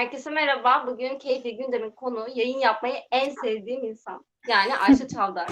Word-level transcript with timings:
Herkese 0.00 0.30
merhaba. 0.30 0.86
Bugün 0.86 1.18
Keyifli 1.18 1.56
Gündem'in 1.56 1.90
konu 1.90 2.26
yayın 2.34 2.58
yapmayı 2.58 2.94
en 3.10 3.30
sevdiğim 3.30 3.84
insan. 3.84 4.24
Yani 4.48 4.76
Ayşe 4.76 5.08
Çavdar. 5.08 5.48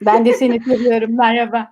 Ben 0.00 0.24
de 0.26 0.34
seni 0.34 0.60
seviyorum. 0.64 1.16
Merhaba. 1.16 1.70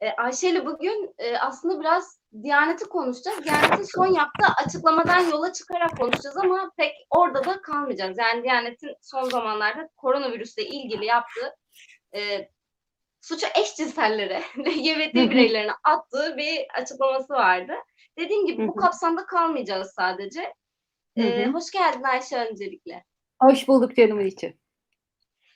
Ee, 0.00 0.10
Ayşe 0.10 0.48
ile 0.48 0.66
bugün 0.66 1.14
e, 1.18 1.38
aslında 1.38 1.80
biraz 1.80 2.20
Diyanet'i 2.42 2.84
konuşacağız. 2.84 3.44
Diyanet'in 3.44 3.86
son 3.94 4.06
yaptığı 4.06 4.46
açıklamadan 4.66 5.30
yola 5.30 5.52
çıkarak 5.52 5.96
konuşacağız 5.96 6.36
ama 6.36 6.70
pek 6.76 6.92
orada 7.10 7.44
da 7.44 7.62
kalmayacağız. 7.62 8.18
Yani 8.18 8.42
Diyanet'in 8.42 8.94
son 9.02 9.24
zamanlarda 9.24 9.88
koronavirüsle 9.96 10.64
ilgili 10.64 11.04
yaptığı 11.04 11.56
e, 12.14 12.48
suçu 13.20 13.46
eşcinsellere 13.60 14.42
LGBT 14.58 15.14
bireylerine 15.30 15.72
attığı 15.84 16.36
bir 16.36 16.66
açıklaması 16.74 17.32
vardı. 17.32 17.72
Dediğim 18.18 18.46
gibi 18.46 18.68
bu 18.68 18.76
kapsamda 18.76 19.26
kalmayacağız 19.26 19.92
sadece. 19.96 20.54
Ee, 21.16 21.46
hoş 21.46 21.70
geldin 21.70 22.02
Ayşe 22.02 22.36
öncelikle. 22.36 23.04
Hoş 23.42 23.68
bulduk 23.68 23.96
canımın 23.96 24.26
içi. 24.26 24.56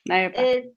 Merhaba. 0.08 0.36
Ee, 0.36 0.72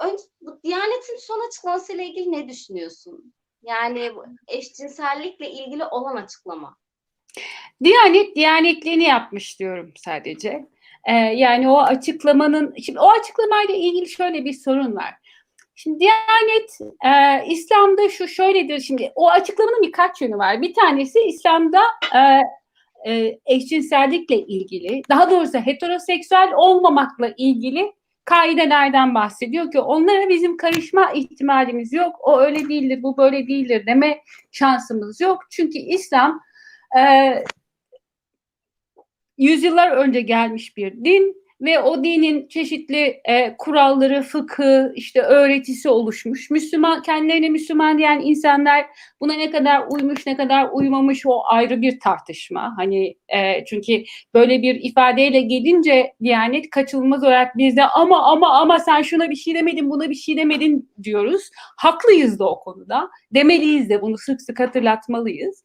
önce, 0.00 0.22
bu 0.40 0.60
Diyanet'in 0.62 1.16
son 1.16 1.48
açıklamasıyla 1.48 2.04
ilgili 2.04 2.32
ne 2.32 2.48
düşünüyorsun? 2.48 3.34
Yani 3.62 4.12
eşcinsellikle 4.48 5.50
ilgili 5.50 5.84
olan 5.84 6.16
açıklama. 6.16 6.76
Diyanet 7.84 8.36
diyanetliğini 8.36 9.04
yapmış 9.04 9.60
diyorum 9.60 9.92
sadece. 9.96 10.68
Ee, 11.04 11.12
yani 11.14 11.68
o 11.68 11.78
açıklamanın, 11.78 12.74
şimdi 12.76 13.00
o 13.00 13.10
açıklamayla 13.10 13.74
ilgili 13.74 14.08
şöyle 14.08 14.44
bir 14.44 14.52
sorun 14.52 14.96
var. 14.96 15.14
Şimdi 15.74 16.00
Diyanet, 16.00 16.78
e, 17.04 17.46
İslam'da 17.52 18.08
şu 18.08 18.28
şöyledir 18.28 18.80
şimdi, 18.80 19.12
o 19.14 19.30
açıklamanın 19.30 19.82
birkaç 19.82 20.22
yönü 20.22 20.38
var. 20.38 20.62
Bir 20.62 20.74
tanesi 20.74 21.20
İslam'da 21.20 21.82
e, 22.14 22.40
e, 23.10 23.38
eşcinsellikle 23.46 24.38
ilgili, 24.38 25.02
daha 25.08 25.30
doğrusu 25.30 25.58
heteroseksüel 25.58 26.52
olmamakla 26.56 27.34
ilgili 27.36 27.92
kaidelerden 28.24 29.14
bahsediyor 29.14 29.70
ki 29.70 29.80
onlara 29.80 30.28
bizim 30.28 30.56
karışma 30.56 31.12
ihtimalimiz 31.12 31.92
yok. 31.92 32.16
O 32.20 32.40
öyle 32.40 32.68
değildir, 32.68 33.02
bu 33.02 33.16
böyle 33.16 33.46
değildir 33.46 33.86
deme 33.86 34.20
şansımız 34.52 35.20
yok. 35.20 35.38
Çünkü 35.50 35.78
İslam 35.78 36.40
e, 36.98 37.34
yüzyıllar 39.38 39.90
önce 39.90 40.20
gelmiş 40.20 40.76
bir 40.76 41.04
din 41.04 41.43
ve 41.64 41.80
o 41.80 42.04
dinin 42.04 42.48
çeşitli 42.48 43.20
e, 43.24 43.56
kuralları, 43.58 44.22
fıkı, 44.22 44.92
işte 44.96 45.20
öğretisi 45.20 45.88
oluşmuş. 45.88 46.50
Müslüman, 46.50 47.02
kendilerine 47.02 47.48
Müslüman 47.48 47.98
diyen 47.98 48.20
insanlar 48.20 48.86
buna 49.20 49.34
ne 49.34 49.50
kadar 49.50 49.82
uymuş, 49.90 50.26
ne 50.26 50.36
kadar 50.36 50.68
uymamış 50.72 51.26
o 51.26 51.42
ayrı 51.46 51.82
bir 51.82 52.00
tartışma. 52.00 52.74
Hani 52.76 53.16
e, 53.28 53.64
çünkü 53.64 54.04
böyle 54.34 54.62
bir 54.62 54.74
ifadeyle 54.74 55.40
gelince 55.40 56.14
Diyanet 56.22 56.70
kaçınılmaz 56.70 57.24
olarak 57.24 57.56
bizde 57.56 57.84
ama 57.84 58.22
ama 58.22 58.60
ama 58.60 58.78
sen 58.78 59.02
şuna 59.02 59.30
bir 59.30 59.36
şey 59.36 59.54
demedin, 59.54 59.90
buna 59.90 60.10
bir 60.10 60.14
şey 60.14 60.36
demedin 60.36 60.90
diyoruz. 61.02 61.50
Haklıyız 61.76 62.38
da 62.38 62.50
o 62.50 62.60
konuda. 62.60 63.10
Demeliyiz 63.34 63.90
de 63.90 64.02
bunu 64.02 64.18
sık 64.18 64.42
sık 64.42 64.60
hatırlatmalıyız. 64.60 65.64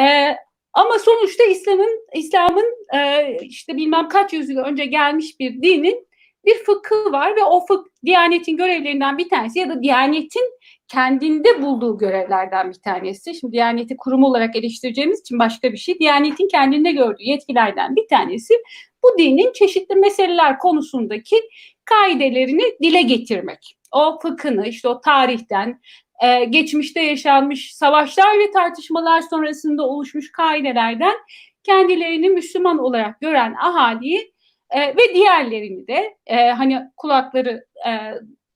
E, 0.00 0.36
ama 0.74 0.98
sonuçta 0.98 1.44
İslam'ın 1.44 2.00
İslam'ın 2.14 2.86
e, 2.94 3.28
işte 3.42 3.76
bilmem 3.76 4.08
kaç 4.08 4.32
yüzyıl 4.32 4.58
önce 4.58 4.84
gelmiş 4.84 5.40
bir 5.40 5.62
dinin 5.62 6.06
bir 6.44 6.54
fıkhı 6.54 7.12
var 7.12 7.36
ve 7.36 7.44
o 7.44 7.66
fıkh 7.66 7.84
Diyanet'in 8.04 8.56
görevlerinden 8.56 9.18
bir 9.18 9.28
tanesi 9.28 9.58
ya 9.58 9.68
da 9.68 9.82
Diyanet'in 9.82 10.50
kendinde 10.88 11.62
bulduğu 11.62 11.98
görevlerden 11.98 12.70
bir 12.70 12.80
tanesi. 12.84 13.34
Şimdi 13.34 13.52
Diyanet'i 13.52 13.96
kurum 13.96 14.24
olarak 14.24 14.56
eleştireceğimiz 14.56 15.20
için 15.20 15.38
başka 15.38 15.72
bir 15.72 15.76
şey. 15.76 15.98
Diyanet'in 15.98 16.48
kendinde 16.48 16.92
gördüğü 16.92 17.22
yetkilerden 17.22 17.96
bir 17.96 18.08
tanesi 18.08 18.54
bu 19.02 19.18
dinin 19.18 19.52
çeşitli 19.52 19.94
meseleler 19.94 20.58
konusundaki 20.58 21.36
kaidelerini 21.84 22.62
dile 22.82 23.02
getirmek. 23.02 23.76
O 23.92 24.18
fıkhını 24.22 24.66
işte 24.66 24.88
o 24.88 25.00
tarihten, 25.00 25.80
e, 26.22 26.44
geçmişte 26.44 27.00
yaşanmış 27.00 27.74
savaşlar 27.74 28.38
ve 28.38 28.50
tartışmalar 28.50 29.20
sonrasında 29.20 29.88
oluşmuş 29.88 30.32
kaidelerden 30.32 31.14
kendilerini 31.62 32.28
Müslüman 32.28 32.78
olarak 32.78 33.20
gören 33.20 33.54
ahaliyi 33.54 34.34
e, 34.70 34.80
ve 34.80 35.14
diğerlerini 35.14 35.86
de 35.86 36.16
e, 36.26 36.50
hani 36.50 36.82
kulakları 36.96 37.64
e, 37.86 37.90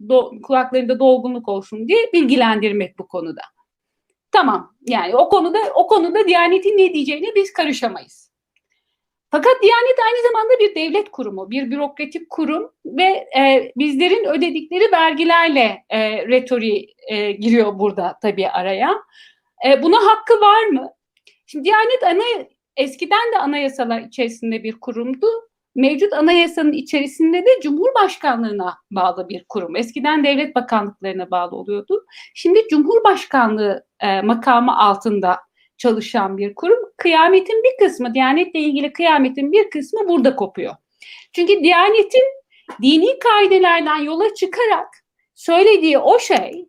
do, 0.09 0.31
kulaklarında 0.43 0.99
dolgunluk 0.99 1.49
olsun 1.49 1.89
diye 1.89 2.13
bilgilendirmek 2.13 2.99
bu 2.99 3.09
konuda. 3.09 3.41
Tamam 4.33 4.75
yani 4.89 5.17
o 5.17 5.29
konuda 5.29 5.59
o 5.75 5.87
konuda 5.87 6.29
Diyanet'in 6.29 6.79
ne 6.79 6.95
diyeceğine 6.95 7.27
biz 7.37 7.53
karışamayız. 7.53 8.28
Fakat 9.31 9.63
Diyanet 9.63 9.99
aynı 10.07 10.23
zamanda 10.29 10.59
bir 10.61 10.75
devlet 10.75 11.11
kurumu, 11.11 11.51
bir 11.51 11.71
bürokratik 11.71 12.31
kurum 12.31 12.73
ve 12.85 13.29
e, 13.39 13.73
bizlerin 13.77 14.25
ödedikleri 14.25 14.93
vergilerle 14.93 15.85
e, 15.91 16.27
retoriği 16.27 16.95
e, 17.09 17.33
giriyor 17.33 17.79
burada 17.79 18.19
tabii 18.23 18.49
araya. 18.49 18.95
E, 19.67 19.83
buna 19.83 19.97
hakkı 19.97 20.41
var 20.41 20.67
mı? 20.67 20.91
Şimdi 21.47 21.65
Diyanet 21.65 22.03
ana, 22.03 22.47
eskiden 22.77 23.33
de 23.33 23.39
anayasalar 23.39 24.01
içerisinde 24.01 24.63
bir 24.63 24.81
kurumdu. 24.81 25.27
Mevcut 25.75 26.13
anayasanın 26.13 26.73
içerisinde 26.73 27.47
de 27.47 27.61
Cumhurbaşkanlığına 27.63 28.79
bağlı 28.91 29.29
bir 29.29 29.45
kurum. 29.49 29.77
Eskiden 29.77 30.25
devlet 30.25 30.55
bakanlıklarına 30.55 31.31
bağlı 31.31 31.57
oluyordu. 31.57 32.05
Şimdi 32.35 32.69
Cumhurbaşkanlığı 32.71 33.85
e, 34.01 34.23
makamı 34.23 34.79
altında 34.79 35.39
çalışan 35.79 36.39
bir 36.39 36.55
kurum. 36.55 36.79
Kıyametin 36.97 37.63
bir 37.63 37.87
kısmı, 37.87 38.15
Diyanet'le 38.15 38.55
ilgili 38.55 38.93
kıyametin 38.93 39.53
bir 39.53 39.71
kısmı 39.71 40.09
burada 40.09 40.37
kopuyor. 40.37 40.75
Çünkü 41.33 41.61
Diyanet'in 41.63 42.25
dini 42.83 43.19
kaidelerden 43.19 43.97
yola 43.97 44.35
çıkarak 44.35 44.89
söylediği 45.35 45.99
o 45.99 46.19
şey 46.19 46.69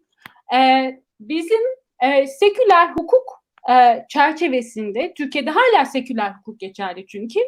e, 0.56 0.92
bizim 1.19 1.62
e, 2.02 2.28
seküler 2.28 2.88
hukuk 2.88 3.44
e, 3.69 4.06
çerçevesinde, 4.09 5.14
Türkiye'de 5.18 5.50
hala 5.50 5.86
seküler 5.86 6.31
hukuk 6.31 6.59
geçerli 6.59 7.08
çünkü, 7.08 7.40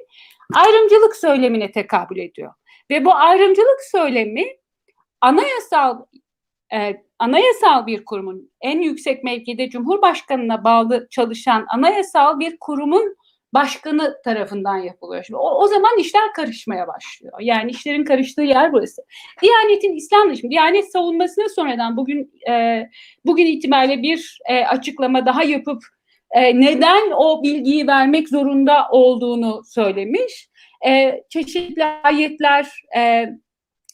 ayrımcılık 0.53 1.15
söylemine 1.15 1.71
tekabül 1.71 2.17
ediyor. 2.17 2.53
Ve 2.89 3.05
bu 3.05 3.13
ayrımcılık 3.13 3.81
söylemi 3.91 4.45
anayasal 5.21 6.05
e, 6.73 7.03
anayasal 7.19 7.87
bir 7.87 8.05
kurumun 8.05 8.51
en 8.61 8.81
yüksek 8.81 9.23
mevkide 9.23 9.69
Cumhurbaşkanına 9.69 10.63
bağlı 10.63 11.07
çalışan 11.11 11.65
anayasal 11.69 12.39
bir 12.39 12.57
kurumun 12.59 13.15
başkanı 13.53 14.17
tarafından 14.23 14.77
yapılıyor. 14.77 15.23
Şimdi 15.23 15.37
o, 15.37 15.63
o 15.63 15.67
zaman 15.67 15.97
işler 15.99 16.33
karışmaya 16.33 16.87
başlıyor. 16.87 17.33
Yani 17.41 17.71
işlerin 17.71 18.05
karıştığı 18.05 18.41
yer 18.41 18.73
burası. 18.73 19.01
Diyanet'in 19.41 19.95
İslam 19.95 20.31
dışı, 20.31 20.49
Diyanet 20.49 20.91
savunmasına 20.91 21.49
sonradan 21.49 21.97
bugün 21.97 22.31
e, 22.49 22.85
bugün 23.25 23.45
itibariyle 23.45 24.01
bir 24.01 24.39
e, 24.49 24.65
açıklama 24.65 25.25
daha 25.25 25.43
yapıp 25.43 25.83
e, 26.31 26.59
neden 26.61 27.11
o 27.11 27.43
bilgiyi 27.43 27.87
vermek 27.87 28.29
zorunda 28.29 28.87
olduğunu 28.91 29.61
söylemiş. 29.65 30.49
E, 30.87 31.23
çeşitli 31.29 31.83
ayetler 31.83 32.67
e, 32.97 33.29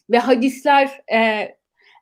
ve 0.09 0.19
hadisler 0.19 1.01
e, 1.13 1.49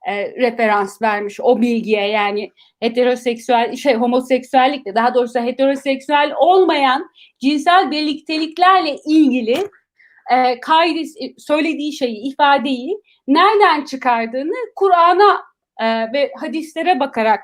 e, 0.07 0.31
referans 0.31 1.01
vermiş 1.01 1.39
o 1.39 1.61
bilgiye 1.61 2.07
yani 2.07 2.51
heteroseksüel 2.79 3.75
şey 3.75 3.93
homoseksüellikle 3.93 4.95
daha 4.95 5.13
doğrusu 5.13 5.39
heteroseksüel 5.39 6.33
olmayan 6.37 7.09
cinsel 7.39 7.91
birlikteliklerle 7.91 8.95
ilgili 9.05 9.57
e, 10.31 10.59
kaydı 10.59 10.99
söylediği 11.37 11.93
şeyi 11.93 12.33
ifadeyi 12.33 12.97
nereden 13.27 13.85
çıkardığını 13.85 14.55
Kur'an'a 14.75 15.43
e, 15.81 16.13
ve 16.13 16.31
hadislere 16.39 16.99
bakarak 16.99 17.39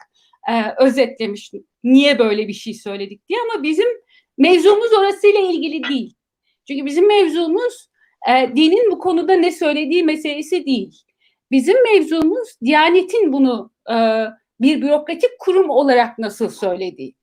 e, 0.50 0.54
özetlemiş. 0.78 1.52
Niye 1.84 2.20
böyle 2.20 2.48
bir 2.48 2.54
şey 2.54 2.74
söyledik 2.74 3.30
diye 3.30 3.40
ama 3.42 3.64
bizim 3.64 3.88
mevzumuz 4.38 4.94
orasıyla 4.94 5.40
ilgili 5.40 5.84
değil. 5.90 6.16
Çünkü 6.68 6.86
bizim 6.86 7.07
mevzumuz 7.07 7.90
e, 8.30 8.56
dinin 8.56 8.92
bu 8.92 9.00
konuda 9.00 9.34
ne 9.34 9.52
söylediği 9.52 10.04
meselesi 10.04 10.66
değil. 10.66 11.04
Bizim 11.51 11.83
mevzumuz 11.83 12.56
Diyanet'in 12.63 13.33
bunu 13.33 13.71
e, 13.89 13.95
bir 14.62 14.81
bürokratik 14.81 15.39
kurum 15.39 15.69
olarak 15.69 16.19
nasıl 16.19 16.50
söylediği. 16.50 17.15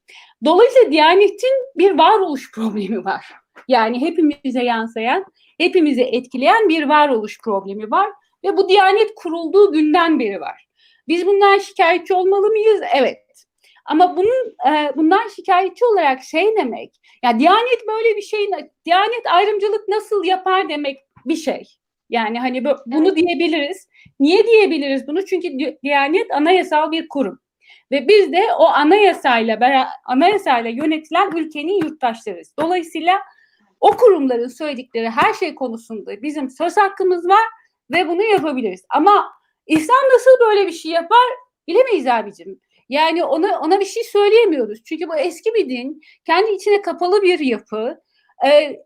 Dolayısıyla 0.45 0.93
Diyanet'in 0.93 1.55
bir 1.77 1.99
varoluş 1.99 2.53
problemi 2.53 3.05
var. 3.05 3.27
Yani 3.69 4.01
hepimize 4.01 4.65
yansıyan, 4.65 5.25
hepimizi 5.59 6.03
etkileyen 6.03 6.69
bir 6.69 6.89
varoluş 6.89 7.41
problemi 7.41 7.91
var. 7.91 8.11
Ve 8.45 8.57
bu 8.57 8.69
Diyanet 8.69 9.15
kurulduğu 9.15 9.73
günden 9.73 10.19
beri 10.19 10.41
var. 10.41 10.69
Biz 11.09 11.27
bundan 11.27 11.59
şikayetçi 11.59 12.15
olmalı 12.15 12.49
mıyız? 12.49 12.81
Evet. 12.95 13.19
Ama 13.85 14.17
bunun 14.17 14.55
e, 14.69 14.93
bundan 14.97 15.29
şikayetçi 15.29 15.85
olarak 15.85 16.23
şey 16.23 16.57
demek, 16.57 17.01
ya 17.25 17.39
Diyanet 17.39 17.89
böyle 17.89 18.17
bir 18.17 18.23
şey, 18.23 18.47
Diyanet 18.85 19.27
ayrımcılık 19.31 19.89
nasıl 19.89 20.25
yapar 20.25 20.69
demek 20.69 20.99
bir 21.27 21.37
şey. 21.37 21.65
Yani 22.11 22.39
hani 22.41 22.65
bu, 22.65 22.69
bunu 22.87 23.09
Evet. 23.09 23.17
diyebiliriz. 23.17 23.89
Niye 24.21 24.47
diyebiliriz 24.47 25.07
bunu? 25.07 25.25
Çünkü 25.25 25.49
Di- 25.49 25.79
Diyanet 25.83 26.31
anayasal 26.31 26.93
bir 26.93 27.09
kurum. 27.09 27.41
Ve 27.93 28.09
biz 28.09 28.33
de 28.33 28.47
o 28.59 28.65
anayasayla 28.65 29.89
anayasayla 30.05 30.71
yönetilen 30.71 31.37
ülkenin 31.37 31.85
yurttaşlarıyız. 31.85 32.55
Dolayısıyla 32.61 33.19
o 33.81 33.97
kurumların 33.97 34.49
söyledikleri 34.49 35.11
her 35.11 35.35
şey 35.35 35.55
konusunda 35.55 36.23
bizim 36.23 36.51
söz 36.51 36.77
hakkımız 36.77 37.29
var 37.29 37.45
ve 37.91 38.09
bunu 38.09 38.23
yapabiliriz. 38.23 38.83
Ama 38.91 39.33
İslam 39.67 39.97
nasıl 40.15 40.31
böyle 40.49 40.67
bir 40.67 40.73
şey 40.73 40.93
yapar 40.93 41.29
bilemeyiz 41.69 42.07
abicim. 42.07 42.61
Yani 42.89 43.25
ona 43.25 43.61
ona 43.61 43.81
bir 43.81 43.85
şey 43.85 44.05
söyleyemiyoruz. 44.05 44.85
Çünkü 44.85 45.09
bu 45.09 45.17
eski 45.17 45.55
bir 45.55 45.69
din, 45.69 46.01
kendi 46.27 46.51
içine 46.51 46.83
kapalı 46.83 47.23
bir 47.23 47.39
yapı. 47.39 48.01
Ee, 48.47 48.77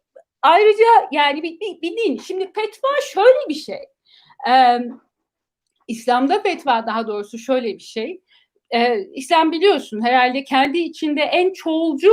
ayrıca 0.43 1.09
yani 1.13 1.43
bir, 1.43 1.61
bir, 1.61 1.83
bir 1.83 1.97
din. 1.97 2.19
Şimdi 2.19 2.45
fetva 2.45 2.89
şöyle 3.15 3.49
bir 3.49 3.55
şey. 3.55 3.81
Ee, 4.49 4.79
İslam'da 5.89 6.43
fetva 6.43 6.87
daha 6.87 7.07
doğrusu 7.07 7.39
şöyle 7.39 7.75
bir 7.75 7.83
şey. 7.83 8.21
Ee, 8.71 9.01
İslam 9.15 9.53
biliyorsun 9.53 10.05
herhalde 10.05 10.45
kendi 10.45 10.79
içinde 10.79 11.21
en 11.21 11.53
çoğulcu 11.53 12.13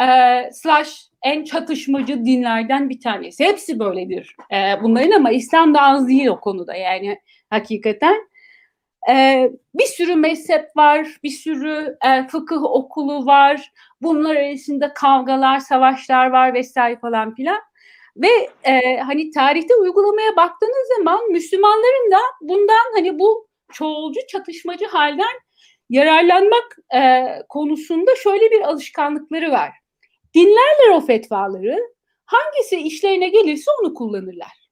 e, 0.00 0.06
slash 0.52 1.06
en 1.22 1.44
çatışmacı 1.44 2.24
dinlerden 2.24 2.90
bir 2.90 3.00
tanesi. 3.00 3.44
Hepsi 3.44 3.78
böyledir 3.78 4.36
e, 4.52 4.82
bunların 4.82 5.10
ama 5.10 5.30
İslam 5.30 5.74
da 5.74 5.82
az 5.82 6.08
değil 6.08 6.26
o 6.26 6.40
konuda 6.40 6.74
yani 6.74 7.18
hakikaten. 7.50 8.28
E, 9.08 9.48
bir 9.74 9.84
sürü 9.84 10.14
mezhep 10.14 10.76
var, 10.76 11.08
bir 11.22 11.30
sürü 11.30 11.96
e, 12.06 12.26
fıkıh 12.26 12.62
okulu 12.62 13.26
var. 13.26 13.72
Bunlar 14.02 14.36
arasında 14.36 14.94
kavgalar, 14.94 15.60
savaşlar 15.60 16.30
var 16.30 16.54
vesaire 16.54 16.98
falan 16.98 17.34
filan. 17.34 17.60
Ve 18.16 18.50
e, 18.64 18.96
hani 18.96 19.30
tarihte 19.30 19.74
uygulamaya 19.74 20.36
baktığınız 20.36 20.96
zaman 20.96 21.30
Müslümanların 21.30 22.10
da 22.12 22.18
bundan 22.40 22.92
hani 22.94 23.18
bu 23.18 23.48
çoğulcu 23.72 24.20
çatışmacı 24.28 24.86
halden 24.86 25.40
yararlanmak 25.90 26.78
e, 26.94 27.24
konusunda 27.48 28.10
şöyle 28.16 28.50
bir 28.50 28.60
alışkanlıkları 28.60 29.52
var. 29.52 29.70
Dinlerler 30.34 30.88
o 30.94 31.00
fetvaları, 31.00 31.78
hangisi 32.24 32.76
işlerine 32.76 33.28
gelirse 33.28 33.70
onu 33.82 33.94
kullanırlar. 33.94 34.68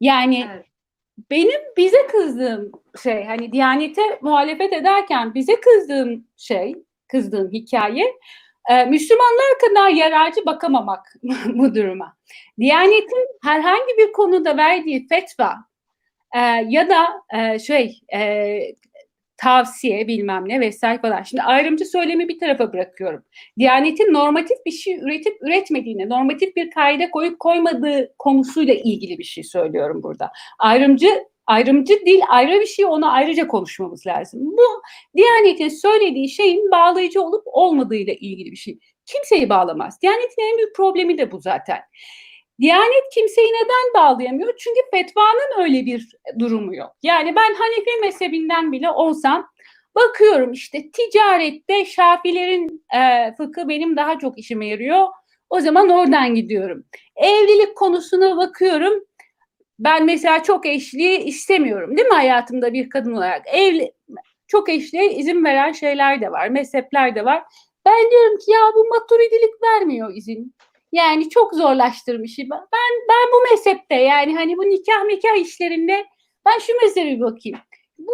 Yani 0.00 0.48
Evet. 0.52 0.66
Benim 1.30 1.60
bize 1.76 2.06
kızdığım 2.06 2.72
şey 3.02 3.24
hani 3.24 3.52
Diyanete 3.52 4.18
muhalefet 4.22 4.72
ederken 4.72 5.34
bize 5.34 5.60
kızdığım 5.60 6.24
şey, 6.36 6.74
kızdığım 7.08 7.52
hikaye 7.52 8.14
e, 8.70 8.84
Müslümanlar 8.84 9.58
kadar 9.68 9.88
yararcı 9.88 10.46
bakamamak 10.46 11.14
bu 11.46 11.74
duruma. 11.74 12.16
Diyanetin 12.58 13.28
herhangi 13.42 13.98
bir 13.98 14.12
konuda 14.12 14.56
verdiği 14.56 15.08
fetva 15.08 15.56
e, 16.34 16.38
ya 16.68 16.88
da 16.90 17.06
e, 17.38 17.58
şey 17.58 18.00
tavsiye 19.36 20.08
bilmem 20.08 20.48
ne 20.48 20.60
vesaire 20.60 21.00
falan. 21.00 21.22
Şimdi 21.22 21.42
ayrımcı 21.42 21.84
söylemi 21.84 22.28
bir 22.28 22.38
tarafa 22.38 22.72
bırakıyorum. 22.72 23.24
Diyanetin 23.58 24.12
normatif 24.12 24.56
bir 24.66 24.70
şey 24.70 24.94
üretip 24.94 25.36
üretmediğini, 25.42 26.08
normatif 26.08 26.56
bir 26.56 26.70
kaide 26.70 27.10
koyup 27.10 27.40
koymadığı 27.40 28.14
konusuyla 28.18 28.74
ilgili 28.74 29.18
bir 29.18 29.24
şey 29.24 29.44
söylüyorum 29.44 30.02
burada. 30.02 30.30
Ayrımcı 30.58 31.08
ayrımcı 31.46 32.06
değil 32.06 32.22
ayrı 32.28 32.60
bir 32.60 32.66
şey 32.66 32.84
onu 32.84 33.12
ayrıca 33.12 33.46
konuşmamız 33.46 34.06
lazım. 34.06 34.40
Bu 34.42 34.82
Diyanetin 35.16 35.68
söylediği 35.68 36.28
şeyin 36.28 36.70
bağlayıcı 36.70 37.22
olup 37.22 37.42
olmadığıyla 37.46 38.12
ilgili 38.12 38.50
bir 38.50 38.56
şey. 38.56 38.78
Kimseyi 39.06 39.48
bağlamaz. 39.48 40.02
Diyanetin 40.02 40.52
en 40.52 40.58
büyük 40.58 40.76
problemi 40.76 41.18
de 41.18 41.32
bu 41.32 41.40
zaten. 41.40 41.78
Diyanet 42.60 43.04
kimseyi 43.14 43.48
neden 43.48 43.94
bağlayamıyor? 43.94 44.56
Çünkü 44.58 44.80
fetvanın 44.90 45.62
öyle 45.62 45.86
bir 45.86 46.16
durumu 46.38 46.74
yok. 46.74 46.90
Yani 47.02 47.36
ben 47.36 47.54
Hanefi 47.54 48.00
mezhebinden 48.00 48.72
bile 48.72 48.90
olsam 48.90 49.48
bakıyorum 49.94 50.52
işte 50.52 50.90
ticarette 50.90 51.84
Şafilerin 51.84 52.84
e, 52.96 53.34
fıkı 53.36 53.68
benim 53.68 53.96
daha 53.96 54.18
çok 54.18 54.38
işime 54.38 54.66
yarıyor. 54.66 55.06
O 55.50 55.60
zaman 55.60 55.88
oradan 55.90 56.34
gidiyorum. 56.34 56.84
Evlilik 57.16 57.76
konusuna 57.76 58.36
bakıyorum. 58.36 59.04
Ben 59.78 60.04
mesela 60.04 60.42
çok 60.42 60.66
eşliği 60.66 61.18
istemiyorum 61.18 61.96
değil 61.96 62.08
mi 62.08 62.14
hayatımda 62.14 62.72
bir 62.72 62.90
kadın 62.90 63.12
olarak? 63.12 63.42
Evli, 63.46 63.92
çok 64.46 64.68
eşliğe 64.68 65.14
izin 65.14 65.44
veren 65.44 65.72
şeyler 65.72 66.20
de 66.20 66.32
var, 66.32 66.48
mezhepler 66.48 67.14
de 67.14 67.24
var. 67.24 67.42
Ben 67.86 68.10
diyorum 68.10 68.38
ki 68.38 68.50
ya 68.50 68.60
bu 68.74 68.84
maturidilik 68.88 69.62
vermiyor 69.62 70.14
izin. 70.14 70.54
Yani 70.92 71.28
çok 71.28 71.54
zorlaştırmış. 71.54 72.38
Ben 72.38 72.60
ben 73.08 73.26
bu 73.32 73.50
mezhepte 73.50 73.94
yani 73.94 74.34
hani 74.34 74.56
bu 74.56 74.62
nikah 74.62 75.04
nikah 75.04 75.36
işlerinde 75.36 76.06
ben 76.46 76.58
şu 76.58 76.72
mezhebi 76.82 77.20
bakayım. 77.20 77.58
Bu 77.98 78.12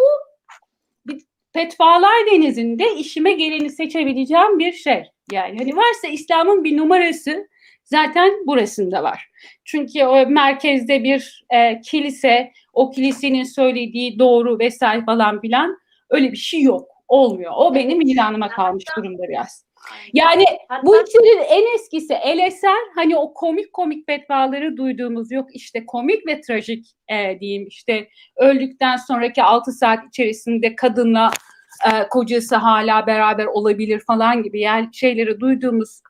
fetvalar 1.53 2.27
denizinde 2.33 2.95
işime 2.95 3.33
geleni 3.33 3.71
seçebileceğim 3.71 4.59
bir 4.59 4.73
şey. 4.73 5.03
Yani 5.33 5.59
hani 5.59 5.77
varsa 5.77 6.09
İslam'ın 6.09 6.65
bir 6.65 6.77
numarası 6.77 7.49
zaten 7.85 8.47
burasında 8.47 9.03
var. 9.03 9.31
Çünkü 9.65 10.05
o 10.05 10.27
merkezde 10.27 11.05
bir 11.05 11.45
e, 11.55 11.81
kilise, 11.81 12.53
o 12.73 12.91
kilisenin 12.91 13.45
söylediği 13.45 14.19
doğru 14.19 14.59
vesaire 14.59 15.05
falan 15.05 15.41
filan 15.41 15.79
öyle 16.11 16.33
bir 16.33 16.37
şey 16.37 16.63
yok. 16.63 16.89
Olmuyor. 17.09 17.53
O 17.57 17.75
benim 17.75 18.01
ilanıma 18.01 18.49
kalmış 18.49 18.85
durumda 18.97 19.23
biraz. 19.29 19.65
Yani 20.13 20.45
Hatta 20.69 20.87
bu 20.87 20.97
işlerin 20.97 21.45
en 21.49 21.75
eskisi 21.75 22.15
El 22.15 22.39
Eser 22.39 22.77
hani 22.95 23.17
o 23.17 23.35
komik 23.35 23.73
komik 23.73 24.07
fetvaları 24.07 24.77
duyduğumuz 24.77 25.33
yok 25.33 25.49
işte 25.53 25.87
komik 25.87 26.27
ve 26.27 26.41
trajik 26.41 26.87
e, 27.09 27.41
diyeyim 27.41 27.67
işte 27.67 28.09
öldükten 28.37 28.97
sonraki 28.97 29.43
6 29.43 29.73
saat 29.73 30.09
içerisinde 30.09 30.77
kadınla 30.77 31.31
e, 31.87 32.09
kocası 32.09 32.57
hala 32.57 33.07
beraber 33.07 33.47
olabilir 33.47 34.01
falan 34.07 34.43
gibi 34.43 34.61
yani 34.61 34.89
şeyleri 34.93 35.41
duyduğumuz 35.41 36.01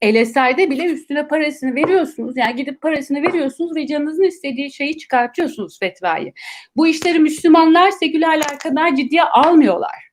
El 0.00 0.14
Eser'de 0.14 0.70
bile 0.70 0.84
üstüne 0.84 1.28
parasını 1.28 1.74
veriyorsunuz. 1.74 2.36
Yani 2.36 2.56
gidip 2.56 2.80
parasını 2.80 3.22
veriyorsunuz 3.22 3.76
ve 3.76 3.86
canınızın 3.86 4.22
istediği 4.22 4.72
şeyi 4.72 4.98
çıkartıyorsunuz 4.98 5.78
fetvayı. 5.78 6.32
Bu 6.76 6.86
işleri 6.86 7.18
Müslümanlar 7.18 7.90
sekülerler 7.90 8.58
kadar 8.58 8.96
ciddiye 8.96 9.22
almıyorlar. 9.22 10.08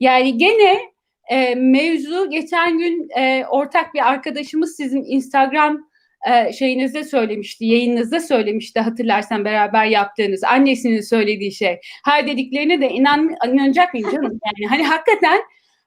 Yani 0.00 0.38
gene 0.38 0.80
e, 1.30 1.54
mevzu 1.54 2.30
geçen 2.30 2.78
gün 2.78 3.08
e, 3.18 3.44
ortak 3.50 3.94
bir 3.94 4.08
arkadaşımız 4.08 4.76
sizin 4.76 5.04
Instagram 5.04 5.90
e, 6.30 6.52
şeyinizde 6.52 7.04
söylemişti, 7.04 7.64
yayınınızda 7.64 8.20
söylemişti 8.20 8.80
hatırlarsan 8.80 9.44
beraber 9.44 9.86
yaptığınız 9.86 10.44
annesinin 10.44 11.00
söylediği 11.00 11.52
şey. 11.52 11.80
Her 12.04 12.26
dediklerine 12.26 12.80
de 12.80 12.88
inan, 12.88 13.36
inanacak 13.46 13.94
mıyım 13.94 14.10
canım? 14.10 14.40
Yani 14.44 14.68
hani 14.68 14.84
hakikaten 14.84 15.40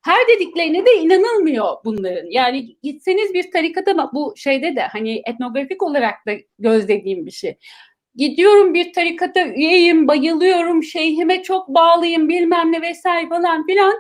her 0.04 0.28
dediklerine 0.28 0.86
de 0.86 0.94
inanılmıyor 0.96 1.68
bunların. 1.86 2.32
Yani 2.32 2.78
gitseniz 2.84 3.34
bir 3.34 3.52
tarikata 3.52 4.10
bu 4.14 4.34
şeyde 4.38 4.76
de 4.76 4.82
hani 4.82 5.22
etnografik 5.26 5.84
olarak 5.84 6.28
da 6.28 6.32
gözlediğim 6.60 7.26
bir 7.26 7.32
şey. 7.32 7.58
Gidiyorum 8.16 8.74
bir 8.74 8.94
tarikata 8.94 9.48
üyeyim, 9.48 10.08
bayılıyorum, 10.08 10.84
şeyhime 10.84 11.44
çok 11.44 11.68
bağlıyım 11.68 12.30
bilmem 12.30 12.72
ne 12.72 12.82
vesaire 12.82 13.30
falan 13.30 13.66
filan. 13.66 13.94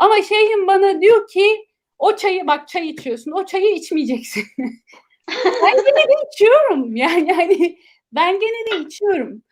Ama 0.00 0.22
şeyhim 0.22 0.66
bana 0.66 1.00
diyor 1.00 1.28
ki 1.28 1.66
o 1.98 2.16
çayı 2.16 2.46
bak 2.46 2.68
çay 2.68 2.88
içiyorsun 2.88 3.32
o 3.32 3.46
çayı 3.46 3.74
içmeyeceksin. 3.74 4.44
ben 5.62 5.76
gene 5.76 6.08
de 6.08 6.14
içiyorum 6.32 6.96
yani 6.96 7.32
hani 7.32 7.78
ben 8.12 8.40
gene 8.40 8.70
de 8.70 8.84
içiyorum. 8.86 9.42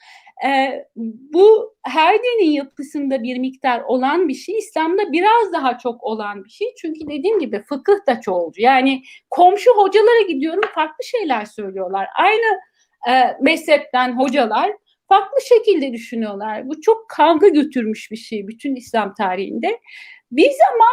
Ee, 0.47 0.85
bu 1.33 1.75
her 1.83 2.19
dinin 2.19 2.51
yapısında 2.51 3.23
bir 3.23 3.39
miktar 3.39 3.81
olan 3.81 4.29
bir 4.29 4.35
şey 4.35 4.59
İslam'da 4.59 5.13
biraz 5.13 5.53
daha 5.53 5.79
çok 5.79 6.05
olan 6.05 6.45
bir 6.45 6.51
şey. 6.51 6.75
Çünkü 6.81 7.01
dediğim 7.01 7.39
gibi 7.39 7.63
fıkıh 7.63 8.07
da 8.07 8.21
çoğulcu. 8.21 8.63
Yani 8.63 9.03
komşu 9.31 9.71
hocalara 9.71 10.23
gidiyorum 10.29 10.63
farklı 10.75 11.05
şeyler 11.05 11.45
söylüyorlar. 11.45 12.09
Aynı 12.17 12.61
e, 13.09 13.37
mezhepten 13.41 14.19
hocalar 14.19 14.73
farklı 15.09 15.39
şekilde 15.49 15.93
düşünüyorlar. 15.93 16.69
Bu 16.69 16.81
çok 16.81 17.09
kavga 17.09 17.49
götürmüş 17.49 18.11
bir 18.11 18.17
şey 18.17 18.49
bütün 18.49 18.75
İslam 18.75 19.15
tarihinde. 19.15 19.81
Biz 20.31 20.57
ama 20.75 20.87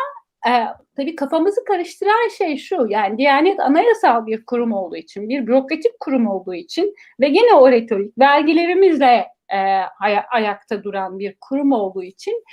e, 0.55 0.67
tabii 0.95 1.15
kafamızı 1.15 1.63
karıştıran 1.63 2.29
şey 2.37 2.57
şu 2.57 2.87
yani 2.89 3.17
Diyanet 3.17 3.59
anayasal 3.59 4.25
bir 4.25 4.45
kurum 4.45 4.73
olduğu 4.73 4.95
için, 4.95 5.29
bir 5.29 5.47
bürokratik 5.47 5.99
kurum 5.99 6.27
olduğu 6.27 6.53
için 6.55 6.95
ve 7.19 7.29
gene 7.29 7.53
o 7.53 7.71
retorik 7.71 8.17
vergilerimizle 8.19 9.27
e, 9.53 9.57
ay- 10.01 10.25
ayakta 10.31 10.83
duran 10.83 11.19
bir 11.19 11.35
kurum 11.41 11.71
olduğu 11.71 12.03
için 12.03 12.43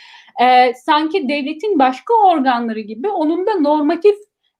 e, 0.42 0.74
sanki 0.74 1.28
devletin 1.28 1.78
başka 1.78 2.14
organları 2.14 2.80
gibi 2.80 3.08
onun 3.08 3.46
da 3.46 3.54
normatif 3.54 4.16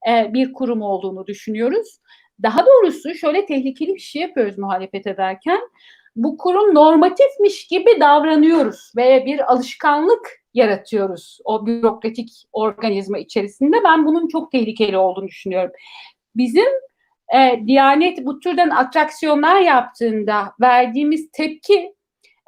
e, 0.09 0.33
bir 0.33 0.53
kurum 0.53 0.83
olduğunu 0.83 1.27
düşünüyoruz. 1.27 1.99
Daha 2.43 2.67
doğrusu 2.67 3.15
şöyle 3.15 3.47
tehlikeli 3.47 3.95
bir 3.95 4.01
şey 4.01 4.23
yapıyoruz 4.23 4.59
muhalefet 4.59 5.07
ederken. 5.07 5.61
Bu 6.17 6.37
kurum 6.37 6.75
normatifmiş 6.75 7.67
gibi 7.67 8.01
davranıyoruz 8.01 8.93
ve 8.97 9.27
bir 9.27 9.53
alışkanlık 9.53 10.42
yaratıyoruz 10.55 11.39
o 11.45 11.67
bürokratik 11.67 12.31
organizma 12.53 13.19
içerisinde. 13.19 13.77
Ben 13.85 14.07
bunun 14.07 14.29
çok 14.29 14.53
tehlikeli 14.53 14.97
olduğunu 14.97 15.29
düşünüyorum. 15.29 15.73
Bizim 16.37 16.69
e, 17.35 17.67
Diyanet 17.67 18.27
bu 18.27 18.41
türden 18.41 18.71
atraksiyonlar 18.71 19.61
yaptığında 19.61 20.53
verdiğimiz 20.61 21.31
tepki 21.33 21.95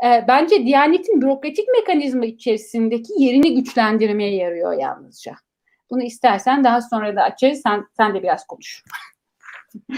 e, 0.04 0.24
bence 0.28 0.66
Diyanet'in 0.66 1.22
bürokratik 1.22 1.68
mekanizma 1.78 2.26
içerisindeki 2.26 3.12
yerini 3.18 3.54
güçlendirmeye 3.54 4.34
yarıyor 4.34 4.72
yalnızca. 4.72 5.34
Bunu 5.90 6.02
istersen 6.02 6.64
daha 6.64 6.80
sonra 6.82 7.16
da 7.16 7.22
açarız. 7.22 7.60
Sen, 7.66 7.86
sen 7.96 8.14
de 8.14 8.22
biraz 8.22 8.46
konuş. 8.46 8.82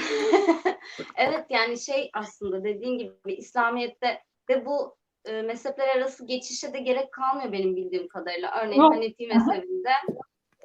evet 1.16 1.44
yani 1.50 1.78
şey 1.78 2.10
aslında 2.14 2.64
dediğin 2.64 2.98
gibi 2.98 3.34
İslamiyet'te 3.34 4.22
de 4.48 4.66
bu 4.66 4.95
e, 5.26 5.42
mezhepler 5.42 5.88
arası 5.96 6.26
geçişe 6.26 6.72
de 6.72 6.78
gerek 6.78 7.12
kalmıyor 7.12 7.52
benim 7.52 7.76
bildiğim 7.76 8.08
kadarıyla. 8.08 8.60
Örneğin 8.62 8.80
Yok. 8.80 8.94
Hanefi 8.94 9.26
mezhebinde 9.26 9.90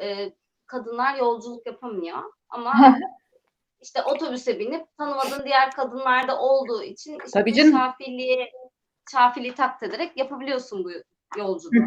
e, 0.02 0.32
kadınlar 0.66 1.16
yolculuk 1.18 1.66
yapamıyor 1.66 2.18
ama 2.50 3.00
işte 3.82 4.04
otobüse 4.04 4.60
binip 4.60 4.98
tanımadığın 4.98 5.46
diğer 5.46 5.72
kadınlarda 5.72 6.40
olduğu 6.40 6.84
için 6.84 7.12
işte 7.12 7.40
Tabii 7.40 7.54
canım. 7.54 7.72
şafiliği, 7.72 8.48
şafiliği 9.12 9.54
taklit 9.54 9.90
ederek 9.90 10.18
yapabiliyorsun 10.18 10.84
bu 10.84 10.92
yolculuğu. 11.38 11.86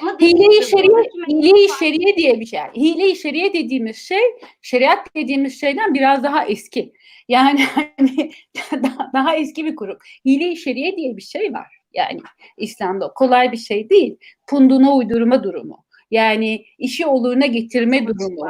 Ama 0.00 0.18
Hile-i 0.20 0.62
şeriye, 0.62 0.92
mezhep- 0.92 1.78
şeriye 1.78 2.16
diye 2.16 2.40
bir 2.40 2.46
şey. 2.46 2.60
Hile-i 2.76 3.16
şeriye 3.16 3.54
dediğimiz 3.54 3.96
şey, 3.96 4.22
şeriat 4.62 5.14
dediğimiz 5.14 5.60
şeyden 5.60 5.94
biraz 5.94 6.22
daha 6.22 6.44
eski. 6.44 6.92
Yani 7.28 7.64
hani 7.96 8.32
daha, 8.72 9.10
daha 9.12 9.36
eski 9.36 9.64
bir 9.64 9.76
kurum. 9.76 9.98
Hile-i 10.26 10.56
şeriye 10.56 10.96
diye 10.96 11.16
bir 11.16 11.22
şey 11.22 11.52
var. 11.52 11.77
Yani 11.94 12.20
İslam'da 12.56 13.12
kolay 13.14 13.52
bir 13.52 13.56
şey 13.56 13.90
değil. 13.90 14.16
Punduna 14.46 14.94
uydurma 14.94 15.44
durumu. 15.44 15.84
Yani 16.10 16.64
işi 16.78 17.06
oluruna 17.06 17.46
getirme 17.46 18.06
durumu. 18.06 18.46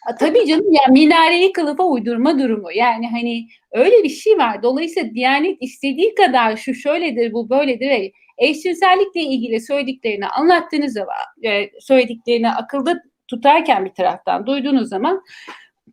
Ha, 0.00 0.16
Tabii 0.20 0.46
canım 0.46 0.72
ya 0.72 0.80
minareyi 0.90 1.52
kılıfa 1.52 1.84
uydurma 1.84 2.38
durumu. 2.38 2.72
Yani 2.72 3.08
hani 3.10 3.48
öyle 3.72 4.04
bir 4.04 4.08
şey 4.08 4.38
var. 4.38 4.62
Dolayısıyla 4.62 5.14
Diyanet 5.14 5.56
istediği 5.60 6.14
kadar 6.14 6.56
şu 6.56 6.74
şöyledir 6.74 7.32
bu 7.32 7.50
böyledir. 7.50 8.12
Eşcinsellikle 8.38 9.20
ilgili 9.20 9.60
söylediklerini 9.60 10.26
anlattığınız 10.26 10.92
zaman 10.92 11.16
e, 11.44 11.80
söylediklerini 11.80 12.50
akılda 12.50 13.02
tutarken 13.28 13.84
bir 13.84 13.94
taraftan 13.94 14.46
duyduğunuz 14.46 14.88
zaman 14.88 15.22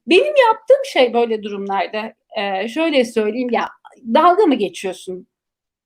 benim 0.08 0.34
yaptığım 0.48 0.86
şey 0.94 1.13
böyle 1.13 1.44
durumlarda 1.44 2.13
e, 2.38 2.67
şöyle 2.67 3.06
söyleyeyim 3.06 3.50
ya 3.51 3.70
dalga 4.13 4.46
mı 4.46 4.56
geçiyorsun 4.56 5.27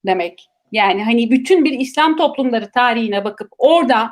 demek. 0.05 0.50
Yani 0.71 1.03
hani 1.03 1.31
bütün 1.31 1.65
bir 1.65 1.79
İslam 1.79 2.17
toplumları 2.17 2.71
tarihine 2.71 3.25
bakıp 3.25 3.47
orada 3.57 4.11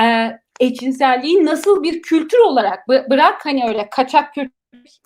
e, 0.00 0.32
eşcinselliği 0.60 1.44
nasıl 1.44 1.82
bir 1.82 2.02
kültür 2.02 2.38
olarak 2.38 2.86
bı- 2.88 3.10
bırak 3.10 3.46
hani 3.46 3.64
öyle 3.68 3.88
kaçak 3.90 4.34
kültür 4.34 4.56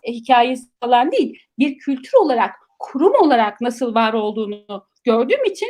hikayesi 0.06 0.64
falan 0.80 1.12
değil 1.12 1.38
bir 1.58 1.78
kültür 1.78 2.12
olarak 2.22 2.54
kurum 2.78 3.14
olarak 3.14 3.60
nasıl 3.60 3.94
var 3.94 4.12
olduğunu 4.12 4.86
gördüğüm 5.04 5.44
için 5.44 5.68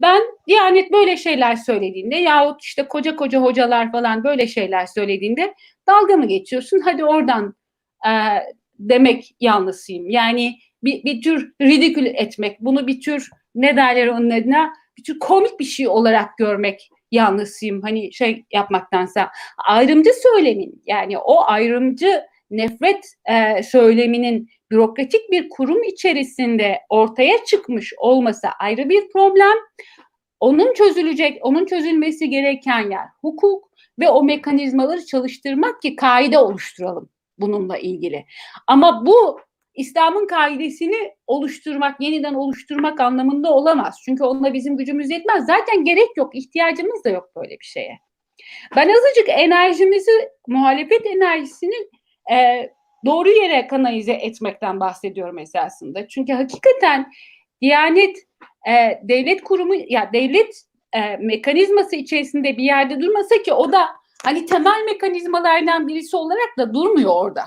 ben 0.00 0.22
Diyanet 0.48 0.92
böyle 0.92 1.16
şeyler 1.16 1.56
söylediğinde 1.56 2.16
yahut 2.16 2.62
işte 2.62 2.88
koca 2.88 3.16
koca 3.16 3.42
hocalar 3.42 3.92
falan 3.92 4.24
böyle 4.24 4.46
şeyler 4.46 4.86
söylediğinde 4.86 5.54
dalga 5.88 6.16
mı 6.16 6.26
geçiyorsun 6.26 6.80
hadi 6.84 7.04
oradan 7.04 7.54
e, 8.06 8.10
demek 8.78 9.36
yanlısıyım. 9.40 10.10
Yani 10.10 10.58
bir, 10.84 11.04
bir 11.04 11.22
tür 11.22 11.52
ridikül 11.60 12.06
etmek 12.06 12.60
bunu 12.60 12.86
bir 12.86 13.00
tür 13.00 13.30
ne 13.54 13.76
derler 13.76 14.06
onun 14.06 14.30
adına 14.30 14.72
bir 14.98 15.04
tür 15.04 15.18
komik 15.18 15.60
bir 15.60 15.64
şey 15.64 15.88
olarak 15.88 16.38
görmek 16.38 16.90
yanlısıyım. 17.10 17.82
Hani 17.82 18.12
şey 18.12 18.44
yapmaktansa 18.52 19.30
ayrımcı 19.66 20.10
söylemin 20.22 20.82
yani 20.86 21.18
o 21.18 21.42
ayrımcı 21.44 22.22
nefret 22.50 23.04
e, 23.30 23.62
söyleminin 23.62 24.48
bürokratik 24.70 25.30
bir 25.30 25.48
kurum 25.48 25.82
içerisinde 25.82 26.78
ortaya 26.88 27.44
çıkmış 27.44 27.92
olması 27.98 28.48
ayrı 28.58 28.88
bir 28.88 29.08
problem. 29.12 29.56
Onun 30.40 30.74
çözülecek, 30.74 31.38
onun 31.42 31.66
çözülmesi 31.66 32.30
gereken 32.30 32.90
yer 32.90 33.06
hukuk 33.20 33.70
ve 33.98 34.08
o 34.08 34.24
mekanizmaları 34.24 35.06
çalıştırmak 35.06 35.82
ki 35.82 35.96
kaide 35.96 36.38
oluşturalım 36.38 37.08
bununla 37.38 37.78
ilgili. 37.78 38.24
Ama 38.66 39.06
bu 39.06 39.40
İslam'ın 39.74 40.26
kaidesini 40.26 41.14
oluşturmak, 41.26 42.00
yeniden 42.00 42.34
oluşturmak 42.34 43.00
anlamında 43.00 43.54
olamaz. 43.54 44.00
Çünkü 44.04 44.24
onunla 44.24 44.54
bizim 44.54 44.76
gücümüz 44.76 45.10
yetmez. 45.10 45.46
Zaten 45.46 45.84
gerek 45.84 46.16
yok, 46.16 46.34
ihtiyacımız 46.34 47.04
da 47.04 47.10
yok 47.10 47.30
böyle 47.36 47.50
bir 47.50 47.64
şeye. 47.64 47.98
Ben 48.76 48.88
azıcık 48.88 49.28
enerjimizi, 49.28 50.30
muhalefet 50.48 51.06
enerjisini 51.06 51.88
e, 52.32 52.68
doğru 53.06 53.28
yere 53.28 53.66
kanalize 53.66 54.12
etmekten 54.12 54.80
bahsediyorum 54.80 55.38
esasında. 55.38 56.08
Çünkü 56.08 56.32
hakikaten 56.32 57.12
Diyanet 57.60 58.16
e, 58.68 59.00
devlet 59.02 59.44
kurumu, 59.44 59.74
ya 59.88 60.10
devlet 60.12 60.62
e, 60.92 61.16
mekanizması 61.16 61.96
içerisinde 61.96 62.56
bir 62.56 62.64
yerde 62.64 63.00
durmasa 63.00 63.42
ki 63.42 63.52
o 63.52 63.72
da 63.72 63.88
hani 64.24 64.46
temel 64.46 64.84
mekanizmalardan 64.86 65.88
birisi 65.88 66.16
olarak 66.16 66.58
da 66.58 66.74
durmuyor 66.74 67.10
orada 67.14 67.42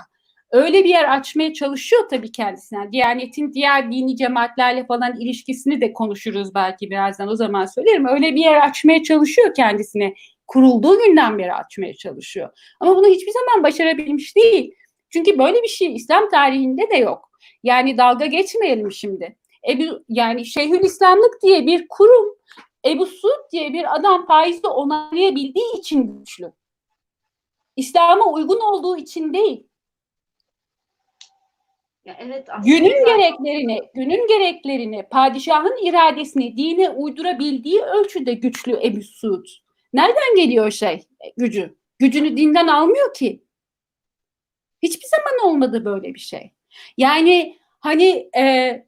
öyle 0.56 0.84
bir 0.84 0.90
yer 0.90 1.18
açmaya 1.18 1.54
çalışıyor 1.54 2.10
tabii 2.10 2.32
kendisine. 2.32 2.92
Diyanetin 2.92 3.54
diğer 3.54 3.92
dini 3.92 4.16
cemaatlerle 4.16 4.86
falan 4.86 5.20
ilişkisini 5.20 5.82
de 5.82 5.94
konuşuruz 5.94 6.56
belki 6.56 6.90
birazdan 6.90 7.28
o 7.28 7.36
zaman 7.36 7.66
söylerim. 7.66 8.08
Öyle 8.08 8.36
bir 8.36 8.42
yer 8.42 8.68
açmaya 8.68 9.04
çalışıyor 9.04 9.54
kendisine. 9.54 10.14
Kurulduğu 10.48 11.00
günden 11.00 11.38
beri 11.38 11.54
açmaya 11.54 11.94
çalışıyor. 11.94 12.50
Ama 12.80 12.96
bunu 12.96 13.08
hiçbir 13.08 13.32
zaman 13.32 13.64
başarabilmiş 13.64 14.36
değil. 14.36 14.76
Çünkü 15.10 15.40
böyle 15.40 15.64
bir 15.64 15.68
şey 15.68 15.96
İslam 15.96 16.30
tarihinde 16.30 16.90
de 16.90 16.98
yok. 16.98 17.30
Yani 17.64 17.98
dalga 17.98 18.26
geçmeyelim 18.26 18.92
şimdi. 18.92 19.36
Ebu, 19.70 20.04
yani 20.10 20.46
Şeyhülislamlık 20.46 21.42
diye 21.44 21.66
bir 21.66 21.88
kurum 21.90 22.36
Ebu 22.86 23.06
Suud 23.06 23.52
diye 23.52 23.74
bir 23.74 23.96
adam 23.96 24.26
faizi 24.26 24.68
onaylayabildiği 24.68 25.80
için 25.80 26.20
güçlü. 26.20 26.52
İslam'a 27.76 28.32
uygun 28.32 28.60
olduğu 28.60 28.98
için 28.98 29.34
değil. 29.34 29.68
Ya 32.06 32.18
evet 32.20 32.50
aslında 32.50 32.78
günün 32.78 33.00
zaten- 33.00 33.18
gereklerini, 33.18 33.82
günün 33.94 34.28
gereklerini, 34.28 35.04
padişahın 35.12 35.86
iradesini 35.88 36.58
dine 36.58 36.90
uydurabildiği 36.90 37.82
ölçüde 37.82 38.34
güçlü 38.34 38.80
Ebu 38.84 39.02
Suud. 39.02 39.46
Nereden 39.94 40.36
geliyor 40.36 40.72
şey 40.72 41.04
gücü? 41.38 41.76
Gücünü 42.00 42.38
dinden 42.38 42.68
almıyor 42.68 43.14
ki. 43.14 43.44
Hiçbir 44.84 45.08
zaman 45.08 45.52
olmadı 45.52 45.86
böyle 45.86 46.14
bir 46.14 46.20
şey. 46.20 46.52
Yani 46.98 47.58
hani 47.80 48.30
e, 48.38 48.86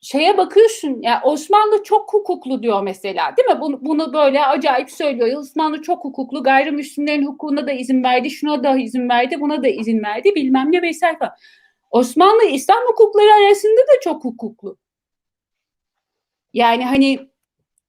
şeye 0.00 0.36
bakıyorsun 0.36 1.02
ya 1.02 1.20
Osmanlı 1.24 1.82
çok 1.82 2.12
hukuklu 2.12 2.62
diyor 2.62 2.82
mesela 2.82 3.36
değil 3.36 3.48
mi? 3.48 3.60
Bunu, 3.60 3.78
bunu 3.84 4.12
böyle 4.12 4.44
acayip 4.44 4.90
söylüyor. 4.90 5.38
Osmanlı 5.38 5.82
çok 5.82 6.04
hukuklu 6.04 6.42
gayrimüslimlerin 6.42 7.26
hukukuna 7.26 7.66
da 7.66 7.72
izin 7.72 8.04
verdi, 8.04 8.30
şuna 8.30 8.64
da 8.64 8.76
izin 8.78 9.08
verdi, 9.08 9.40
buna 9.40 9.62
da 9.62 9.68
izin 9.68 10.02
verdi 10.02 10.34
bilmem 10.34 10.72
ne 10.72 10.82
vesaire 10.82 11.18
falan. 11.18 11.34
Osmanlı 11.90 12.44
İslam 12.44 12.78
hukukları 12.88 13.32
arasında 13.34 13.80
da 13.80 14.00
çok 14.02 14.24
hukuklu. 14.24 14.76
Yani 16.52 16.84
hani 16.84 17.18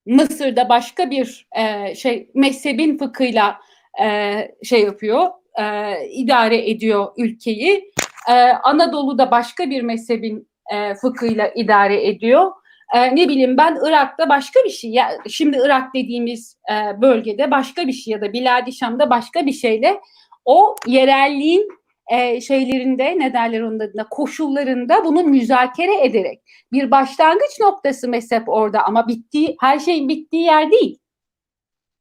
Mısır'da 0.06 0.70
başka 0.70 1.12
bir 1.12 1.48
e, 1.58 1.96
şey 1.96 2.32
mezhebin 2.34 2.98
fıkhıyla 2.98 3.60
e, 4.02 4.36
şey 4.64 4.82
yapıyor, 4.82 5.28
e, 5.60 5.96
idare 6.10 6.70
ediyor 6.70 7.08
ülkeyi. 7.18 7.92
E, 8.30 8.34
Anadolu'da 8.64 9.32
başka 9.32 9.70
bir 9.70 9.82
mezhebin 9.82 10.50
e, 10.74 10.96
fıkhıyla 10.96 11.52
idare 11.56 12.08
ediyor. 12.08 12.52
E, 12.96 13.16
ne 13.16 13.30
bileyim 13.30 13.58
ben 13.58 13.78
Irak'ta 13.88 14.30
başka 14.30 14.60
bir 14.66 14.70
şey. 14.70 14.92
Ya, 14.92 15.10
şimdi 15.30 15.58
Irak 15.66 15.94
dediğimiz 15.94 16.58
e, 16.72 17.02
bölgede 17.02 17.52
başka 17.52 17.88
bir 17.88 17.94
şey 17.94 18.12
ya 18.12 18.22
da 18.22 18.34
Biladi 18.34 18.74
Şam'da 18.74 19.10
başka 19.10 19.46
bir 19.46 19.52
şeyle 19.52 20.00
o 20.46 20.76
yerelliğin 20.88 21.79
e, 22.10 22.42
şeylerinde 22.42 23.20
ne 23.20 23.34
derler 23.34 23.62
onun 23.62 23.80
adına 23.80 24.10
koşullarında 24.10 25.06
bunu 25.06 25.24
müzakere 25.24 26.06
ederek 26.06 26.42
bir 26.72 26.92
başlangıç 26.92 27.60
noktası 27.60 28.08
mezhep 28.08 28.50
orada 28.50 28.84
ama 28.84 29.08
bittiği 29.08 29.56
her 29.62 29.80
şeyin 29.80 30.10
bittiği 30.10 30.44
yer 30.44 30.72
değil. 30.72 31.00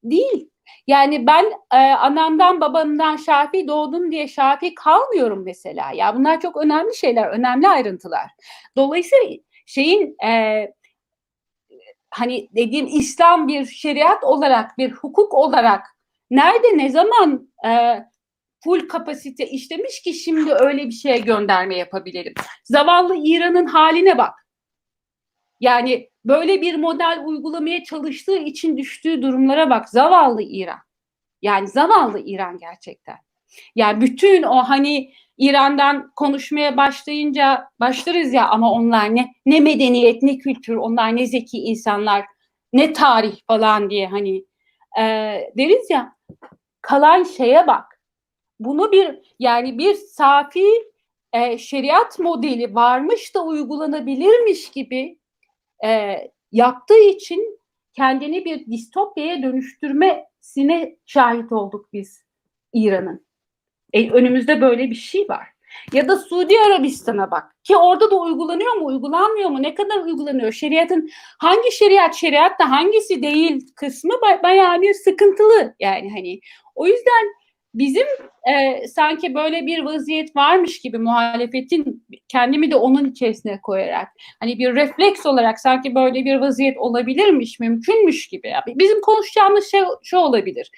Değil. 0.04 0.50
Yani 0.86 1.26
ben 1.26 1.44
e, 1.72 1.76
anamdan 1.76 2.60
babamdan 2.60 3.16
Şafi 3.16 3.68
doğdum 3.68 4.12
diye 4.12 4.28
Şafi 4.28 4.74
kalmıyorum 4.74 5.44
mesela. 5.44 5.92
Ya 5.92 6.16
bunlar 6.16 6.40
çok 6.40 6.56
önemli 6.56 6.96
şeyler, 6.96 7.26
önemli 7.28 7.68
ayrıntılar. 7.68 8.30
Dolayısıyla 8.76 9.24
şeyin 9.66 10.16
e, 10.24 10.64
hani 12.10 12.48
dediğim 12.56 12.86
İslam 12.86 13.48
bir 13.48 13.66
şeriat 13.66 14.24
olarak, 14.24 14.78
bir 14.78 14.92
hukuk 14.92 15.34
olarak 15.34 15.86
nerede 16.30 16.78
ne 16.78 16.88
zaman 16.90 17.52
e, 17.66 17.70
full 18.68 18.88
kapasite 18.88 19.46
işlemiş 19.46 20.02
ki 20.02 20.14
şimdi 20.14 20.52
öyle 20.52 20.86
bir 20.86 20.92
şeye 20.92 21.18
gönderme 21.18 21.76
yapabilirim. 21.76 22.34
Zavallı 22.64 23.16
İran'ın 23.24 23.66
haline 23.66 24.18
bak. 24.18 24.46
Yani 25.60 26.10
böyle 26.24 26.62
bir 26.62 26.74
model 26.74 27.22
uygulamaya 27.24 27.84
çalıştığı 27.84 28.38
için 28.38 28.76
düştüğü 28.76 29.22
durumlara 29.22 29.70
bak. 29.70 29.88
Zavallı 29.88 30.42
İran. 30.42 30.78
Yani 31.42 31.68
zavallı 31.68 32.20
İran 32.24 32.58
gerçekten. 32.58 33.16
Yani 33.74 34.00
bütün 34.00 34.42
o 34.42 34.56
hani 34.56 35.12
İran'dan 35.38 36.12
konuşmaya 36.16 36.76
başlayınca 36.76 37.68
başlarız 37.80 38.32
ya 38.32 38.48
ama 38.48 38.72
onlar 38.72 39.14
ne 39.14 39.32
ne 39.46 39.60
medeniyet 39.60 40.22
ne 40.22 40.38
kültür 40.38 40.76
onlar 40.76 41.16
ne 41.16 41.26
zeki 41.26 41.58
insanlar 41.58 42.24
ne 42.72 42.92
tarih 42.92 43.36
falan 43.46 43.90
diye 43.90 44.06
hani 44.06 44.44
e, 44.98 45.02
deriz 45.56 45.90
ya 45.90 46.12
kalan 46.82 47.24
şeye 47.24 47.66
bak. 47.66 47.97
Bunu 48.60 48.92
bir 48.92 49.34
yani 49.38 49.78
bir 49.78 49.94
safi 49.94 50.66
e, 51.32 51.58
şeriat 51.58 52.18
modeli 52.18 52.74
varmış 52.74 53.34
da 53.34 53.44
uygulanabilirmiş 53.44 54.70
gibi 54.70 55.18
e, 55.84 56.16
yaptığı 56.52 57.00
için 57.00 57.60
kendini 57.92 58.44
bir 58.44 58.66
distopyaya 58.66 59.42
dönüştürmesine 59.42 60.96
şahit 61.06 61.52
olduk 61.52 61.92
biz 61.92 62.22
İran'ın. 62.72 63.26
E, 63.92 64.10
önümüzde 64.10 64.60
böyle 64.60 64.90
bir 64.90 64.94
şey 64.94 65.28
var. 65.28 65.48
Ya 65.92 66.08
da 66.08 66.16
Suudi 66.16 66.54
Arabistan'a 66.66 67.30
bak. 67.30 67.56
Ki 67.64 67.76
orada 67.76 68.10
da 68.10 68.20
uygulanıyor 68.20 68.72
mu, 68.72 68.86
uygulanmıyor 68.86 69.50
mu? 69.50 69.62
Ne 69.62 69.74
kadar 69.74 70.04
uygulanıyor? 70.04 70.52
Şeriatın 70.52 71.10
hangi 71.38 71.72
şeriat 71.72 72.14
şeriat 72.14 72.60
da 72.60 72.70
hangisi 72.70 73.22
değil 73.22 73.66
kısmı 73.76 74.12
ba- 74.12 74.42
bayağı 74.42 74.82
bir 74.82 74.94
sıkıntılı. 74.94 75.74
Yani 75.80 76.10
hani 76.10 76.40
o 76.74 76.86
yüzden 76.86 77.37
bizim 77.78 78.06
e, 78.48 78.86
sanki 78.88 79.34
böyle 79.34 79.66
bir 79.66 79.78
vaziyet 79.78 80.36
varmış 80.36 80.80
gibi 80.80 80.98
muhalefetin 80.98 82.06
kendimi 82.28 82.70
de 82.70 82.76
onun 82.76 83.10
içerisine 83.10 83.60
koyarak 83.60 84.08
hani 84.40 84.58
bir 84.58 84.74
refleks 84.74 85.26
olarak 85.26 85.60
sanki 85.60 85.94
böyle 85.94 86.24
bir 86.24 86.36
vaziyet 86.36 86.78
olabilirmiş, 86.78 87.60
mümkünmüş 87.60 88.28
gibi. 88.28 88.52
Bizim 88.66 89.00
konuşacağımız 89.00 89.70
şey 89.70 89.80
şu 90.02 90.16
olabilir. 90.16 90.70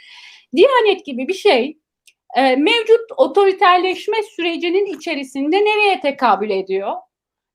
Diyanet 0.56 1.06
gibi 1.06 1.28
bir 1.28 1.34
şey 1.34 1.78
e, 2.36 2.56
mevcut 2.56 3.00
otoriterleşme 3.16 4.22
sürecinin 4.22 4.98
içerisinde 4.98 5.56
nereye 5.56 6.00
tekabül 6.00 6.50
ediyor? 6.50 6.92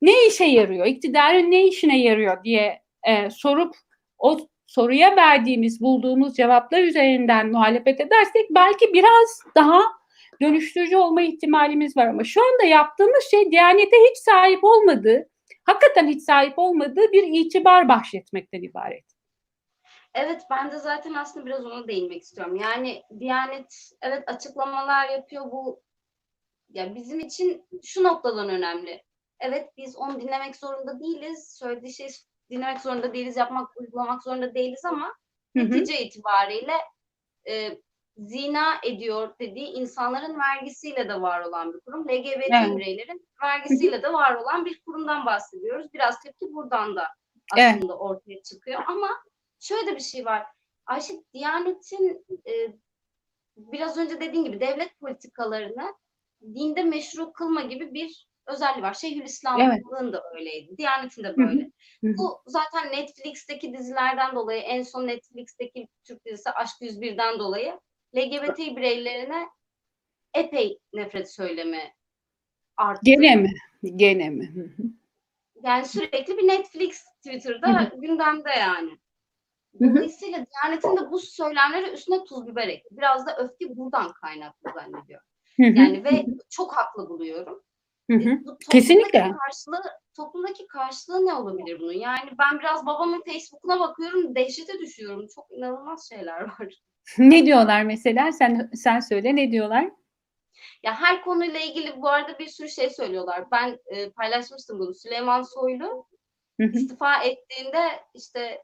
Ne 0.02 0.28
işe 0.28 0.46
yarıyor? 0.46 0.86
İktidarın 0.86 1.52
ne 1.52 1.68
işine 1.68 2.02
yarıyor 2.02 2.44
diye 2.44 2.82
e, 3.08 3.30
sorup 3.30 3.76
o 4.18 4.40
soruya 4.76 5.16
verdiğimiz, 5.16 5.82
bulduğumuz 5.82 6.36
cevaplar 6.36 6.84
üzerinden 6.84 7.52
muhalefet 7.52 8.00
edersek 8.00 8.46
belki 8.50 8.94
biraz 8.94 9.40
daha 9.56 9.82
dönüştürücü 10.42 10.98
olma 10.98 11.22
ihtimalimiz 11.22 11.98
var 11.98 12.08
ama 12.08 12.24
şu 12.24 12.42
anda 12.46 12.64
yaptığımız 12.64 13.24
şey 13.32 13.52
Diyanete 13.52 13.98
hiç 14.10 14.18
sahip 14.18 14.64
olmadığı, 14.64 15.30
hakikaten 15.64 16.08
hiç 16.08 16.24
sahip 16.24 16.60
olmadığı 16.60 17.12
bir 17.12 17.24
itibar 17.24 17.90
bahşetmekten 17.90 18.62
ibaret. 18.62 19.06
Evet 20.14 20.42
ben 20.52 20.72
de 20.72 20.78
zaten 20.78 21.14
aslında 21.14 21.46
biraz 21.46 21.66
ona 21.66 21.88
değinmek 21.88 22.22
istiyorum. 22.22 22.56
Yani 22.56 23.02
Diyanet 23.20 23.92
evet 24.02 24.24
açıklamalar 24.28 25.10
yapıyor 25.10 25.52
bu 25.52 25.82
ya 26.70 26.96
bizim 26.96 27.20
için 27.20 27.66
şu 27.84 28.04
noktadan 28.04 28.50
önemli. 28.50 29.04
Evet 29.40 29.70
biz 29.78 29.96
onu 29.96 30.22
dinlemek 30.22 30.56
zorunda 30.56 31.00
değiliz. 31.00 31.56
Söylediği 31.60 31.94
şey 31.94 32.08
dinlemek 32.50 32.82
zorunda 32.82 33.14
değiliz, 33.14 33.38
yapmak, 33.38 33.78
uygulamak 33.78 34.24
zorunda 34.24 34.56
değiliz 34.56 34.86
ama 34.86 35.08
Hı 35.58 35.64
hı. 35.64 35.72
netice 35.72 36.06
itibariyle 36.06 36.74
e, 37.48 37.78
zina 38.18 38.74
ediyor 38.84 39.34
dediği 39.40 39.68
insanların 39.68 40.40
vergisiyle 40.40 41.10
de 41.10 41.22
var 41.22 41.42
olan 41.42 41.74
bir 41.74 41.80
kurum. 41.80 42.08
LGBT 42.10 42.50
Evet. 42.50 42.78
bireylerin 42.78 43.28
vergisiyle 43.44 44.04
de 44.04 44.14
var 44.14 44.36
olan 44.36 44.66
bir 44.66 44.82
kurumdan 44.86 45.26
bahsediyoruz. 45.26 45.94
Biraz 45.94 46.20
tepki 46.20 46.54
buradan 46.54 46.96
da 46.96 47.08
Evet. 47.58 47.76
aslında 47.76 47.98
ortaya 47.98 48.44
çıkıyor 48.44 48.82
ama 48.88 49.10
şöyle 49.60 49.88
de 49.88 49.96
bir 49.96 50.02
şey 50.02 50.26
var. 50.26 50.46
Ayşe 50.86 51.14
Diyanet'in 51.34 52.26
e, 52.48 52.76
biraz 53.58 53.98
önce 53.98 54.22
dediğin 54.22 54.44
gibi 54.44 54.60
devlet 54.60 55.00
politikalarını 55.00 55.96
dinde 56.42 56.84
meşru 56.84 57.34
kılma 57.34 57.62
gibi 57.62 57.94
bir 57.94 58.28
özelliği 58.48 58.84
var. 58.84 58.94
Şeyhülislamlığın 58.94 60.14
da 60.14 60.24
öyleydi. 60.36 60.78
Diyanet'in 60.78 61.24
de 61.24 61.30
hı. 61.30 61.38
böyle. 61.38 61.62
Hı 62.02 62.08
hı. 62.08 62.18
Bu 62.18 62.42
zaten 62.48 62.92
Netflix'teki 62.92 63.74
dizilerden 63.74 64.36
dolayı 64.36 64.62
en 64.62 64.84
son 64.84 65.08
Netflix'teki 65.08 65.88
Türk 66.04 66.26
dizisi 66.26 66.50
Aşk 66.50 66.82
101'den 66.82 67.40
dolayı 67.40 67.80
LGBT 68.16 68.58
bireylerine 68.58 69.48
epey 70.34 70.80
nefret 70.94 71.34
söylemi 71.34 71.94
arttı. 72.78 73.02
Gene 73.04 73.36
mi? 73.36 73.54
Gene 73.96 74.30
mi? 74.30 74.52
Hı 74.56 74.62
hı. 74.62 74.88
Yani 75.64 75.86
sürekli 75.86 76.38
bir 76.38 76.48
Netflix 76.48 77.06
Twitter'da 77.26 77.82
Hı 77.82 78.00
gündemde 78.00 78.50
yani. 78.50 78.92
Hı 79.80 79.86
hı. 79.86 79.96
Dolayısıyla 79.96 80.46
Diyanet'in 80.46 80.98
de 80.98 81.12
bu 81.12 81.20
söylemleri 81.20 81.92
üstüne 81.92 82.24
tuz 82.24 82.48
biber 82.48 82.68
ekti. 82.68 82.98
Biraz 82.98 83.28
da 83.28 83.38
öfke 83.38 83.78
buradan 83.78 84.12
kaynaklı 84.12 84.72
zannediyor. 84.74 85.22
Hı 85.58 85.64
hı. 85.64 85.68
Yani 85.68 86.04
ve 86.04 86.26
çok 86.50 86.76
haklı 86.76 87.10
buluyorum. 87.10 87.64
Hı 88.12 88.18
hı. 88.18 88.38
Toplumdaki 88.38 88.70
Kesinlikle. 88.70 89.32
Karşılığı, 89.46 89.84
toplumdaki 90.16 90.68
karşılığı 90.68 91.26
ne 91.26 91.34
olabilir 91.34 91.80
bunun? 91.80 91.94
Yani 91.94 92.30
ben 92.40 92.60
biraz 92.60 92.86
babamın 92.86 93.22
Facebook'una 93.22 93.80
bakıyorum, 93.80 94.36
dehşete 94.36 94.80
düşüyorum. 94.80 95.28
Çok 95.36 95.52
inanılmaz 95.52 96.10
şeyler 96.10 96.42
var. 96.60 96.82
Ne 97.18 97.46
diyorlar 97.46 97.84
mesela? 97.84 98.32
Sen 98.32 98.70
sen 98.74 99.00
söyle 99.00 99.36
ne 99.36 99.52
diyorlar? 99.52 99.90
Ya 100.84 101.02
her 101.02 101.22
konuyla 101.22 101.60
ilgili 101.60 102.02
bu 102.02 102.10
arada 102.10 102.40
bir 102.40 102.48
sürü 102.48 102.70
şey 102.70 102.90
söylüyorlar. 102.90 103.52
Ben 103.52 103.80
e, 103.86 104.10
paylaşmıştım 104.10 104.80
bunu. 104.80 104.94
Süleyman 104.94 105.42
Soylu 105.42 106.08
Hı 106.62 106.68
hı. 106.68 106.72
istifa 106.72 107.24
ettiğinde 107.24 107.90
işte 108.14 108.64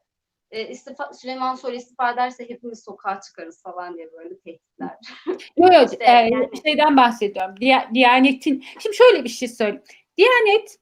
e, 0.51 0.67
istifa 0.67 1.13
Süleyman 1.13 1.55
Soylu 1.55 1.75
istifa 1.77 2.11
ederse 2.11 2.49
hepimiz 2.49 2.83
sokağa 2.83 3.21
çıkarız 3.21 3.63
falan 3.63 3.97
diye 3.97 4.11
böyle 4.13 4.39
tehditler. 4.39 4.97
Yok 5.57 5.73
yok 5.73 5.91
İşte 5.91 6.03
e, 6.05 6.11
yani- 6.11 6.49
şeyden 6.65 6.97
bahsediyorum. 6.97 7.55
Diya- 7.55 7.93
Diyanet'in 7.93 8.63
şimdi 8.79 8.95
şöyle 8.95 9.23
bir 9.23 9.29
şey 9.29 9.47
söyleyeyim. 9.47 9.83
Diyanet 10.17 10.77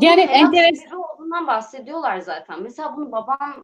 Diyanet 0.00 0.28
helak 0.30 0.54
enteres 0.54 0.80
sivri 0.80 0.96
olduğundan 0.96 1.46
bahsediyorlar 1.46 2.18
zaten. 2.18 2.62
Mesela 2.62 2.96
bunu 2.96 3.12
babam 3.12 3.63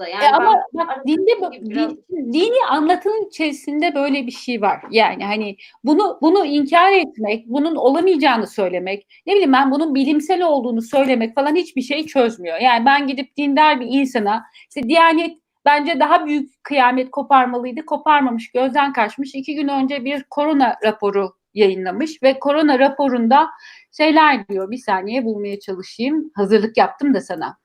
da 0.00 0.08
yani 0.08 0.24
E 0.24 0.28
ama 0.28 0.54
ben 0.74 0.86
bak 0.88 1.06
dinde 1.06 1.30
biraz- 1.70 1.90
din- 1.90 2.32
dini 2.32 2.66
anlatının 2.68 3.26
içerisinde 3.28 3.94
böyle 3.94 4.26
bir 4.26 4.32
şey 4.32 4.62
var. 4.62 4.80
Yani 4.90 5.24
hani 5.24 5.56
bunu 5.84 6.18
bunu 6.22 6.44
inkar 6.44 6.92
etmek, 6.92 7.46
bunun 7.46 7.76
olamayacağını 7.76 8.46
söylemek, 8.46 9.06
ne 9.26 9.32
bileyim 9.32 9.52
ben 9.52 9.70
bunun 9.70 9.94
bilimsel 9.94 10.42
olduğunu 10.42 10.82
söylemek 10.82 11.34
falan 11.34 11.54
hiçbir 11.56 11.82
şey 11.82 12.06
çözmüyor. 12.06 12.58
Yani 12.58 12.86
ben 12.86 13.06
gidip 13.06 13.36
dindar 13.36 13.80
bir 13.80 13.86
insana 13.90 14.42
işte 14.68 14.88
Diyanet 14.88 15.36
bence 15.64 16.00
daha 16.00 16.26
büyük 16.26 16.64
kıyamet 16.64 17.10
koparmalıydı, 17.10 17.86
koparmamış, 17.86 18.52
gözden 18.52 18.92
kaçmış. 18.92 19.34
İki 19.34 19.54
gün 19.54 19.68
önce 19.68 20.04
bir 20.04 20.22
korona 20.30 20.76
raporu 20.84 21.32
yayınlamış 21.54 22.22
ve 22.22 22.38
korona 22.38 22.78
raporunda 22.78 23.48
şeyler 23.96 24.48
diyor. 24.48 24.70
Bir 24.70 24.76
saniye 24.78 25.24
bulmaya 25.24 25.60
çalışayım. 25.60 26.30
Hazırlık 26.34 26.76
yaptım 26.76 27.14
da 27.14 27.20
sana. 27.20 27.56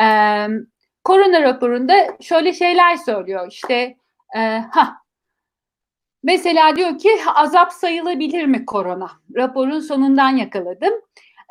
Eee 0.00 0.48
korona 1.06 1.42
raporunda 1.42 1.94
şöyle 2.20 2.52
şeyler 2.52 2.96
söylüyor. 2.96 3.48
İşte 3.50 3.96
e, 4.36 4.40
ha 4.70 4.96
mesela 6.22 6.76
diyor 6.76 6.98
ki 6.98 7.10
azap 7.34 7.72
sayılabilir 7.72 8.46
mi 8.46 8.66
korona? 8.66 9.10
Raporun 9.36 9.80
sonundan 9.80 10.36
yakaladım 10.36 10.92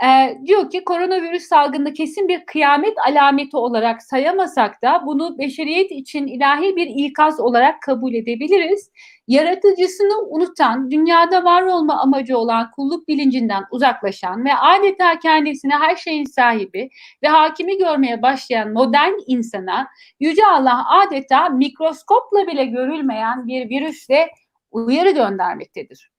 E, 0.03 0.37
diyor 0.45 0.69
ki 0.69 0.83
koronavirüs 0.83 1.43
salgında 1.43 1.93
kesin 1.93 2.27
bir 2.27 2.45
kıyamet 2.45 2.93
alameti 3.07 3.57
olarak 3.57 4.03
sayamasak 4.03 4.81
da 4.81 5.03
bunu 5.05 5.37
beşeriyet 5.37 5.91
için 5.91 6.27
ilahi 6.27 6.75
bir 6.75 6.87
ikaz 6.87 7.39
olarak 7.39 7.81
kabul 7.81 8.13
edebiliriz. 8.13 8.91
Yaratıcısını 9.27 10.21
unutan, 10.29 10.91
dünyada 10.91 11.43
var 11.43 11.61
olma 11.61 12.01
amacı 12.01 12.37
olan 12.37 12.71
kulluk 12.71 13.07
bilincinden 13.07 13.63
uzaklaşan 13.71 14.45
ve 14.45 14.55
adeta 14.55 15.19
kendisine 15.19 15.73
her 15.73 15.95
şeyin 15.95 16.25
sahibi 16.25 16.89
ve 17.23 17.27
hakimi 17.27 17.77
görmeye 17.77 18.21
başlayan 18.21 18.73
modern 18.73 19.13
insana 19.27 19.87
Yüce 20.19 20.45
Allah 20.45 20.85
adeta 20.89 21.49
mikroskopla 21.49 22.47
bile 22.47 22.65
görülmeyen 22.65 23.47
bir 23.47 23.69
virüsle 23.69 24.29
uyarı 24.71 25.11
göndermektedir. 25.11 26.14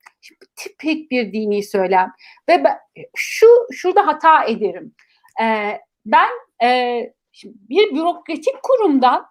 Tipik 0.57 1.11
bir 1.11 1.33
dini 1.33 1.63
söylem 1.63 2.13
ve 2.49 2.65
ben, 2.65 2.79
şu 3.17 3.47
şurada 3.73 4.07
hata 4.07 4.45
ederim. 4.45 4.95
Ee, 5.43 5.81
ben 6.07 6.29
e, 6.63 7.01
bir 7.45 7.95
bürokratik 7.95 8.63
kurumdan 8.63 9.27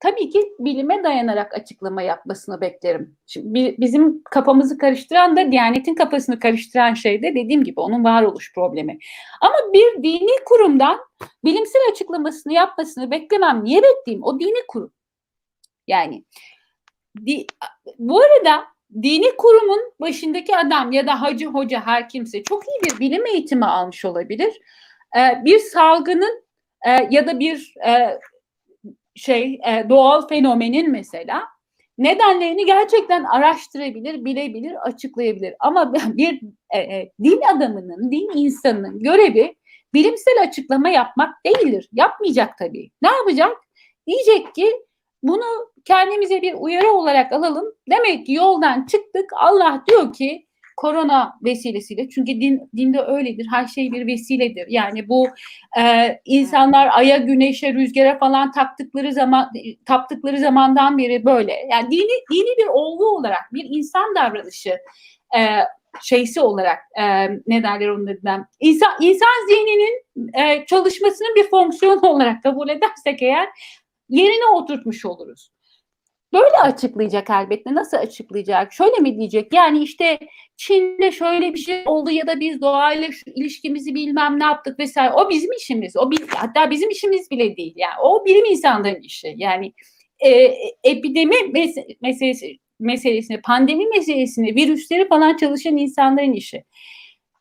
tabii 0.00 0.30
ki 0.30 0.52
bilime 0.58 1.04
dayanarak 1.04 1.54
açıklama 1.54 2.02
yapmasını 2.02 2.60
beklerim. 2.60 3.16
Şimdi 3.26 3.54
bi- 3.54 3.76
bizim 3.78 4.22
kafamızı 4.22 4.78
karıştıran 4.78 5.36
da 5.36 5.52
Diyanet'in 5.52 5.94
kafasını 5.94 6.38
karıştıran 6.38 6.94
şey 6.94 7.22
de 7.22 7.34
dediğim 7.34 7.64
gibi 7.64 7.80
onun 7.80 8.04
varoluş 8.04 8.54
problemi. 8.54 8.98
Ama 9.40 9.72
bir 9.72 10.02
dini 10.02 10.44
kurumdan 10.44 11.00
bilimsel 11.44 11.82
açıklamasını 11.92 12.52
yapmasını 12.52 13.10
beklemem. 13.10 13.64
Niye 13.64 13.82
bekleyeyim? 13.82 14.24
O 14.24 14.40
dini 14.40 14.66
kurum. 14.68 14.92
Yani 15.86 16.24
di, 17.26 17.46
bu 17.98 18.20
arada 18.20 18.64
dini 19.02 19.36
kurumun 19.36 19.92
başındaki 20.00 20.56
adam 20.56 20.92
ya 20.92 21.06
da 21.06 21.22
hacı 21.22 21.46
hoca 21.46 21.80
her 21.86 22.08
kimse 22.08 22.42
çok 22.42 22.62
iyi 22.68 22.80
bir 22.84 23.00
bilim 23.00 23.26
eğitimi 23.26 23.64
almış 23.64 24.04
olabilir. 24.04 24.60
Ee, 25.16 25.44
bir 25.44 25.58
salgının 25.58 26.44
e, 26.86 26.90
ya 27.10 27.26
da 27.26 27.40
bir 27.40 27.74
e, 27.86 28.18
şey 29.14 29.60
e, 29.68 29.88
doğal 29.88 30.28
fenomenin 30.28 30.90
mesela 30.90 31.42
nedenlerini 31.98 32.66
gerçekten 32.66 33.24
araştırabilir, 33.24 34.24
bilebilir, 34.24 34.86
açıklayabilir. 34.88 35.54
Ama 35.60 35.92
bir 36.16 36.40
e, 36.70 36.78
e, 36.78 37.12
din 37.22 37.40
adamının, 37.56 38.10
din 38.10 38.30
insanının 38.34 38.98
görevi 38.98 39.54
bilimsel 39.94 40.42
açıklama 40.42 40.88
yapmak 40.88 41.34
değildir. 41.46 41.88
Yapmayacak 41.92 42.58
tabii. 42.58 42.90
Ne 43.02 43.08
yapacak? 43.08 43.56
Diyecek 44.06 44.54
ki 44.54 44.72
bunu 45.22 45.70
kendimize 45.84 46.42
bir 46.42 46.54
uyarı 46.54 46.92
olarak 46.92 47.32
alalım. 47.32 47.64
Demek 47.90 48.26
ki 48.26 48.32
yoldan 48.32 48.86
çıktık. 48.86 49.30
Allah 49.36 49.84
diyor 49.88 50.12
ki 50.12 50.46
korona 50.80 51.32
vesilesiyle 51.44 52.08
çünkü 52.08 52.40
din, 52.40 52.70
dinde 52.76 53.00
öyledir. 53.00 53.46
Her 53.50 53.66
şey 53.66 53.92
bir 53.92 54.06
vesiledir. 54.06 54.66
Yani 54.68 55.08
bu 55.08 55.28
e, 55.78 56.16
insanlar 56.24 56.88
aya, 56.92 57.16
güneşe, 57.16 57.74
rüzgara 57.74 58.18
falan 58.18 58.52
taktıkları 58.52 59.12
zaman 59.12 59.50
taptıkları 59.86 60.38
zamandan 60.38 60.98
beri 60.98 61.24
böyle. 61.24 61.52
Yani 61.70 61.90
dini 61.90 62.24
dini 62.32 62.56
bir 62.58 62.66
olgu 62.66 63.04
olarak 63.04 63.52
bir 63.52 63.66
insan 63.70 64.14
davranışı 64.14 64.78
e, 65.36 65.40
şeysi 66.02 66.40
olarak 66.40 66.78
e, 66.98 67.28
ne 67.46 67.62
derler 67.62 67.88
onun 67.88 68.06
adına 68.06 68.48
insan, 68.60 68.92
insan 69.00 69.48
zihninin 69.48 70.02
e, 70.34 70.66
çalışmasının 70.66 71.34
bir 71.36 71.50
fonksiyonu 71.50 72.00
olarak 72.08 72.42
kabul 72.42 72.68
edersek 72.68 73.22
eğer 73.22 73.48
yerine 74.10 74.46
oturtmuş 74.54 75.04
oluruz. 75.04 75.50
Böyle 76.32 76.56
açıklayacak 76.62 77.30
elbette. 77.30 77.74
Nasıl 77.74 77.96
açıklayacak? 77.96 78.72
Şöyle 78.72 78.96
mi 78.96 79.16
diyecek? 79.18 79.54
Yani 79.54 79.82
işte 79.82 80.18
Çin'de 80.56 81.12
şöyle 81.12 81.54
bir 81.54 81.58
şey 81.58 81.82
oldu 81.86 82.10
ya 82.10 82.26
da 82.26 82.40
biz 82.40 82.60
doğayla 82.60 83.12
şu 83.12 83.30
ilişkimizi 83.30 83.94
bilmem 83.94 84.40
ne 84.40 84.44
yaptık 84.44 84.78
vesaire. 84.78 85.12
O 85.12 85.30
bizim 85.30 85.52
işimiz. 85.52 85.96
O 85.96 86.10
bil- 86.10 86.28
hatta 86.28 86.70
bizim 86.70 86.90
işimiz 86.90 87.30
bile 87.30 87.56
değil. 87.56 87.72
Yani 87.76 88.00
o 88.02 88.24
bilim 88.24 88.44
insanların 88.44 89.00
işi. 89.02 89.34
Yani 89.36 89.72
e, 90.20 90.30
epidemi 90.84 91.34
mes- 91.34 91.96
meselesi 92.02 92.58
meselesini, 92.80 93.40
pandemi 93.42 93.88
meselesini, 93.88 94.56
virüsleri 94.56 95.08
falan 95.08 95.36
çalışan 95.36 95.76
insanların 95.76 96.32
işi. 96.32 96.64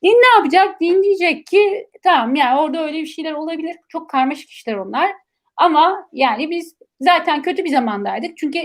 Din 0.04 0.10
ne 0.10 0.38
yapacak? 0.38 0.82
Din 0.82 1.04
diyecek 1.04 1.48
ki 1.48 1.88
tamam 2.04 2.36
yani 2.36 2.60
orada 2.60 2.86
öyle 2.86 2.98
bir 3.02 3.06
şeyler 3.06 3.34
olabilir. 3.34 3.76
Çok 3.90 4.10
karmaşık 4.10 4.50
işler 4.50 4.76
onlar. 4.76 5.12
Ama 5.60 6.10
yani 6.14 6.50
biz 6.50 6.76
zaten 7.02 7.42
kötü 7.42 7.66
bir 7.66 7.70
zamandaydık. 7.70 8.38
Çünkü 8.38 8.60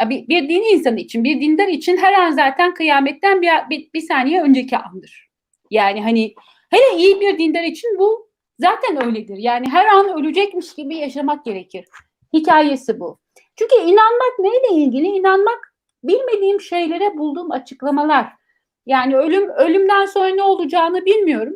bir, 0.00 0.28
bir 0.28 0.48
din 0.48 0.74
insanı 0.74 1.00
için, 1.00 1.24
bir 1.24 1.40
dindar 1.40 1.68
için 1.68 1.96
her 1.96 2.12
an 2.12 2.30
zaten 2.30 2.74
kıyametten 2.74 3.42
bir, 3.42 3.50
bir, 3.70 3.92
bir 3.94 4.00
saniye 4.00 4.42
önceki 4.42 4.76
andır. 4.76 5.30
Yani 5.70 6.02
hani 6.02 6.34
hele 6.70 6.98
iyi 6.98 7.20
bir 7.20 7.38
dindar 7.38 7.62
için 7.62 7.98
bu 7.98 8.30
zaten 8.58 9.06
öyledir. 9.06 9.36
Yani 9.36 9.68
her 9.68 9.86
an 9.86 10.18
ölecekmiş 10.18 10.74
gibi 10.74 10.96
yaşamak 10.96 11.44
gerekir. 11.44 11.84
Hikayesi 12.32 13.00
bu. 13.00 13.18
Çünkü 13.56 13.74
inanmak 13.74 14.38
neyle 14.38 14.84
ilgili? 14.84 15.06
İnanmak 15.06 15.74
bilmediğim 16.04 16.60
şeylere 16.60 17.18
bulduğum 17.18 17.52
açıklamalar. 17.52 18.32
Yani 18.86 19.16
ölüm 19.16 19.48
ölümden 19.48 20.06
sonra 20.06 20.28
ne 20.28 20.42
olacağını 20.42 21.04
bilmiyorum. 21.04 21.54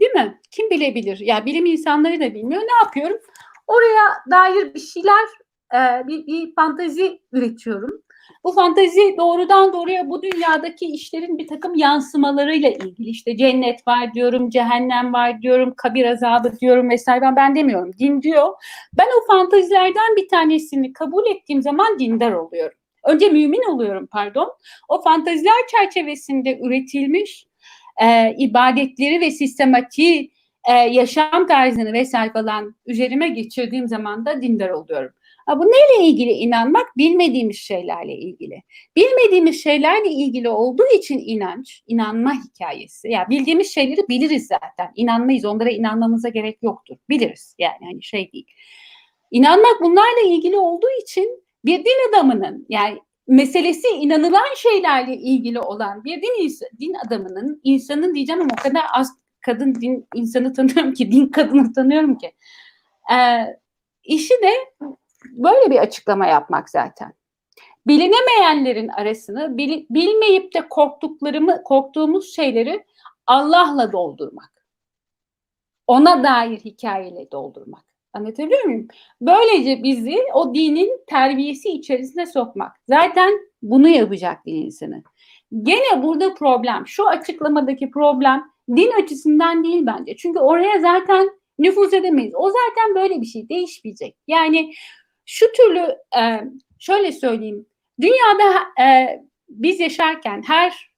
Değil 0.00 0.12
mi? 0.12 0.40
Kim 0.50 0.70
bilebilir? 0.70 1.18
Ya 1.20 1.34
yani 1.34 1.46
bilim 1.46 1.66
insanları 1.66 2.20
da 2.20 2.34
bilmiyor. 2.34 2.62
Ne 2.62 2.84
yapıyorum? 2.84 3.18
Oraya 3.66 4.04
dair 4.30 4.74
bir 4.74 4.80
şeyler, 4.80 5.24
e, 5.74 6.08
bir, 6.08 6.26
bir 6.26 6.54
fantezi 6.54 7.20
üretiyorum. 7.32 8.02
Bu 8.44 8.52
fantezi 8.52 9.14
doğrudan 9.18 9.72
doğruya 9.72 10.08
bu 10.08 10.22
dünyadaki 10.22 10.86
işlerin 10.86 11.38
bir 11.38 11.46
takım 11.46 11.74
yansımalarıyla 11.74 12.70
ilgili. 12.70 13.10
İşte 13.10 13.36
cennet 13.36 13.88
var 13.88 14.14
diyorum, 14.14 14.50
cehennem 14.50 15.12
var 15.12 15.42
diyorum, 15.42 15.74
kabir 15.76 16.04
azabı 16.04 16.52
diyorum 16.60 16.90
vesaire. 16.90 17.20
Ben, 17.20 17.36
ben 17.36 17.54
demiyorum, 17.54 17.92
din 17.98 18.22
diyor. 18.22 18.48
Ben 18.98 19.06
o 19.06 19.26
fantezilerden 19.26 20.16
bir 20.16 20.28
tanesini 20.28 20.92
kabul 20.92 21.26
ettiğim 21.26 21.62
zaman 21.62 21.98
dindar 21.98 22.32
oluyorum. 22.32 22.78
Önce 23.04 23.28
mümin 23.28 23.70
oluyorum 23.70 24.08
pardon. 24.12 24.52
O 24.88 25.02
fanteziler 25.02 25.66
çerçevesinde 25.70 26.58
üretilmiş 26.58 27.46
e, 28.02 28.34
ibadetleri 28.38 29.20
ve 29.20 29.30
sistematiği 29.30 30.30
e, 30.68 30.72
yaşam 30.72 31.46
tarzını 31.46 31.92
vesaire 31.92 32.32
falan 32.32 32.74
üzerime 32.86 33.28
geçirdiğim 33.28 33.88
zaman 33.88 34.26
da 34.26 34.42
dindar 34.42 34.70
oluyorum. 34.70 35.12
Ha, 35.46 35.58
bu 35.58 35.64
neyle 35.64 36.08
ilgili 36.08 36.30
inanmak? 36.30 36.96
Bilmediğimiz 36.96 37.56
şeylerle 37.56 38.12
ilgili. 38.12 38.62
Bilmediğimiz 38.96 39.62
şeylerle 39.62 40.08
ilgili 40.10 40.48
olduğu 40.48 40.86
için 40.98 41.22
inanç, 41.26 41.82
inanma 41.86 42.32
hikayesi. 42.44 43.08
Ya 43.08 43.18
yani 43.18 43.30
bildiğimiz 43.30 43.74
şeyleri 43.74 44.08
biliriz 44.08 44.46
zaten. 44.46 44.92
İnanmayız. 44.96 45.44
Onlara 45.44 45.70
inanmamıza 45.70 46.28
gerek 46.28 46.58
yoktur. 46.62 46.96
Biliriz. 47.08 47.54
Yani 47.58 47.78
hani 47.82 48.02
şey 48.02 48.32
değil. 48.32 48.46
İnanmak 49.30 49.80
bunlarla 49.80 50.20
ilgili 50.28 50.56
olduğu 50.56 51.00
için 51.02 51.44
bir 51.64 51.78
din 51.78 52.08
adamının 52.10 52.66
yani 52.68 52.98
meselesi 53.28 53.88
inanılan 53.88 54.54
şeylerle 54.56 55.16
ilgili 55.16 55.60
olan 55.60 56.04
bir 56.04 56.22
din, 56.22 56.58
din 56.80 56.94
adamının, 57.06 57.60
insanın 57.64 58.14
diyeceğim 58.14 58.40
ama 58.40 58.50
o 58.60 58.62
kadar 58.62 58.82
az 58.94 59.18
kadın 59.46 59.74
din 59.74 60.08
insanı 60.14 60.52
tanıyorum 60.52 60.94
ki, 60.94 61.12
din 61.12 61.26
kadını 61.26 61.72
tanıyorum 61.72 62.18
ki. 62.18 62.32
Ee, 63.12 63.46
işi 64.04 64.34
de 64.34 64.52
böyle 65.22 65.70
bir 65.70 65.78
açıklama 65.78 66.26
yapmak 66.26 66.70
zaten. 66.70 67.12
Bilinemeyenlerin 67.86 68.88
arasını 68.88 69.58
bil, 69.58 69.86
bilmeyip 69.90 70.54
de 70.54 70.68
korktuklarımı, 70.68 71.62
korktuğumuz 71.62 72.34
şeyleri 72.34 72.84
Allah'la 73.26 73.92
doldurmak. 73.92 74.66
Ona 75.86 76.24
dair 76.24 76.58
hikayeyle 76.58 77.30
doldurmak. 77.30 77.84
Anlatabiliyor 78.12 78.64
muyum? 78.64 78.88
Böylece 79.20 79.82
bizi 79.82 80.18
o 80.34 80.54
dinin 80.54 81.04
terbiyesi 81.06 81.68
içerisine 81.68 82.26
sokmak. 82.26 82.72
Zaten 82.88 83.32
bunu 83.62 83.88
yapacak 83.88 84.46
din 84.46 84.54
insanı. 84.54 85.02
Gene 85.62 86.02
burada 86.02 86.34
problem, 86.34 86.86
şu 86.86 87.08
açıklamadaki 87.08 87.90
problem 87.90 88.44
din 88.68 89.02
açısından 89.02 89.64
değil 89.64 89.86
bence. 89.86 90.16
Çünkü 90.16 90.38
oraya 90.38 90.80
zaten 90.80 91.30
nüfuz 91.58 91.94
edemeyiz. 91.94 92.32
O 92.36 92.50
zaten 92.50 92.94
böyle 92.94 93.20
bir 93.20 93.26
şey 93.26 93.48
değişmeyecek. 93.48 94.16
Yani 94.26 94.72
şu 95.26 95.46
türlü 95.52 95.96
şöyle 96.78 97.12
söyleyeyim. 97.12 97.66
Dünyada 98.00 98.64
biz 99.48 99.80
yaşarken 99.80 100.42
her 100.46 100.96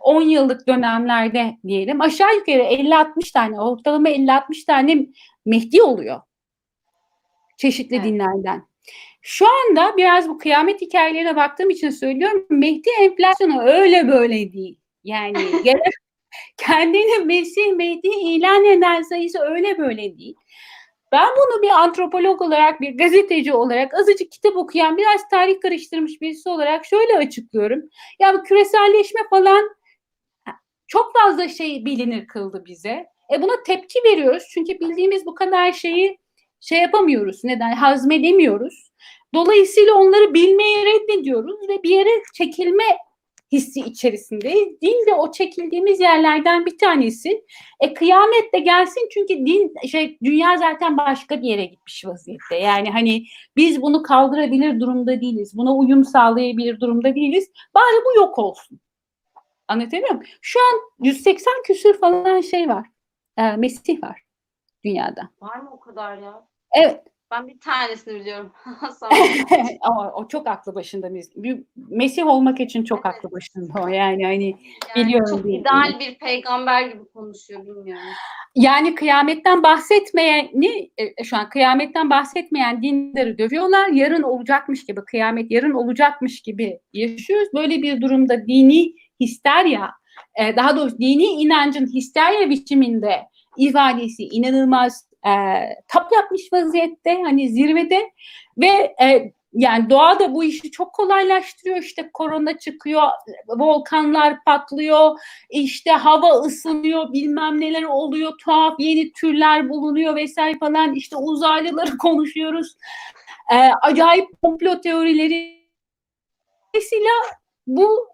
10 0.00 0.22
yıllık 0.22 0.68
dönemlerde 0.68 1.56
diyelim 1.66 2.00
aşağı 2.00 2.34
yukarı 2.34 2.62
50-60 2.62 3.32
tane 3.32 3.60
ortalama 3.60 4.08
50-60 4.08 4.66
tane 4.66 5.06
Mehdi 5.46 5.82
oluyor 5.82 6.20
çeşitli 7.58 7.96
evet. 7.96 8.04
dinlerden. 8.04 8.68
Şu 9.22 9.46
anda 9.48 9.96
biraz 9.96 10.28
bu 10.28 10.38
kıyamet 10.38 10.80
hikayelerine 10.80 11.36
baktığım 11.36 11.70
için 11.70 11.90
söylüyorum. 11.90 12.46
Mehdi 12.50 12.90
enflasyonu 13.00 13.62
öyle 13.62 14.08
böyle 14.08 14.52
değil. 14.52 14.78
Yani 15.04 15.38
kendini 16.56 17.24
Mesih 17.24 17.72
Mehdi 17.72 18.08
ilan 18.08 18.64
eden 18.64 19.02
sayısı 19.02 19.38
öyle 19.40 19.78
böyle 19.78 20.18
değil. 20.18 20.34
Ben 21.12 21.28
bunu 21.36 21.62
bir 21.62 21.68
antropolog 21.68 22.42
olarak, 22.42 22.80
bir 22.80 22.98
gazeteci 22.98 23.54
olarak, 23.54 23.94
azıcık 23.94 24.32
kitap 24.32 24.56
okuyan, 24.56 24.96
biraz 24.96 25.28
tarih 25.28 25.60
karıştırmış 25.60 26.20
birisi 26.20 26.48
olarak 26.48 26.86
şöyle 26.86 27.16
açıklıyorum. 27.16 27.82
Ya 28.20 28.34
bu 28.34 28.42
küreselleşme 28.42 29.20
falan 29.30 29.70
çok 30.86 31.12
fazla 31.12 31.48
şey 31.48 31.84
bilinir 31.84 32.26
kıldı 32.26 32.62
bize. 32.66 33.06
E 33.34 33.42
buna 33.42 33.62
tepki 33.66 33.98
veriyoruz. 34.04 34.44
Çünkü 34.54 34.80
bildiğimiz 34.80 35.26
bu 35.26 35.34
kadar 35.34 35.72
şeyi 35.72 36.18
şey 36.60 36.78
yapamıyoruz. 36.78 37.44
Neden? 37.44 37.72
Hazmedemiyoruz. 37.72 38.92
Dolayısıyla 39.34 39.94
onları 39.94 40.34
bilmeyi 40.34 40.76
reddediyoruz 40.86 41.68
ve 41.68 41.82
bir 41.82 41.90
yere 41.90 42.10
çekilme 42.34 42.84
hissi 43.52 43.80
içerisindeyiz. 43.80 44.80
Din 44.80 45.06
de 45.06 45.14
o 45.14 45.32
çekildiğimiz 45.32 46.00
yerlerden 46.00 46.66
bir 46.66 46.78
tanesi. 46.78 47.44
E 47.80 47.94
kıyamet 47.94 48.52
de 48.54 48.58
gelsin 48.58 49.08
çünkü 49.12 49.34
din 49.46 49.74
şey 49.88 50.18
dünya 50.24 50.56
zaten 50.56 50.96
başka 50.96 51.42
bir 51.42 51.48
yere 51.48 51.64
gitmiş 51.64 52.04
vaziyette. 52.04 52.56
Yani 52.56 52.90
hani 52.90 53.24
biz 53.56 53.82
bunu 53.82 54.02
kaldırabilir 54.02 54.80
durumda 54.80 55.20
değiliz. 55.20 55.56
Buna 55.56 55.76
uyum 55.76 56.04
sağlayabilir 56.04 56.80
durumda 56.80 57.14
değiliz. 57.14 57.50
Bari 57.74 58.04
bu 58.04 58.18
yok 58.20 58.38
olsun. 58.38 58.80
Anlatabiliyor 59.68 60.10
muyum? 60.10 60.26
Şu 60.42 60.60
an 60.60 61.06
180 61.06 61.52
küsür 61.64 61.98
falan 61.98 62.40
şey 62.40 62.68
var. 62.68 62.86
E, 63.36 63.56
Mesih 63.56 64.02
var 64.02 64.22
dünyada. 64.84 65.30
Var 65.40 65.56
mı 65.56 65.70
o 65.72 65.80
kadar 65.80 66.16
ya? 66.16 66.46
Evet. 66.72 67.00
Ben 67.30 67.48
bir 67.48 67.60
tanesini 67.60 68.20
biliyorum. 68.20 68.52
Ama 69.80 70.12
o 70.12 70.28
çok 70.28 70.46
aklı 70.46 70.74
başında. 70.74 71.14
Bir 71.14 71.62
Mesih 71.76 72.26
olmak 72.26 72.60
için 72.60 72.84
çok 72.84 73.06
evet. 73.06 73.16
aklı 73.16 73.32
başında 73.32 73.82
o. 73.82 73.88
Yani 73.88 74.24
hani 74.24 74.56
yani 74.96 75.06
biliyorum. 75.06 75.36
Çok 75.36 75.44
değil, 75.44 75.60
ideal 75.60 76.00
bir 76.00 76.18
peygamber 76.18 76.82
gibi 76.82 77.04
konuşuyor 77.14 77.66
bilmiyorum. 77.66 78.04
Yani 78.54 78.94
kıyametten 78.94 79.62
bahsetmeyeni 79.62 80.90
şu 81.24 81.36
an 81.36 81.48
kıyametten 81.48 82.10
bahsetmeyen 82.10 82.82
dinleri 82.82 83.38
dövüyorlar. 83.38 83.88
Yarın 83.88 84.22
olacakmış 84.22 84.86
gibi 84.86 85.00
kıyamet 85.00 85.50
yarın 85.50 85.72
olacakmış 85.72 86.42
gibi 86.42 86.80
yaşıyoruz. 86.92 87.48
Böyle 87.54 87.82
bir 87.82 88.00
durumda 88.00 88.46
dini 88.46 88.94
histerya 89.20 89.90
daha 90.56 90.76
doğrusu 90.76 90.98
dini 90.98 91.24
inancın 91.24 91.86
histerya 91.86 92.50
biçiminde 92.50 93.20
ifadesi 93.56 94.22
inanılmaz 94.22 95.08
e, 95.26 95.32
tap 95.88 96.12
yapmış 96.12 96.52
vaziyette 96.52 97.22
hani 97.22 97.48
zirvede 97.48 98.10
ve 98.58 98.94
e, 99.02 99.32
yani 99.52 99.90
doğa 99.90 100.18
da 100.18 100.34
bu 100.34 100.44
işi 100.44 100.70
çok 100.70 100.92
kolaylaştırıyor. 100.92 101.76
İşte 101.78 102.10
korona 102.14 102.58
çıkıyor, 102.58 103.02
volkanlar 103.48 104.44
patlıyor, 104.44 105.18
işte 105.50 105.90
hava 105.90 106.30
ısınıyor, 106.30 107.12
bilmem 107.12 107.60
neler 107.60 107.82
oluyor, 107.82 108.32
tuhaf 108.38 108.74
yeni 108.78 109.12
türler 109.12 109.68
bulunuyor 109.68 110.16
vesaire 110.16 110.58
falan. 110.58 110.94
İşte 110.94 111.16
uzaylıları 111.16 111.98
konuşuyoruz. 111.98 112.76
Ee, 113.52 113.70
acayip 113.82 114.42
komplo 114.42 114.80
teorileri. 114.80 115.58
Dolayısıyla 116.74 117.10
bu 117.66 118.08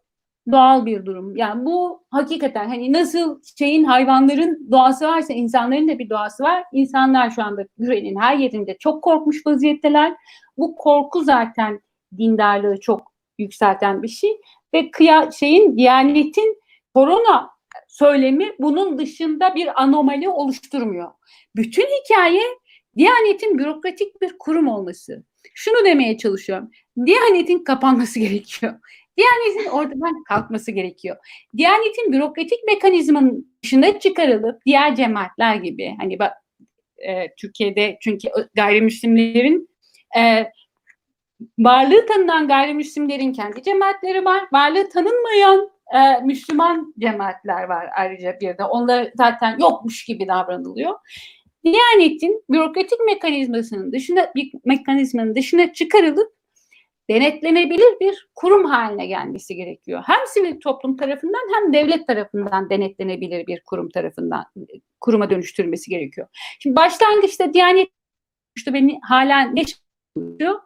doğal 0.53 0.87
bir 0.87 1.07
durum. 1.07 1.37
Yani 1.37 1.65
bu 1.65 2.05
hakikaten 2.11 2.69
hani 2.69 2.93
nasıl 2.93 3.41
şeyin 3.59 3.85
hayvanların 3.85 4.69
doğası 4.71 5.09
varsa 5.09 5.33
insanların 5.33 5.89
da 5.89 5.99
bir 5.99 6.11
doğası 6.11 6.45
var. 6.45 6.65
İnsanlar 6.73 7.31
şu 7.31 7.43
anda 7.43 7.63
güvenin 7.79 8.21
her 8.21 8.37
yerinde 8.37 8.77
çok 8.79 9.05
korkmuş 9.05 9.47
vaziyetteler. 9.47 10.15
Bu 10.57 10.77
korku 10.77 11.25
zaten 11.25 11.81
dindarlığı 12.19 12.81
çok 12.81 13.13
yükselten 13.39 14.03
bir 14.03 14.09
şey 14.09 14.41
ve 14.75 14.91
kıya 14.91 15.31
şeyin 15.31 15.77
Diyanet'in 15.77 16.59
korona 16.95 17.51
söylemi 17.89 18.53
bunun 18.59 18.99
dışında 18.99 19.55
bir 19.55 19.83
anomali 19.83 20.29
oluşturmuyor. 20.29 21.11
Bütün 21.57 21.87
hikaye 21.87 22.43
Diyanet'in 22.97 23.59
bürokratik 23.59 24.21
bir 24.21 24.39
kurum 24.39 24.69
olması. 24.69 25.25
Şunu 25.55 25.85
demeye 25.85 26.19
çalışıyorum. 26.19 26.71
Diyanet'in 27.07 27.65
kapanması 27.65 28.21
gerekiyor. 28.21 28.75
Diyanet'in 29.17 29.71
ortadan 29.71 30.25
kalkması 30.25 30.71
gerekiyor. 30.71 31.17
Diyanet'in 31.57 32.13
bürokratik 32.13 32.65
mekanizmanın 32.67 33.57
dışına 33.65 33.99
çıkarılıp 33.99 34.65
diğer 34.67 34.95
cemaatler 34.95 35.57
gibi 35.57 35.95
hani 35.99 36.19
bak 36.19 36.33
e, 36.99 37.35
Türkiye'de 37.35 37.99
çünkü 38.01 38.29
gayrimüslimlerin 38.55 39.69
e, 40.19 40.47
varlığı 41.59 42.07
tanınan 42.07 42.49
gayrimüslimlerin 42.49 43.33
kendi 43.33 43.63
cemaatleri 43.63 44.25
var. 44.25 44.43
Varlığı 44.53 44.89
tanınmayan 44.89 45.71
e, 45.95 46.25
Müslüman 46.25 46.95
cemaatler 46.99 47.63
var 47.63 47.89
ayrıca 47.97 48.37
bir 48.41 48.59
de. 48.59 48.65
Onlar 48.65 49.11
zaten 49.15 49.59
yokmuş 49.59 50.05
gibi 50.05 50.29
davranılıyor. 50.29 50.95
Diyanet'in 51.65 52.45
bürokratik 52.51 53.01
mekanizmasının 53.07 53.93
dışına 53.93 54.33
bir 54.35 54.53
mekanizmanın 54.65 55.35
dışına 55.35 55.73
çıkarılıp 55.73 56.34
denetlenebilir 57.11 58.01
bir 58.01 58.29
kurum 58.35 58.65
haline 58.65 59.07
gelmesi 59.07 59.55
gerekiyor. 59.55 60.03
Hem 60.07 60.27
sivil 60.27 60.61
toplum 60.61 60.97
tarafından 60.97 61.55
hem 61.55 61.73
devlet 61.73 62.07
tarafından 62.07 62.71
denetlenebilir 62.71 63.47
bir 63.47 63.61
kurum 63.61 63.89
tarafından 63.89 64.45
kuruma 65.01 65.31
dönüştürülmesi 65.31 65.91
gerekiyor. 65.91 66.29
Şimdi 66.59 66.77
başlangıçta 66.77 67.55
Diyanet 67.55 67.89
işte 68.57 68.75
beni 68.75 68.99
hala 69.03 69.41
ne 69.41 69.63
çalışıyor? 69.65 70.61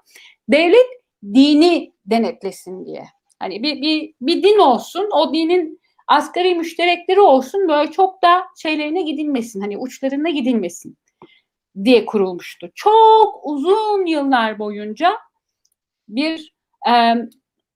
Devlet 0.48 0.87
dini 1.35 1.92
denetlesin 2.07 2.87
diye. 2.87 3.05
Hani 3.38 3.62
bir, 3.62 3.83
bir, 3.83 4.14
bir 4.20 4.42
din 4.42 4.59
olsun, 4.59 5.09
o 5.12 5.35
dinin 5.35 5.81
asgari 6.07 6.55
müşterekleri 6.55 7.20
olsun, 7.20 7.68
böyle 7.68 7.90
çok 7.90 8.22
da 8.22 8.44
şeylerine 8.62 9.03
gidilmesin, 9.03 9.61
hani 9.61 9.79
uçlarına 9.79 10.29
gidilmesin 10.31 10.96
diye 11.85 12.07
kurulmuştu. 12.07 12.70
Çok 12.74 13.40
uzun 13.44 14.07
yıllar 14.07 14.59
boyunca 14.59 15.18
bir 16.09 16.55
e, 16.88 17.14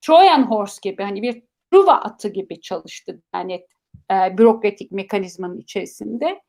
Trojan 0.00 0.42
horse 0.42 0.78
gibi 0.82 1.02
hani 1.02 1.22
bir 1.22 1.42
Truva 1.72 1.92
atı 1.92 2.28
gibi 2.28 2.60
çalıştı 2.60 3.22
yani 3.34 3.66
e, 4.10 4.38
bürokratik 4.38 4.92
mekanizmanın 4.92 5.58
içerisinde. 5.58 6.40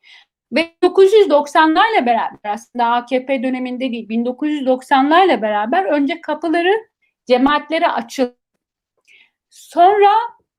Ve 0.52 0.70
1990'larla 0.82 2.06
beraber 2.06 2.50
aslında 2.50 2.86
AKP 2.86 3.42
döneminde 3.42 3.92
değil 3.92 4.08
1990'larla 4.08 5.42
beraber 5.42 5.84
önce 5.84 6.20
kapıları 6.20 6.72
cemaatlere 7.26 7.88
açıldı. 7.88 8.36
Sonra 9.50 10.10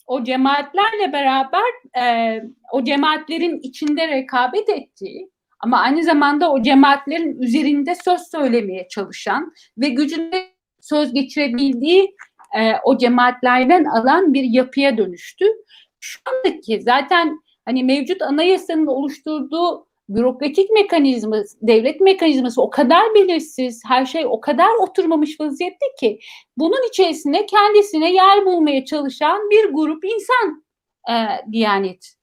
o 0.07 0.23
cemaatlerle 0.23 1.13
beraber 1.13 1.99
e, 2.01 2.43
o 2.71 2.83
cemaatlerin 2.83 3.59
içinde 3.59 4.07
rekabet 4.07 4.69
ettiği 4.69 5.29
ama 5.59 5.79
aynı 5.79 6.03
zamanda 6.03 6.51
o 6.51 6.61
cemaatlerin 6.61 7.41
üzerinde 7.41 7.95
söz 7.95 8.21
söylemeye 8.31 8.87
çalışan 8.87 9.53
ve 9.77 9.89
gücünde 9.89 10.54
söz 10.85 11.13
geçirebildiği 11.13 12.15
e, 12.57 12.73
o 12.83 12.97
cemaatlerden 12.97 13.85
alan 13.85 14.33
bir 14.33 14.43
yapıya 14.43 14.97
dönüştü. 14.97 15.45
Şu 15.99 16.19
andaki 16.25 16.81
zaten 16.81 17.39
hani 17.65 17.83
mevcut 17.83 18.21
anayasanın 18.21 18.87
oluşturduğu 18.87 19.87
bürokratik 20.09 20.71
mekanizması, 20.71 21.57
devlet 21.61 22.01
mekanizması 22.01 22.61
o 22.61 22.69
kadar 22.69 23.15
belirsiz, 23.15 23.81
her 23.87 24.05
şey 24.05 24.25
o 24.25 24.41
kadar 24.41 24.69
oturmamış 24.81 25.39
vaziyette 25.39 25.85
ki 25.99 26.19
bunun 26.57 26.89
içerisinde 26.89 27.45
kendisine 27.45 28.13
yer 28.13 28.45
bulmaya 28.45 28.85
çalışan 28.85 29.49
bir 29.49 29.73
grup 29.73 30.05
insan 30.05 30.65
e, 31.09 31.13
Diyanet. 31.51 32.15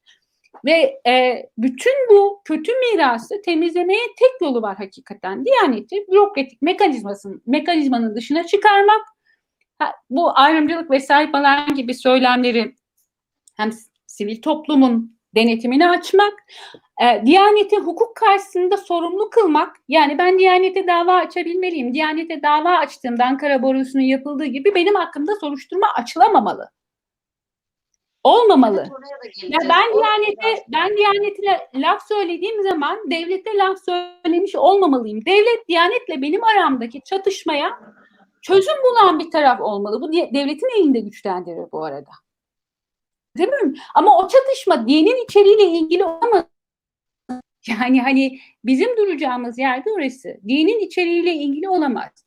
Ve 0.64 1.00
e, 1.06 1.46
bütün 1.58 1.92
bu 2.10 2.42
kötü 2.44 2.72
mirası 2.72 3.42
temizlemeye 3.42 4.06
tek 4.18 4.40
yolu 4.40 4.62
var 4.62 4.76
hakikaten. 4.76 5.44
Diyaneti 5.44 5.96
bürokratik 6.10 6.62
mekanizmasının, 6.62 7.42
mekanizmanın 7.46 8.14
dışına 8.14 8.46
çıkarmak, 8.46 9.00
ha, 9.78 9.92
bu 10.10 10.38
ayrımcılık 10.38 10.90
vesaire 10.90 11.30
falan 11.30 11.74
gibi 11.74 11.94
söylemleri 11.94 12.74
hem 13.56 13.70
sivil 14.06 14.42
toplumun 14.42 15.18
denetimini 15.34 15.88
açmak, 15.88 16.32
e, 17.02 17.26
Diyaneti 17.26 17.76
hukuk 17.76 18.16
karşısında 18.16 18.76
sorumlu 18.76 19.30
kılmak, 19.30 19.76
yani 19.88 20.18
ben 20.18 20.38
Diyanete 20.38 20.86
dava 20.86 21.14
açabilmeliyim. 21.14 21.94
Diyanete 21.94 22.42
dava 22.42 22.78
açtığımda 22.78 23.24
Ankara 23.24 23.62
Borusu'nun 23.62 24.02
yapıldığı 24.02 24.44
gibi 24.44 24.74
benim 24.74 24.94
hakkımda 24.94 25.36
soruşturma 25.40 25.86
açılamamalı. 25.94 26.70
Olmamalı. 28.24 28.88
Ya 29.42 29.58
ben 29.68 29.92
Diyanete 29.94 30.64
ben 30.68 30.96
Diyanet'e 30.96 31.70
laf 31.74 32.08
söylediğim 32.08 32.62
zaman 32.62 33.10
devlete 33.10 33.56
laf 33.56 33.78
söylemiş 33.84 34.54
olmamalıyım. 34.54 35.26
Devlet 35.26 35.68
Diyanet'le 35.68 36.22
benim 36.22 36.44
aramdaki 36.44 37.00
çatışmaya 37.04 37.80
çözüm 38.42 38.76
bulan 38.90 39.18
bir 39.18 39.30
taraf 39.30 39.60
olmalı. 39.60 40.00
Bu 40.00 40.12
devletin 40.12 40.80
elinde 40.80 41.00
güçlendirir 41.00 41.72
bu 41.72 41.84
arada. 41.84 42.10
Değil 43.38 43.48
mi? 43.48 43.74
Ama 43.94 44.18
o 44.18 44.28
çatışma 44.28 44.88
dinin 44.88 45.24
içeriğiyle 45.24 45.64
ilgili 45.64 46.04
olamaz. 46.04 46.44
Yani 47.68 48.02
hani 48.02 48.38
bizim 48.64 48.96
duracağımız 48.96 49.58
yerde 49.58 49.90
orası. 49.90 50.40
Dinin 50.48 50.80
içeriğiyle 50.80 51.34
ilgili 51.34 51.68
olamaz. 51.68 52.26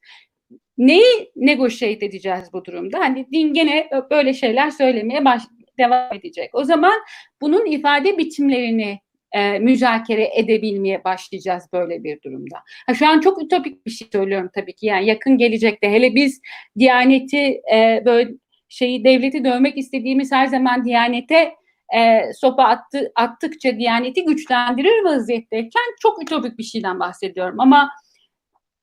Neyi 0.77 1.31
negotiate 1.35 2.05
edeceğiz 2.05 2.53
bu 2.53 2.65
durumda? 2.65 2.99
Hani 2.99 3.27
din 3.31 3.53
gene 3.53 3.89
böyle 4.11 4.33
şeyler 4.33 4.69
söylemeye 4.69 5.25
baş, 5.25 5.43
devam 5.77 6.13
edecek. 6.13 6.49
O 6.53 6.63
zaman 6.63 6.93
bunun 7.41 7.65
ifade 7.65 8.17
biçimlerini 8.17 8.99
e, 9.31 9.59
müzakere 9.59 10.29
edebilmeye 10.35 11.03
başlayacağız 11.03 11.63
böyle 11.73 12.03
bir 12.03 12.21
durumda. 12.21 12.57
Ha, 12.87 12.93
şu 12.93 13.07
an 13.07 13.19
çok 13.19 13.43
ütopik 13.43 13.85
bir 13.85 13.91
şey 13.91 14.07
söylüyorum 14.11 14.49
tabii 14.55 14.75
ki. 14.75 14.85
Yani 14.85 15.05
yakın 15.05 15.37
gelecekte 15.37 15.91
hele 15.91 16.15
biz 16.15 16.41
Diyaneti 16.79 17.61
e, 17.73 18.03
böyle 18.05 18.31
şeyi 18.69 19.03
devleti 19.03 19.43
dövmek 19.43 19.77
istediğimiz 19.77 20.31
her 20.31 20.47
zaman 20.47 20.85
Diyanete 20.85 21.55
e, 21.95 22.21
sopa 22.33 22.63
attı, 22.63 23.11
attıkça 23.15 23.77
Diyaneti 23.77 24.25
güçlendirir 24.25 25.03
vaziyetteyken 25.03 25.95
çok 26.01 26.23
ütopik 26.23 26.57
bir 26.57 26.63
şeyden 26.63 26.99
bahsediyorum. 26.99 27.59
Ama 27.59 27.91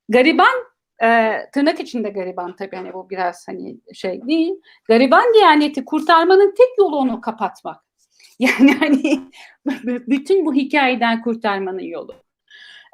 gariban 0.09 0.72
e, 1.03 1.39
tırnak 1.53 1.79
içinde 1.79 2.09
gariban 2.09 2.55
tabii 2.55 2.75
hani 2.75 2.93
bu 2.93 3.09
biraz 3.09 3.47
hani 3.47 3.77
şey 3.93 4.21
değil. 4.27 4.53
Gariban 4.87 5.33
Diyaneti 5.33 5.85
kurtarmanın 5.85 6.55
tek 6.57 6.77
yolu 6.77 6.97
onu 6.97 7.21
kapatmak. 7.21 7.83
Yani 8.39 8.73
hani 8.73 9.19
bütün 10.07 10.45
bu 10.45 10.53
hikayeden 10.53 11.21
kurtarmanın 11.21 11.79
yolu. 11.79 12.15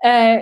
E, 0.05 0.41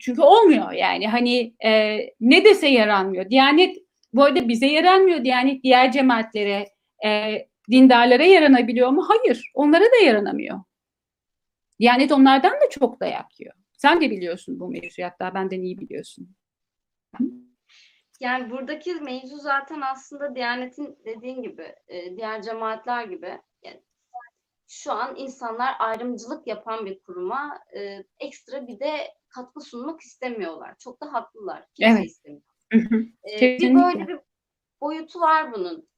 çünkü 0.00 0.22
olmuyor 0.22 0.72
yani 0.72 1.08
hani 1.08 1.54
e, 1.64 1.98
ne 2.20 2.44
dese 2.44 2.68
yaranmıyor. 2.68 3.30
Diyanet 3.30 3.76
bu 4.12 4.24
arada 4.24 4.48
bize 4.48 4.66
yaranmıyor. 4.66 5.24
Diyanet 5.24 5.62
diğer 5.64 5.92
cemaatlere, 5.92 6.68
e, 7.04 7.38
dindarlara 7.70 8.24
yaranabiliyor 8.24 8.90
mu? 8.90 9.08
Hayır. 9.08 9.50
Onlara 9.54 9.84
da 9.84 10.04
yaranamıyor. 10.04 10.58
Diyanet 11.80 12.12
onlardan 12.12 12.52
da 12.52 12.70
çok 12.70 13.00
dayak 13.00 13.40
yiyor. 13.40 13.54
Sen 13.76 14.00
de 14.00 14.10
biliyorsun 14.10 14.60
bu 14.60 14.68
mevzuyu 14.68 15.06
hatta 15.08 15.34
benden 15.34 15.62
iyi 15.62 15.78
biliyorsun. 15.78 16.28
Yani 18.20 18.50
buradaki 18.50 18.94
mevzu 18.94 19.36
zaten 19.36 19.80
aslında 19.80 20.34
Diyanet'in 20.34 20.98
dediğin 21.04 21.42
gibi, 21.42 21.74
e, 21.88 22.16
diğer 22.16 22.42
cemaatler 22.42 23.04
gibi 23.04 23.40
yani 23.62 23.82
şu 24.68 24.92
an 24.92 25.16
insanlar 25.16 25.74
ayrımcılık 25.78 26.46
yapan 26.46 26.86
bir 26.86 26.98
kuruma 26.98 27.60
e, 27.76 28.04
ekstra 28.18 28.66
bir 28.66 28.80
de 28.80 29.14
katkı 29.28 29.60
sunmak 29.60 30.00
istemiyorlar. 30.00 30.74
Çok 30.78 31.00
da 31.02 31.12
haklılar. 31.12 31.64
Kimse 31.74 31.92
Evet. 31.92 32.06
istemiyor. 32.06 32.42
E, 33.32 33.58
bir 33.58 33.74
böyle 33.74 34.08
bir 34.08 34.20
boyutu 34.80 35.20
var 35.20 35.52
bunun. 35.52 35.88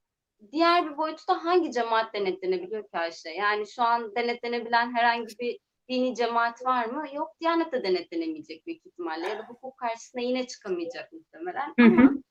Diğer 0.53 0.91
bir 0.91 0.97
boyutu 0.97 1.29
da 1.29 1.45
hangi 1.45 1.73
cemaat 1.73 2.15
denetlenebiliyor 2.15 2.83
ki 2.83 2.99
Ayşe? 2.99 3.31
Yani 3.31 3.67
şu 3.67 3.83
an 3.83 4.15
denetlenebilen 4.15 4.95
herhangi 4.97 5.39
bir 5.39 5.59
dini 5.91 6.15
cemaat 6.15 6.65
var 6.65 6.87
mı? 6.87 7.05
Yok. 7.13 7.41
Diyanet 7.41 7.73
de 7.73 7.85
denetlenemeyecek 7.85 8.67
büyük 8.67 8.87
ihtimalle. 8.87 9.29
Ya 9.29 9.39
da 9.39 9.43
hukuk 9.49 9.79
karşısına 9.79 10.21
yine 10.21 10.47
çıkamayacak 10.47 11.13
muhtemelen. 11.13 11.75
Hı 11.81 11.87
hı. 11.87 12.01
Ama 12.01 12.23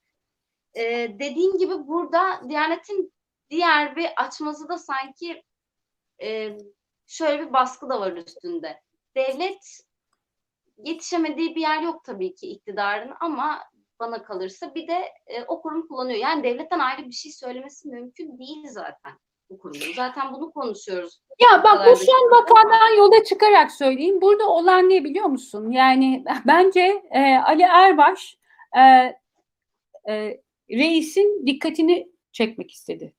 e, 0.74 0.86
dediğin 1.20 1.58
gibi 1.58 1.88
burada 1.88 2.50
Diyanet'in 2.50 3.14
diğer 3.50 3.96
bir 3.96 4.10
açması 4.18 4.70
da 4.70 4.78
sanki 4.78 5.44
e, 6.22 6.58
şöyle 7.08 7.48
bir 7.48 7.54
baskı 7.54 7.90
da 7.90 8.00
var 8.00 8.12
üstünde. 8.12 8.82
Devlet 9.16 9.82
yetişemediği 10.78 11.56
bir 11.56 11.62
yer 11.62 11.82
yok 11.82 12.04
tabii 12.04 12.36
ki 12.36 12.50
iktidarın 12.50 13.14
ama 13.20 13.64
bana 14.00 14.24
kalırsa 14.24 14.76
bir 14.76 14.88
de 14.88 15.14
e, 15.28 15.44
o 15.44 15.62
kurum 15.62 15.88
kullanıyor. 15.88 16.20
Yani 16.20 16.44
devletten 16.44 16.80
ayrı 16.80 17.08
bir 17.08 17.12
şey 17.12 17.32
söylemesi 17.32 17.88
mümkün 17.88 18.40
değil 18.40 18.68
zaten 18.68 19.20
bu 19.50 19.60
kurumun. 19.60 19.94
Zaten 19.96 20.34
bunu 20.34 20.52
konuşuyoruz. 20.52 21.20
Ya 21.40 21.64
bak 21.64 21.88
bu 21.88 21.96
son 21.96 22.32
vakadan 22.32 22.98
yola 22.98 23.24
çıkarak 23.24 23.72
söyleyeyim. 23.72 24.22
Burada 24.22 24.50
olan 24.50 24.90
ne 24.90 25.04
biliyor 25.04 25.26
musun? 25.26 25.72
Yani 25.72 26.24
bence 26.48 27.04
e, 27.12 27.36
Ali 27.36 27.62
Erbaş 27.62 28.38
e, 28.78 28.82
e, 30.10 30.42
reisin 30.72 31.48
dikkatini 31.48 32.08
çekmek 32.32 32.72
istedi. 32.72 33.14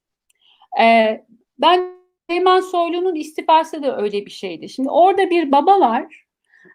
E, 0.80 0.84
ben 1.58 2.00
Süleyman 2.28 2.60
Soylu'nun 2.60 3.14
istifası 3.14 3.82
da 3.82 4.02
öyle 4.02 4.26
bir 4.26 4.30
şeydi. 4.30 4.68
Şimdi 4.68 4.90
orada 4.90 5.30
bir 5.30 5.52
baba 5.52 5.80
var 5.80 6.24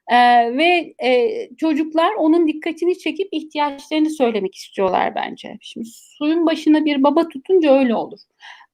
e, 0.07 0.17
ve 0.57 0.95
e, 1.03 1.49
çocuklar 1.57 2.13
onun 2.13 2.47
dikkatini 2.47 2.97
çekip 2.97 3.27
ihtiyaçlarını 3.31 4.09
söylemek 4.09 4.55
istiyorlar 4.55 5.15
bence. 5.15 5.57
Şimdi 5.61 5.87
suyun 5.91 6.45
başına 6.45 6.85
bir 6.85 7.03
baba 7.03 7.27
tutunca 7.27 7.79
öyle 7.79 7.95
olur. 7.95 8.19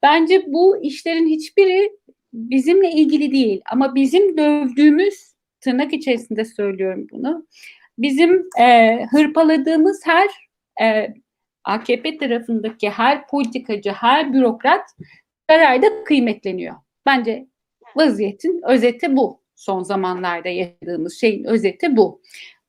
Bence 0.03 0.43
bu 0.47 0.83
işlerin 0.83 1.27
hiçbiri 1.27 1.91
bizimle 2.33 2.91
ilgili 2.91 3.31
değil 3.31 3.61
ama 3.71 3.95
bizim 3.95 4.37
dövdüğümüz 4.37 5.31
tırnak 5.61 5.93
içerisinde 5.93 6.45
söylüyorum 6.45 7.07
bunu. 7.11 7.47
Bizim 7.97 8.49
e, 8.59 8.99
hırpaladığımız 9.11 10.01
her 10.05 10.29
e, 10.81 11.13
AKP 11.63 12.17
tarafındaki 12.17 12.89
her 12.89 13.27
politikacı, 13.27 13.91
her 13.91 14.33
bürokrat 14.33 14.89
sarayda 15.49 16.03
kıymetleniyor. 16.03 16.75
Bence 17.05 17.47
vaziyetin 17.95 18.61
özeti 18.67 19.15
bu. 19.15 19.41
Son 19.55 19.83
zamanlarda 19.83 20.49
yaşadığımız 20.49 21.19
şeyin 21.19 21.43
özeti 21.43 21.95
bu. 21.97 22.21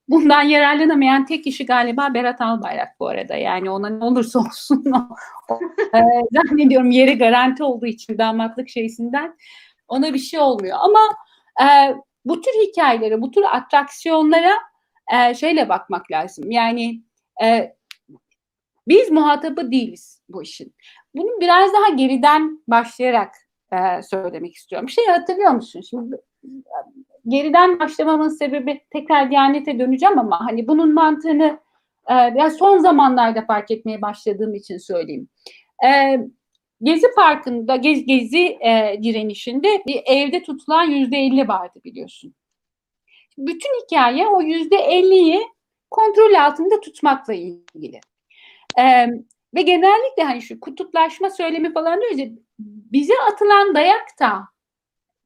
Bundan 0.08 0.42
yararlanamayan 0.42 1.26
tek 1.26 1.44
kişi 1.44 1.66
galiba 1.66 2.14
Berat 2.14 2.40
Albayrak 2.40 3.00
bu 3.00 3.08
arada. 3.08 3.36
Yani 3.36 3.70
ona 3.70 3.88
ne 3.88 4.04
olursa 4.04 4.38
olsun 4.38 4.84
o, 5.48 5.60
e, 5.96 6.00
zannediyorum 6.32 6.90
yeri 6.90 7.18
garanti 7.18 7.64
olduğu 7.64 7.86
için 7.86 8.18
damatlık 8.18 8.68
şeysinden 8.68 9.36
ona 9.88 10.14
bir 10.14 10.18
şey 10.18 10.40
olmuyor. 10.40 10.78
Ama 10.80 11.00
e, 11.62 11.94
bu 12.24 12.40
tür 12.40 12.52
hikayelere, 12.52 13.22
bu 13.22 13.30
tür 13.30 13.42
atraksiyonlara 13.50 14.52
e, 15.14 15.34
şeyle 15.34 15.68
bakmak 15.68 16.10
lazım. 16.10 16.50
Yani 16.50 17.02
e, 17.42 17.76
biz 18.88 19.10
muhatabı 19.10 19.70
değiliz 19.70 20.22
bu 20.28 20.42
işin. 20.42 20.74
Bunu 21.14 21.40
biraz 21.40 21.72
daha 21.72 21.88
geriden 21.88 22.62
başlayarak 22.68 23.34
e, 23.72 24.02
söylemek 24.02 24.54
istiyorum. 24.54 24.86
Bir 24.86 24.92
şey 24.92 25.06
hatırlıyor 25.06 25.50
musun? 25.50 25.80
Şimdi 25.80 26.16
geriden 27.28 27.80
başlamamın 27.80 28.28
sebebi 28.28 28.80
tekrar 28.90 29.30
Diyanet'e 29.30 29.78
döneceğim 29.78 30.18
ama 30.18 30.40
hani 30.40 30.68
bunun 30.68 30.94
mantığını 30.94 31.60
e, 32.10 32.34
biraz 32.34 32.56
son 32.56 32.78
zamanlarda 32.78 33.44
fark 33.46 33.70
etmeye 33.70 34.02
başladığım 34.02 34.54
için 34.54 34.78
söyleyeyim. 34.78 35.28
E, 35.84 36.18
Gezi 36.82 37.06
Parkı'nda, 37.16 37.76
Gezi, 37.76 38.04
Gezi 38.04 38.58
e, 38.60 38.98
direnişinde 39.02 39.82
bir 39.86 40.02
evde 40.06 40.42
tutulan 40.42 40.84
yüzde 40.84 41.16
elli 41.16 41.48
vardı 41.48 41.80
biliyorsun. 41.84 42.34
Bütün 43.38 43.70
hikaye 43.82 44.26
o 44.26 44.42
yüzde 44.42 44.76
elliyi 44.76 45.40
kontrol 45.90 46.34
altında 46.34 46.80
tutmakla 46.80 47.34
ilgili. 47.34 48.00
E, 48.78 49.06
ve 49.54 49.62
genellikle 49.62 50.22
hani 50.22 50.42
şu 50.42 50.60
kutuplaşma 50.60 51.30
söylemi 51.30 51.72
falan 51.72 52.00
diyoruz 52.00 52.18
ya, 52.18 52.26
bize 52.58 53.14
atılan 53.32 53.74
dayak 53.74 54.06
da 54.20 54.51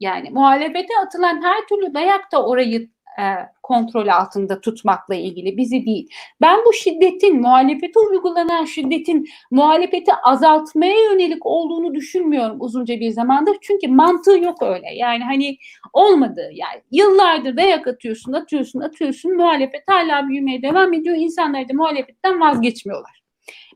yani 0.01 0.31
muhalefete 0.31 0.93
atılan 1.07 1.43
her 1.43 1.67
türlü 1.69 1.95
dayak 1.95 2.33
da 2.33 2.47
orayı 2.47 2.89
e, 3.19 3.25
kontrol 3.63 4.09
altında 4.09 4.61
tutmakla 4.61 5.15
ilgili 5.15 5.57
bizi 5.57 5.87
değil. 5.87 6.09
Ben 6.41 6.61
bu 6.67 6.73
şiddetin, 6.73 7.41
muhalefete 7.41 8.01
uygulanan 8.01 8.65
şiddetin 8.65 9.29
muhalefeti 9.51 10.13
azaltmaya 10.25 11.05
yönelik 11.13 11.47
olduğunu 11.47 11.95
düşünmüyorum 11.95 12.57
uzunca 12.61 13.01
bir 13.01 13.11
zamandır. 13.11 13.57
Çünkü 13.61 13.89
mantığı 13.89 14.39
yok 14.39 14.63
öyle. 14.63 14.95
Yani 14.95 15.25
hani 15.25 15.59
olmadı. 15.93 16.51
Yani 16.53 16.83
yıllardır 16.93 17.57
dayak 17.57 17.87
atıyorsun, 17.87 18.33
atıyorsun, 18.33 18.81
atıyorsun. 18.81 19.37
Muhalefet 19.37 19.83
hala 19.89 20.29
büyümeye 20.29 20.63
devam 20.63 20.93
ediyor. 20.93 21.17
İnsanlar 21.17 21.69
da 21.69 21.73
muhalefetten 21.75 22.41
vazgeçmiyorlar. 22.41 23.23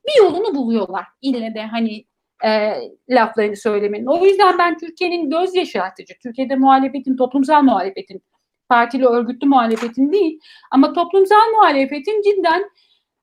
Bir 0.08 0.24
yolunu 0.24 0.54
buluyorlar. 0.54 1.04
İlle 1.22 1.54
de 1.54 1.62
hani 1.62 2.04
e, 2.44 2.74
laflarını 3.08 3.56
söylemenin. 3.56 4.06
O 4.06 4.24
yüzden 4.24 4.58
ben 4.58 4.78
Türkiye'nin 4.78 5.30
göz 5.30 5.54
yaşartıcı, 5.54 6.14
Türkiye'de 6.22 6.56
muhalefetin, 6.56 7.16
toplumsal 7.16 7.62
muhalefetin, 7.62 8.22
partili 8.68 9.06
örgütlü 9.06 9.48
muhalefetin 9.48 10.12
değil 10.12 10.40
ama 10.70 10.92
toplumsal 10.92 11.50
muhalefetin 11.52 12.22
cidden 12.22 12.62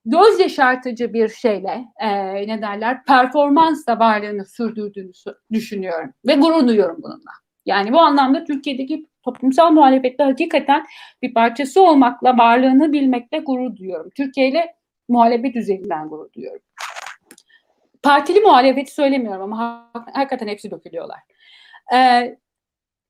göz 0.06 0.39
yaşartıcı 0.39 1.13
bir 1.13 1.30
şeyle 1.30 1.86
e, 1.99 2.08
ne 2.47 2.62
derler 2.62 3.03
performansla 3.03 3.99
varlığını 3.99 4.45
sürdürdüğünü 4.45 5.12
düşünüyorum 5.51 6.13
ve 6.27 6.34
gurur 6.34 6.67
duyuyorum 6.67 6.97
bununla. 7.03 7.32
Yani 7.65 7.93
bu 7.93 7.99
anlamda 7.99 8.43
Türkiye'deki 8.43 9.06
toplumsal 9.23 9.71
muhalefette 9.71 10.23
hakikaten 10.23 10.86
bir 11.21 11.34
parçası 11.34 11.82
olmakla 11.82 12.38
varlığını 12.38 12.93
bilmekle 12.93 13.39
gurur 13.39 13.75
duyuyorum. 13.75 14.12
Türkiye 14.17 14.49
ile 14.49 14.75
muhalefet 15.10 15.56
üzerinden 15.56 16.10
gurur 16.10 16.34
duyuyorum 16.34 16.62
partili 18.08 18.39
muhalefeti 18.39 18.93
söylemiyorum 18.93 19.54
ama 19.54 19.91
hakikaten 20.13 20.48
hepsi 20.48 20.72
dökülüyorlar. 20.72 21.20
Ee, 21.93 22.38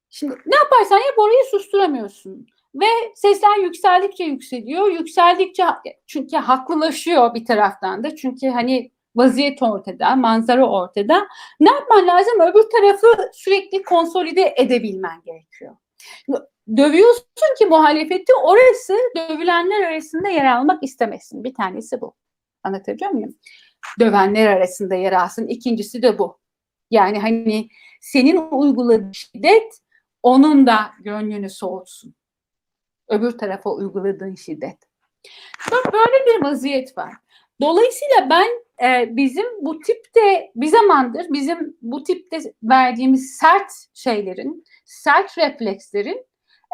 şimdi 0.09 0.35
ne 0.45 0.55
yaparsan 0.55 0.97
yap 0.97 1.17
orayı 1.17 1.43
susturamıyorsun. 1.51 2.47
Ve 2.75 2.85
sesler 3.15 3.57
yükseldikçe 3.57 4.23
yükseliyor. 4.23 4.91
Yükseldikçe 4.91 5.63
çünkü 6.07 6.37
haklılaşıyor 6.37 7.33
bir 7.33 7.45
taraftan 7.45 8.03
da. 8.03 8.15
Çünkü 8.15 8.47
hani 8.47 8.91
vaziyet 9.15 9.61
ortada, 9.61 10.15
manzara 10.15 10.69
ortada. 10.69 11.27
Ne 11.59 11.71
yapman 11.71 12.07
lazım? 12.07 12.41
Öbür 12.41 12.69
tarafı 12.69 13.31
sürekli 13.33 13.83
konsolide 13.83 14.53
edebilmen 14.57 15.21
gerekiyor. 15.25 15.75
Dövüyorsun 16.77 17.55
ki 17.59 17.65
muhalefeti 17.65 18.33
orası 18.43 18.97
dövülenler 19.15 19.83
arasında 19.91 20.27
yer 20.27 20.45
almak 20.45 20.83
istemesin. 20.83 21.43
Bir 21.43 21.53
tanesi 21.53 22.01
bu. 22.01 22.15
Anlatabiliyor 22.63 23.11
muyum? 23.11 23.35
Dövenler 23.99 24.47
arasında 24.47 24.95
yer 24.95 25.13
alsın. 25.13 25.47
İkincisi 25.47 26.01
de 26.01 26.19
bu. 26.19 26.39
Yani 26.91 27.19
hani 27.19 27.69
senin 28.01 28.51
uyguladığın 28.51 29.11
şiddet 29.11 29.81
onun 30.23 30.67
da 30.67 30.91
gönlünü 30.99 31.49
soğutsun. 31.49 32.15
Öbür 33.07 33.37
tarafa 33.37 33.69
uyguladığın 33.69 34.35
şiddet. 34.35 34.77
Böyle 35.71 36.25
bir 36.25 36.45
vaziyet 36.45 36.97
var. 36.97 37.13
Dolayısıyla 37.61 38.29
ben 38.29 38.47
e, 38.83 39.15
bizim 39.15 39.45
bu 39.61 39.79
tipte 39.79 40.51
bir 40.55 40.67
zamandır 40.67 41.25
bizim 41.29 41.77
bu 41.81 42.03
tipte 42.03 42.39
verdiğimiz 42.63 43.37
sert 43.37 43.71
şeylerin, 43.93 44.63
sert 44.85 45.37
reflekslerin 45.37 46.25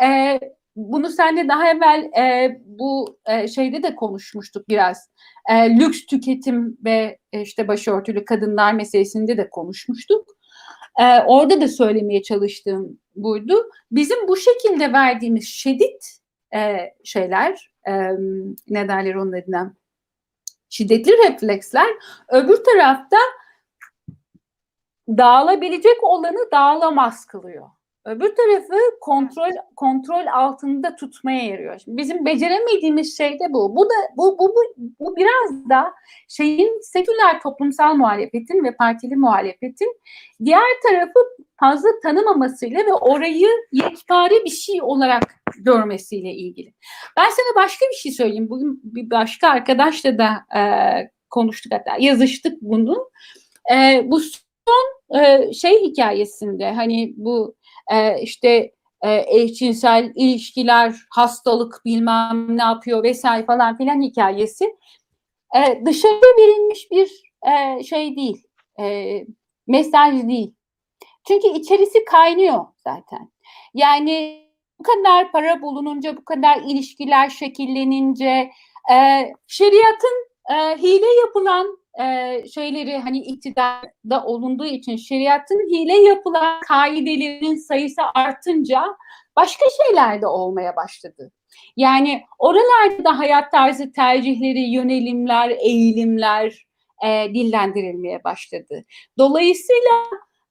e, 0.03 0.39
bunu 0.75 1.09
senle 1.09 1.47
daha 1.47 1.69
evvel 1.69 2.11
e, 2.17 2.57
bu 2.65 3.19
e, 3.25 3.47
şeyde 3.47 3.83
de 3.83 3.95
konuşmuştuk 3.95 4.69
biraz. 4.69 5.09
E, 5.49 5.79
lüks 5.79 6.05
tüketim 6.05 6.77
ve 6.85 7.19
e, 7.33 7.41
işte 7.41 7.67
başörtülü 7.67 8.25
kadınlar 8.25 8.73
meselesinde 8.73 9.37
de 9.37 9.49
konuşmuştuk. 9.49 10.27
E, 10.99 11.19
orada 11.19 11.61
da 11.61 11.67
söylemeye 11.67 12.23
çalıştığım 12.23 12.99
buydu. 13.15 13.69
Bizim 13.91 14.27
bu 14.27 14.37
şekilde 14.37 14.93
verdiğimiz 14.93 15.47
şiddet 15.47 16.19
e, 16.55 16.77
şeyler, 17.03 17.71
e, 17.87 17.91
ne 18.69 18.87
derler 18.87 19.15
onun 19.15 19.33
adına, 19.33 19.73
şiddetli 20.69 21.11
refleksler 21.11 21.87
öbür 22.29 22.63
tarafta 22.63 23.17
dağılabilecek 25.07 26.03
olanı 26.03 26.51
dağılamaz 26.51 27.25
kılıyor. 27.25 27.69
Öbür 28.05 28.35
tarafı 28.35 28.75
kontrol 29.01 29.51
kontrol 29.75 30.27
altında 30.33 30.95
tutmaya 30.95 31.45
yarıyor. 31.45 31.79
Şimdi 31.83 31.97
bizim 31.97 32.25
beceremediğimiz 32.25 33.17
şey 33.17 33.39
de 33.39 33.53
bu. 33.53 33.75
Bu 33.75 33.85
da 33.85 33.93
bu 34.17 34.37
bu 34.39 34.55
bu, 34.55 34.83
bu 34.99 35.15
biraz 35.15 35.69
da 35.69 35.93
şeyin 36.29 36.81
seküler 36.81 37.41
toplumsal 37.43 37.95
muhalefetin 37.95 38.63
ve 38.63 38.75
partili 38.75 39.15
muhalefetin 39.15 39.99
diğer 40.45 40.81
tarafı 40.87 41.19
fazla 41.59 41.89
tanımamasıyla 42.03 42.79
ve 42.79 42.93
orayı 42.93 43.47
yekpare 43.71 44.45
bir 44.45 44.49
şey 44.49 44.81
olarak 44.81 45.35
görmesiyle 45.57 46.33
ilgili. 46.33 46.73
Ben 47.17 47.29
sana 47.29 47.63
başka 47.63 47.85
bir 47.91 47.95
şey 47.95 48.11
söyleyeyim. 48.11 48.49
Bugün 48.49 48.81
bir 48.83 49.09
başka 49.09 49.49
arkadaşla 49.49 50.17
da 50.17 50.57
e, 50.59 50.61
konuştuk 51.29 51.71
hatta 51.73 51.97
yazıştık 51.99 52.61
bunu. 52.61 53.09
E, 53.73 54.01
bu 54.05 54.19
son 54.19 55.19
e, 55.19 55.53
şey 55.53 55.81
hikayesinde 55.81 56.71
hani 56.71 57.13
bu 57.17 57.55
e, 57.91 58.21
işte 58.21 58.71
e, 59.01 59.25
eşcinsel 59.27 60.11
ilişkiler, 60.15 60.95
hastalık 61.11 61.81
bilmem 61.85 62.57
ne 62.57 62.63
yapıyor 62.63 63.03
vesaire 63.03 63.45
falan 63.45 63.77
filan 63.77 64.01
hikayesi. 64.01 64.65
e, 65.55 65.85
dışarıya 65.85 66.21
verilmiş 66.39 66.91
bir 66.91 67.21
e, 67.51 67.83
şey 67.83 68.15
değil, 68.15 68.47
mesaj 69.67 70.27
değil. 70.27 70.53
Çünkü 71.27 71.47
içerisi 71.47 72.05
kaynıyor 72.05 72.65
zaten. 72.77 73.31
Yani 73.73 74.43
bu 74.79 74.83
kadar 74.83 75.31
para 75.31 75.61
bulununca, 75.61 76.17
bu 76.17 76.25
kadar 76.25 76.57
ilişkiler 76.57 77.29
şekillenince, 77.29 78.51
e, 78.91 79.29
şeriatın 79.47 80.27
e, 80.49 80.77
hile 80.77 81.19
yapılan 81.25 81.77
e, 82.01 82.37
şeyleri 82.47 82.97
hani 82.97 83.19
iktidarda 83.19 84.23
olunduğu 84.25 84.65
için 84.65 84.95
şeriatın 84.95 85.69
hile 85.69 85.93
yapılan 85.93 86.61
kaidelerin 86.61 87.55
sayısı 87.55 88.01
artınca 88.13 88.83
başka 89.35 89.65
şeyler 89.83 90.21
de 90.21 90.27
olmaya 90.27 90.75
başladı. 90.75 91.31
Yani 91.77 92.23
oralarda 92.39 93.03
da 93.03 93.19
hayat 93.19 93.51
tarzı 93.51 93.91
tercihleri, 93.91 94.59
yönelimler, 94.59 95.49
eğilimler 95.49 96.65
e, 97.05 97.33
dillendirilmeye 97.33 98.23
başladı. 98.23 98.85
Dolayısıyla 99.17 100.03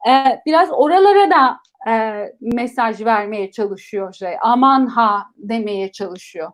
e, 0.08 0.42
biraz 0.46 0.70
oralara 0.72 1.30
da 1.30 1.58
e, 1.90 2.24
mesaj 2.40 3.04
vermeye 3.04 3.50
çalışıyor 3.50 4.12
şey. 4.12 4.34
Aman 4.42 4.86
ha 4.86 5.26
demeye 5.36 5.92
çalışıyor. 5.92 6.52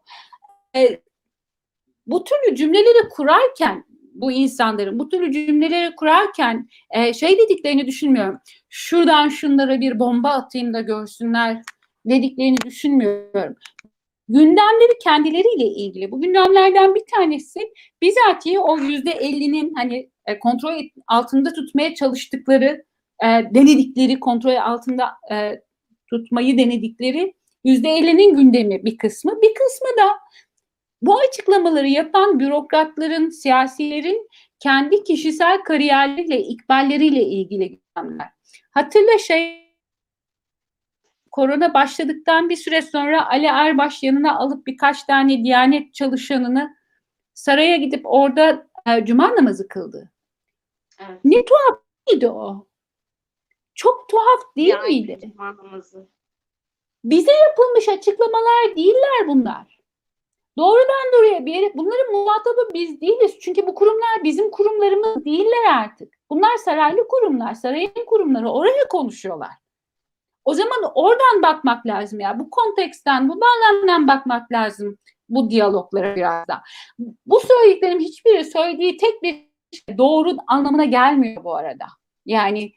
E, 0.77 1.01
bu 2.07 2.25
türlü 2.25 2.57
cümleleri 2.57 3.09
kurarken 3.09 3.85
bu 4.21 4.33
insanların 4.33 4.99
bu 4.99 5.09
türlü 5.09 5.33
cümleleri 5.33 5.97
kurarken 5.97 6.69
e, 6.91 7.15
şey 7.15 7.39
dediklerini 7.39 7.87
düşünmüyorum. 7.87 8.39
Şuradan 8.69 9.29
şunlara 9.29 9.81
bir 9.81 9.99
bomba 9.99 10.31
atayım 10.31 10.75
da 10.75 10.81
görsünler 10.81 11.63
dediklerini 12.07 12.57
düşünmüyorum. 12.65 13.55
Gündemleri 14.29 14.99
kendileriyle 15.05 15.65
ilgili. 15.65 16.11
Bu 16.11 16.21
gündemlerden 16.21 16.95
bir 16.95 17.03
tanesi 17.17 17.61
bizatihi 18.03 18.59
o 18.59 18.79
yüzde 18.79 19.11
ellinin 19.11 19.75
hani 19.75 20.11
e, 20.27 20.39
kontrol 20.39 20.83
altında 21.09 21.53
tutmaya 21.53 21.95
çalıştıkları, 21.95 22.85
e, 23.23 23.27
denedikleri, 23.27 24.21
kontrol 24.21 24.57
altında 24.57 25.05
e, 25.33 25.61
tutmayı 26.11 26.59
denedikleri 26.59 27.35
yüzde 27.65 27.89
ellinin 27.89 28.37
gündemi 28.37 28.85
bir 28.85 28.97
kısmı. 28.97 29.33
Bir 29.43 29.55
kısmı 29.55 29.89
da 30.05 30.13
bu 31.03 31.19
açıklamaları 31.21 31.89
yapan 31.89 32.41
bürokratların, 32.41 33.31
siyasilerin 33.31 34.29
kendi 34.61 35.05
kişisel 35.05 35.63
kariyerleriyle, 35.63 36.41
ikballeriyle 36.41 37.23
ilgili 37.23 37.69
gündemler. 37.97 38.29
Hatırla 38.71 39.19
şey 39.19 39.69
korona 41.31 41.75
başladıktan 41.75 42.49
bir 42.49 42.57
süre 42.57 42.83
sonra 42.83 43.27
Ali 43.31 43.47
Erbaş 43.47 44.03
yanına 44.03 44.39
alıp 44.39 44.67
birkaç 44.67 45.05
tane 45.05 45.45
Diyanet 45.45 45.95
çalışanını 45.95 46.77
saraya 47.35 47.77
gidip 47.77 48.01
orada 48.05 48.67
e, 48.87 49.05
cuma 49.05 49.37
namazı 49.37 49.69
kıldı. 49.69 50.11
Evet. 51.01 51.21
Ne 51.25 51.45
tuhaf 51.45 51.79
mıydı 52.11 52.31
o? 52.31 52.67
Çok 53.75 54.09
tuhaf 54.09 54.57
değil 54.57 54.69
Yani 54.69 54.89
miydi? 54.89 55.19
cuma 55.33 55.57
namazı. 55.57 56.09
Bize 57.05 57.33
yapılmış 57.33 57.89
açıklamalar 57.89 58.77
değiller 58.77 59.29
bunlar. 59.29 59.78
Doğrudan 60.59 61.13
doğruya 61.13 61.47
bir 61.47 61.55
yere, 61.55 61.73
bunların 61.75 62.13
muhatabı 62.13 62.75
biz 62.75 63.01
değiliz. 63.01 63.39
Çünkü 63.41 63.67
bu 63.67 63.75
kurumlar 63.75 64.25
bizim 64.25 64.51
kurumlarımız 64.51 65.25
değiller 65.25 65.73
artık. 65.75 66.15
Bunlar 66.31 66.57
saraylı 66.57 67.09
kurumlar, 67.09 67.55
sarayın 67.55 67.93
kurumları. 68.07 68.51
Oraya 68.51 68.89
konuşuyorlar. 68.91 69.51
O 70.45 70.55
zaman 70.55 70.93
oradan 70.95 71.43
bakmak 71.43 71.87
lazım 71.87 72.21
ya. 72.21 72.39
Bu 72.39 72.51
konteksten, 72.51 73.29
bu 73.29 73.41
bağlamdan 73.41 74.09
bakmak 74.09 74.53
lazım 74.53 74.99
bu 75.29 75.51
diyaloglara 75.51 76.17
biraz 76.17 76.49
da. 76.49 76.63
Bu 77.27 77.41
söylediklerim 77.41 78.01
hiçbiri 78.01 78.45
söylediği 78.45 78.97
tek 78.97 79.23
bir 79.23 79.33
şey 79.73 79.99
doğru 79.99 80.37
anlamına 80.47 80.85
gelmiyor 80.85 81.45
bu 81.45 81.57
arada. 81.57 81.87
Yani 82.27 82.73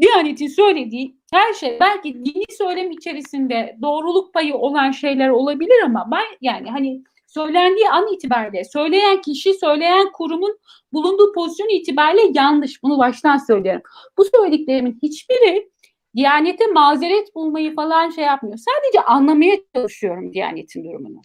Diyanet'in 0.00 0.48
söylediği 0.48 1.16
her 1.32 1.52
şey 1.52 1.80
belki 1.80 2.24
dini 2.24 2.44
söylem 2.58 2.90
içerisinde 2.90 3.76
doğruluk 3.82 4.34
payı 4.34 4.54
olan 4.54 4.90
şeyler 4.90 5.28
olabilir 5.28 5.82
ama 5.84 6.08
ben 6.12 6.24
yani 6.40 6.70
hani 6.70 7.02
söylendiği 7.34 7.88
an 7.88 8.14
itibariyle 8.14 8.64
söyleyen 8.64 9.20
kişi, 9.20 9.54
söyleyen 9.54 10.12
kurumun 10.12 10.58
bulunduğu 10.92 11.32
pozisyon 11.32 11.68
itibariyle 11.68 12.30
yanlış. 12.34 12.82
Bunu 12.82 12.98
baştan 12.98 13.36
söylüyorum. 13.36 13.82
Bu 14.18 14.24
söylediklerimin 14.24 14.98
hiçbiri 15.02 15.70
Diyanete 16.16 16.66
mazeret 16.66 17.34
bulmayı 17.34 17.74
falan 17.74 18.10
şey 18.10 18.24
yapmıyor. 18.24 18.58
Sadece 18.58 19.06
anlamaya 19.06 19.56
çalışıyorum 19.74 20.32
Diyanet'in 20.32 20.84
durumunu. 20.84 21.22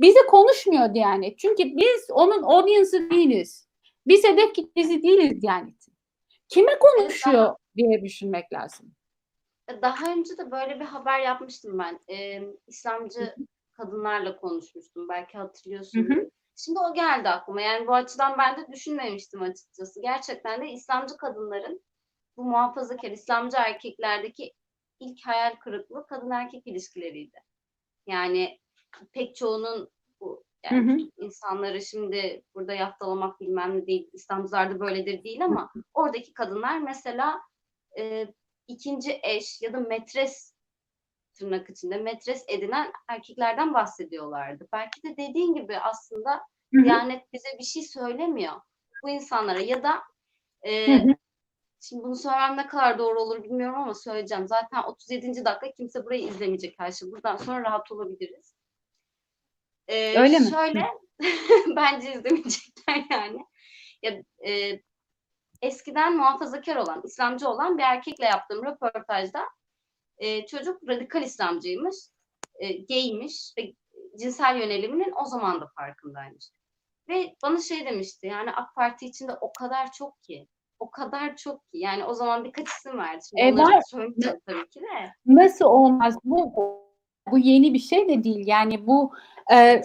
Bize 0.00 0.26
konuşmuyor 0.28 0.94
Diyanet. 0.94 1.38
Çünkü 1.38 1.64
biz 1.64 2.10
onun 2.10 2.42
audience'ı 2.42 3.10
değiliz. 3.10 3.68
Biz 4.06 4.24
hedef 4.24 4.54
kitlesi 4.54 5.02
değiliz 5.02 5.42
Diyanet'in. 5.42 5.94
Kime 6.48 6.78
konuşuyor 6.78 7.54
diye 7.76 8.02
düşünmek 8.02 8.52
lazım. 8.52 8.92
Daha 9.82 10.12
önce 10.12 10.38
de 10.38 10.50
böyle 10.50 10.80
bir 10.80 10.84
haber 10.84 11.20
yapmıştım 11.20 11.78
ben. 11.78 11.98
Ee, 12.08 12.42
İslamcı 12.66 13.34
kadınlarla 13.74 14.36
konuşmuştum. 14.36 15.08
Belki 15.08 15.38
hatırlıyorsun. 15.38 16.04
Hı 16.04 16.14
hı. 16.14 16.30
Şimdi 16.56 16.78
o 16.78 16.94
geldi 16.94 17.28
aklıma. 17.28 17.60
Yani 17.60 17.86
bu 17.86 17.94
açıdan 17.94 18.38
ben 18.38 18.56
de 18.56 18.72
düşünmemiştim 18.72 19.42
açıkçası. 19.42 20.00
Gerçekten 20.00 20.62
de 20.62 20.70
İslamcı 20.70 21.16
kadınların 21.16 21.84
bu 22.36 22.44
muhafazakar 22.44 23.10
İslamcı 23.10 23.56
erkeklerdeki 23.56 24.52
ilk 25.00 25.26
hayal 25.26 25.56
kırıklığı 25.56 26.06
kadın 26.06 26.30
erkek 26.30 26.66
ilişkileriydi. 26.66 27.38
Yani 28.06 28.58
pek 29.12 29.36
çoğunun 29.36 29.90
bu 30.20 30.44
yani 30.64 30.92
Hı 30.92 30.96
hı. 30.96 31.10
insanları 31.16 31.82
şimdi 31.82 32.42
burada 32.54 32.72
yaftalamak 32.74 33.40
bilmem 33.40 33.78
ne 33.78 33.86
değil, 33.86 34.10
İslamcılarda 34.12 34.80
böyledir 34.80 35.24
değil 35.24 35.44
ama 35.44 35.70
oradaki 35.94 36.32
kadınlar 36.32 36.78
mesela 36.78 37.40
e, 37.98 38.26
ikinci 38.68 39.20
eş 39.22 39.62
ya 39.62 39.72
da 39.72 39.80
metres 39.80 40.53
tırnak 41.34 41.70
içinde 41.70 41.96
metres 41.96 42.44
edinen 42.48 42.92
erkeklerden 43.08 43.74
bahsediyorlardı. 43.74 44.68
Belki 44.72 45.02
de 45.02 45.16
dediğin 45.16 45.54
gibi 45.54 45.78
aslında 45.78 46.42
Hı 46.74 46.80
hı. 46.80 46.84
Diyanet 46.84 47.32
bize 47.32 47.48
bir 47.58 47.64
şey 47.64 47.82
söylemiyor. 47.82 48.52
Bu 49.02 49.10
insanlara 49.10 49.60
ya 49.60 49.82
da 49.82 50.02
e, 50.62 50.98
Hı 50.98 51.02
hı. 51.02 51.14
Şimdi 51.88 52.02
bunu 52.02 52.16
söylemem 52.16 52.56
ne 52.56 52.66
kadar 52.66 52.98
doğru 52.98 53.20
olur 53.20 53.44
bilmiyorum 53.44 53.78
ama 53.78 53.94
söyleyeceğim. 53.94 54.48
Zaten 54.48 54.82
37. 54.82 55.44
dakika 55.44 55.72
kimse 55.76 56.04
burayı 56.04 56.28
izlemeyecek 56.28 56.74
her 56.78 56.92
şey. 56.92 57.10
Buradan 57.10 57.36
sonra 57.36 57.62
rahat 57.62 57.92
olabiliriz. 57.92 58.54
Ee, 59.88 60.18
Öyle 60.18 60.38
mi? 60.38 60.50
Şöyle, 60.50 60.86
bence 61.76 62.12
izlemeyecekler 62.12 63.04
yani. 63.10 63.44
Ya, 64.02 64.22
e, 64.46 64.80
eskiden 65.62 66.16
muhafazakar 66.16 66.76
olan, 66.76 67.02
İslamcı 67.04 67.48
olan 67.48 67.78
bir 67.78 67.82
erkekle 67.82 68.24
yaptığım 68.24 68.64
röportajda 68.64 69.48
e, 70.24 70.46
çocuk 70.46 70.88
radikal 70.88 71.22
İslamcıymış, 71.22 71.96
e, 72.58 72.72
gaymiş 72.72 73.52
ve 73.58 73.74
cinsel 74.18 74.56
yöneliminin 74.56 75.12
o 75.22 75.24
zaman 75.24 75.60
da 75.60 75.70
farkındaymış. 75.76 76.44
Ve 77.08 77.34
bana 77.42 77.60
şey 77.60 77.86
demişti 77.86 78.26
yani 78.26 78.50
AK 78.50 78.74
Parti 78.74 79.06
içinde 79.06 79.32
o 79.40 79.52
kadar 79.52 79.92
çok 79.92 80.22
ki 80.22 80.48
o 80.78 80.90
kadar 80.90 81.36
çok 81.36 81.70
ki. 81.70 81.78
Yani 81.78 82.04
o 82.04 82.14
zaman 82.14 82.44
birkaç 82.44 82.68
isim 82.68 82.98
verdi. 82.98 83.20
Şimdi 83.30 83.42
E, 83.42 83.56
var. 83.56 83.82
söyleyeceğim 83.90 84.38
tabii 84.46 84.68
ki 84.68 84.80
de. 84.80 85.12
Nasıl 85.26 85.64
olmaz? 85.64 86.16
Bu 86.24 86.52
bu 87.30 87.38
yeni 87.38 87.74
bir 87.74 87.78
şey 87.78 88.08
de 88.08 88.24
değil. 88.24 88.46
Yani 88.46 88.86
bu 88.86 89.12
e, 89.52 89.82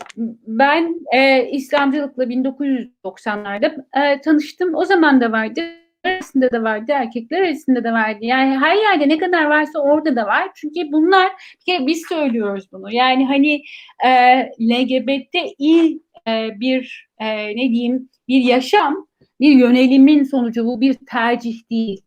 ben 0.47 0.95
e, 1.13 1.49
İslamcılıkla 1.49 2.23
1990'larda 2.23 3.85
e, 3.93 4.21
tanıştım. 4.21 4.75
O 4.75 4.85
zaman 4.85 5.21
da 5.21 5.31
vardı. 5.31 5.61
Arasında 6.03 6.51
da 6.51 6.63
vardı, 6.63 6.91
erkekler 6.95 7.41
arasında 7.41 7.83
da 7.83 7.93
vardı. 7.93 8.19
Yani 8.21 8.57
her 8.57 8.75
yerde 8.75 9.09
ne 9.09 9.17
kadar 9.17 9.45
varsa 9.45 9.79
orada 9.79 10.15
da 10.15 10.25
var. 10.25 10.49
Çünkü 10.55 10.91
bunlar 10.91 11.29
bir 11.59 11.65
kere 11.65 11.87
biz 11.87 12.07
söylüyoruz 12.09 12.71
bunu. 12.71 12.91
Yani 12.91 13.25
hani 13.27 13.61
e, 14.05 14.41
LGBTİ 14.61 15.99
e, 16.27 16.59
bir 16.59 17.09
e, 17.19 17.47
ne 17.49 17.69
diyeyim 17.69 18.09
bir 18.27 18.41
yaşam, 18.41 19.07
bir 19.39 19.51
yönelimin 19.51 20.23
sonucu 20.23 20.65
bu 20.65 20.81
bir 20.81 20.93
tercih 20.93 21.69
değil. 21.71 22.01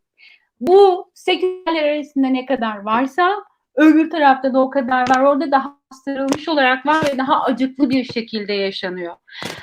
Bu 0.59 1.11
sekülerler 1.13 1.83
arasında 1.83 2.27
ne 2.27 2.45
kadar 2.45 2.77
varsa 2.77 3.31
öbür 3.75 4.09
tarafta 4.09 4.53
da 4.53 4.59
o 4.59 4.69
kadar 4.69 5.09
var. 5.09 5.21
Orada 5.21 5.51
daha 5.51 5.77
bastırılmış 5.91 6.47
olarak 6.49 6.85
var 6.85 6.97
ve 7.13 7.17
daha 7.17 7.43
acıklı 7.43 7.89
bir 7.89 8.03
şekilde 8.03 8.53
yaşanıyor. 8.53 9.15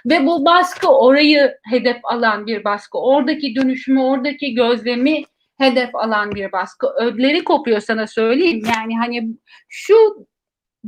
Ve 0.06 0.26
bu 0.26 0.44
baskı 0.44 0.88
orayı 0.88 1.58
hedef 1.70 1.96
alan 2.02 2.46
bir 2.46 2.64
baskı. 2.64 2.98
Oradaki 2.98 3.54
dönüşümü, 3.54 4.00
oradaki 4.00 4.54
gözlemi 4.54 5.24
hedef 5.58 5.94
alan 5.94 6.34
bir 6.34 6.52
baskı. 6.52 6.86
Ödleri 7.00 7.44
kopuyor 7.44 7.80
sana 7.80 8.06
söyleyeyim. 8.06 8.62
Yani 8.76 8.98
hani 8.98 9.28
şu 9.68 10.26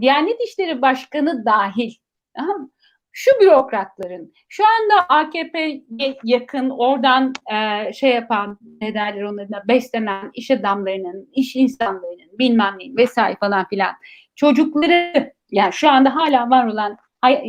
Diyanet 0.00 0.40
İşleri 0.48 0.82
Başkanı 0.82 1.44
dahil 1.46 1.94
tamam? 2.36 2.70
Şu 3.12 3.30
bürokratların 3.40 4.32
şu 4.48 4.64
anda 4.64 5.06
AKP'ye 5.08 6.16
yakın 6.24 6.70
oradan 6.70 7.32
e, 7.52 7.92
şey 7.92 8.10
yapan 8.10 8.58
ne 8.80 8.94
derler 8.94 9.22
onlarına 9.22 9.62
beslenen 9.68 10.30
iş 10.34 10.50
adamlarının, 10.50 11.28
iş 11.32 11.56
insanlarının 11.56 12.38
bilmem 12.38 12.74
ne 12.78 13.02
vesaire 13.02 13.36
falan 13.40 13.68
filan 13.68 13.92
çocukları 14.34 15.32
yani 15.50 15.72
şu 15.72 15.90
anda 15.90 16.16
hala 16.16 16.50
var 16.50 16.66
olan 16.66 16.98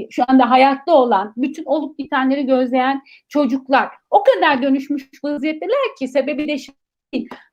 şu 0.09 0.23
anda 0.27 0.49
hayatta 0.49 0.93
olan, 0.93 1.33
bütün 1.37 1.65
olup 1.65 1.99
bitenleri 1.99 2.45
gözleyen 2.45 3.01
çocuklar 3.29 3.89
o 4.09 4.23
kadar 4.23 4.61
dönüşmüş 4.61 5.09
vaziyetteler 5.23 5.95
ki 5.99 6.07
sebebi 6.07 6.47
de 6.47 6.57
şey 6.57 6.75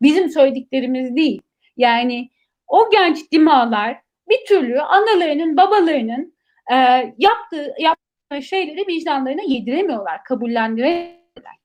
bizim 0.03 0.29
söylediklerimiz 0.29 1.17
değil. 1.17 1.43
Yani 1.77 2.31
o 2.69 2.91
genç 2.91 3.33
dimalar 3.33 4.01
bir 4.29 4.47
türlü 4.49 4.81
analarının, 4.81 5.57
babalarının 5.57 6.35
e, 6.73 6.77
yaptığı, 7.19 7.75
yaptığı 7.79 8.00
şeyleri 8.39 8.87
vicdanlarına 8.87 9.43
yediremiyorlar, 9.47 10.25
kabullendiremiyorlar. 10.25 11.57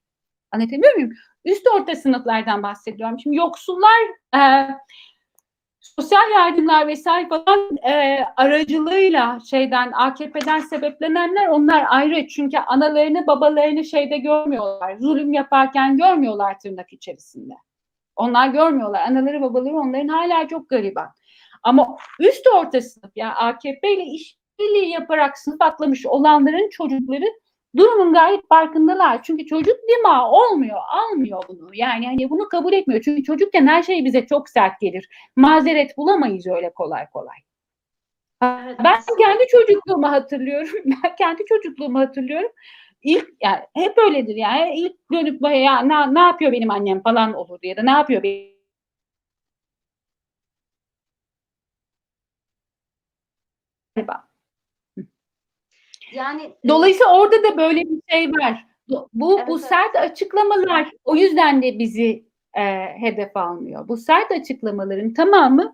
Anlatabiliyor 0.52 0.94
muyum? 0.94 1.12
Üst 1.46 1.68
orta 1.68 1.96
sınıflardan 1.96 2.64
bahsediyorum. 2.64 3.20
Şimdi 3.20 3.38
yoksullar 3.38 4.02
e, 4.36 4.70
sosyal 5.80 6.32
yardımlar 6.32 6.88
vesaire 6.88 7.28
falan 7.30 7.78
e, 7.78 8.24
aracılığıyla 8.38 9.40
şeyden 9.50 9.92
AKP'den 9.92 10.60
sebeplenenler 10.60 11.48
onlar 11.48 11.86
ayrı. 11.90 12.28
Çünkü 12.28 12.58
analarını 12.58 13.28
babalarını 13.28 13.86
şeyde 13.86 14.18
görmüyorlar. 14.18 14.98
Zulüm 15.00 15.34
yaparken 15.34 15.98
görmüyorlar 15.98 16.60
tırnak 16.60 16.94
içerisinde. 16.94 17.54
Onlar 18.16 18.48
görmüyorlar. 18.48 19.02
Anaları 19.02 19.42
babaları 19.42 19.78
onların 19.78 20.08
hala 20.08 20.48
çok 20.48 20.70
gariban. 20.70 21.08
Ama 21.64 21.98
üst 22.20 22.48
orta 22.56 22.82
sınıf 22.82 23.12
yani 23.16 23.34
AKP 23.34 23.94
ile 23.94 24.04
işbirliği 24.60 24.90
yaparak 24.92 25.38
sınıf 25.38 25.62
atlamış 25.62 26.06
olanların 26.06 26.70
çocukları 26.70 27.26
durumun 27.78 28.14
gayet 28.14 28.48
farkındalar. 28.50 29.24
Çünkü 29.24 29.46
çocuk 29.46 29.76
dima 29.90 30.32
olmuyor, 30.32 30.78
almıyor 30.90 31.44
bunu. 31.48 31.70
Yani 31.74 32.06
hani 32.06 32.30
bunu 32.30 32.50
kabul 32.50 32.74
etmiyor. 32.74 33.02
Çünkü 33.02 33.24
çocukken 33.24 33.68
her 33.68 33.84
şey 33.84 34.06
bize 34.06 34.26
çok 34.28 34.50
sert 34.50 34.80
gelir. 34.80 35.10
Mazeret 35.36 35.98
bulamayız 35.98 36.48
öyle 36.48 36.74
kolay 36.74 37.10
kolay. 37.10 37.38
Ben 38.84 39.02
kendi 39.20 39.48
çocukluğumu 39.48 40.12
hatırlıyorum. 40.12 40.80
Ben 41.04 41.16
kendi 41.16 41.46
çocukluğumu 41.46 42.00
hatırlıyorum. 42.00 42.52
İlk 43.04 43.30
yani 43.44 43.60
hep 43.76 43.98
öyledir 43.98 44.36
yani. 44.36 44.76
İlk 44.80 44.96
dönüp 45.14 45.42
ya 45.42 45.80
ne, 45.80 46.14
ne 46.14 46.20
yapıyor 46.20 46.52
benim 46.52 46.72
annem 46.72 47.02
falan 47.04 47.34
olurdu 47.34 47.68
ya 47.68 47.78
da 47.78 47.84
ne 47.84 47.92
yapıyor 47.92 48.24
benim 48.24 48.56
galiba. 53.96 54.28
Yani 56.16 56.44
e, 56.44 56.68
Dolayısıyla 56.68 57.20
orada 57.20 57.44
da 57.44 57.58
böyle 57.58 57.82
bir 57.82 58.02
şey 58.12 58.32
var. 58.32 58.66
Bu 58.90 59.10
bu 59.14 59.38
Evet, 59.40 59.50
evet. 59.50 59.62
sert 59.62 59.96
açıklamalar 59.96 60.90
o 61.04 61.16
yüzden 61.16 61.64
de 61.64 61.80
bizi 61.80 62.26
e, 62.58 62.64
hedef 63.00 63.38
almıyor. 63.38 63.88
Bu 63.88 63.98
sert 63.98 64.32
açıklamaların 64.32 65.14
tamamı 65.14 65.74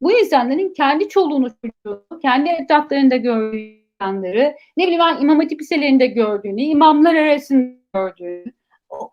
bu 0.00 0.12
insanların 0.12 0.72
kendi 0.72 1.08
çoluğunu 1.08 1.48
çocuğunu, 1.50 2.20
kendi 2.22 2.50
etraflarında 2.50 3.16
gördüğü 3.16 3.56
insanları, 3.56 4.56
ne 4.76 4.84
bileyim 4.84 5.00
ben 5.00 5.22
İmam 5.22 5.40
Hatip 5.40 5.60
liselerinde 5.60 6.06
gördüğünü, 6.06 6.62
imamlar 6.62 7.14
arasında 7.14 7.74
gördüğünü, 7.94 8.52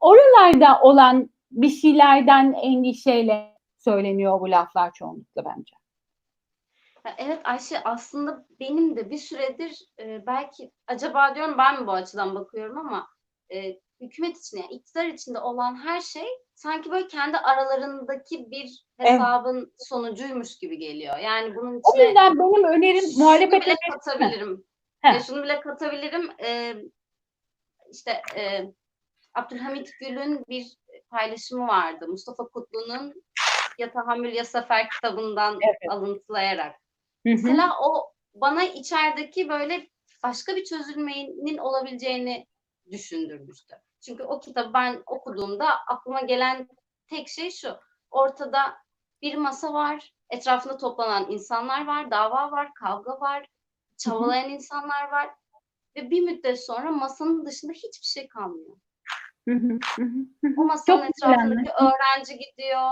oralarda 0.02 0.82
olan 0.82 1.30
bir 1.52 1.70
şeylerden 1.70 2.54
endişeyle 2.64 3.56
söyleniyor 3.78 4.42
bu 4.42 4.52
laflar 4.52 4.94
çoğunlukla 4.94 5.46
bence. 5.46 5.79
Evet 7.18 7.41
Ayşe 7.43 7.84
aslında 7.84 8.45
benim 8.60 8.95
de 8.95 9.10
bir 9.10 9.18
süredir 9.18 9.86
e, 10.00 10.26
belki 10.28 10.72
acaba 10.88 11.36
diyorum 11.36 11.58
ben 11.58 11.82
mi 11.82 11.88
bu 11.88 11.91
açıdan 11.91 12.36
bakıyorum 12.36 12.78
ama 12.78 13.08
e, 13.54 13.80
hükümet 14.02 14.38
içinde 14.38 14.62
yani 14.62 14.74
iktidar 14.74 15.06
içinde 15.06 15.39
olan 15.39 15.76
her 15.76 16.02
şey 16.02 16.28
sanki 16.56 16.91
böyle 16.91 17.08
kendi 17.08 17.38
aralarındaki 17.38 18.52
bir 18.52 18.86
Evet. 19.00 19.12
hesabın 19.12 19.74
sonucuymuş 19.78 20.58
gibi 20.58 20.78
geliyor. 20.78 21.18
Yani 21.18 21.56
bunun 21.56 21.76
O 21.84 21.89
içine 21.89 22.06
yüzden 22.06 22.39
benim 22.39 22.64
önerim 22.64 23.04
muhalefet 23.18 23.66
bile 23.66 23.76
katabilirim. 23.91 24.64
Ya 25.04 25.20
şunu 25.20 25.43
bile 25.43 25.62
katabilirim. 25.62 26.32
E, 26.43 26.76
işte 27.91 28.22
e, 28.36 28.66
Abdülhamit 29.34 29.91
Gül'ün 30.00 30.45
bir 30.50 30.66
paylaşımı 31.10 31.68
vardı. 31.68 32.08
Mustafa 32.08 32.43
Kutlu'nun 32.43 33.24
Ya 33.78 33.91
Tahammül 33.91 34.34
Ya 34.34 34.45
Sefer 34.45 34.89
kitabından 34.89 35.60
Evet. 35.62 35.78
alıntılayarak. 35.89 36.76
Hı 37.28 37.30
hı. 37.30 37.34
Mesela 37.34 37.72
o 37.82 38.14
bana 38.34 38.64
içerideki 38.64 39.50
böyle 39.50 39.90
başka 40.24 40.56
bir 40.56 40.64
çözülmenin 40.64 41.58
olabileceğini 41.58 42.48
düşündürmüştü. 42.92 43.76
Çünkü 44.06 44.24
o 44.24 44.40
kitabı 44.40 44.74
ben 44.74 45.04
okuduğumda 45.06 45.68
aklıma 45.88 46.22
gelen 46.22 46.68
tek 47.10 47.30
şey 47.30 47.52
şu. 47.52 47.78
Ortada 48.12 48.78
bir 49.22 49.36
masa 49.36 49.74
var, 49.74 50.14
etrafında 50.30 50.78
toplanan 50.78 51.32
insanlar 51.32 51.88
var, 51.88 52.12
dava 52.12 52.52
var, 52.52 52.74
kavga 52.74 53.20
var, 53.20 53.46
çabalayan 53.98 54.50
insanlar 54.50 55.12
var 55.12 55.30
ve 55.96 56.10
bir 56.10 56.22
müddet 56.22 56.66
sonra 56.66 56.92
masanın 56.92 57.46
dışında 57.46 57.74
hiçbir 57.74 58.06
şey 58.06 58.28
kalmıyor. 58.28 58.78
Hı 59.50 59.56
hı, 59.56 59.80
hı 59.96 60.02
hı, 60.02 60.48
hı. 60.48 60.54
O 60.58 60.66
masanın 60.66 61.02
Çok 61.02 61.10
etrafındaki 61.10 61.72
öğrenci 61.72 62.38
gidiyor, 62.38 62.92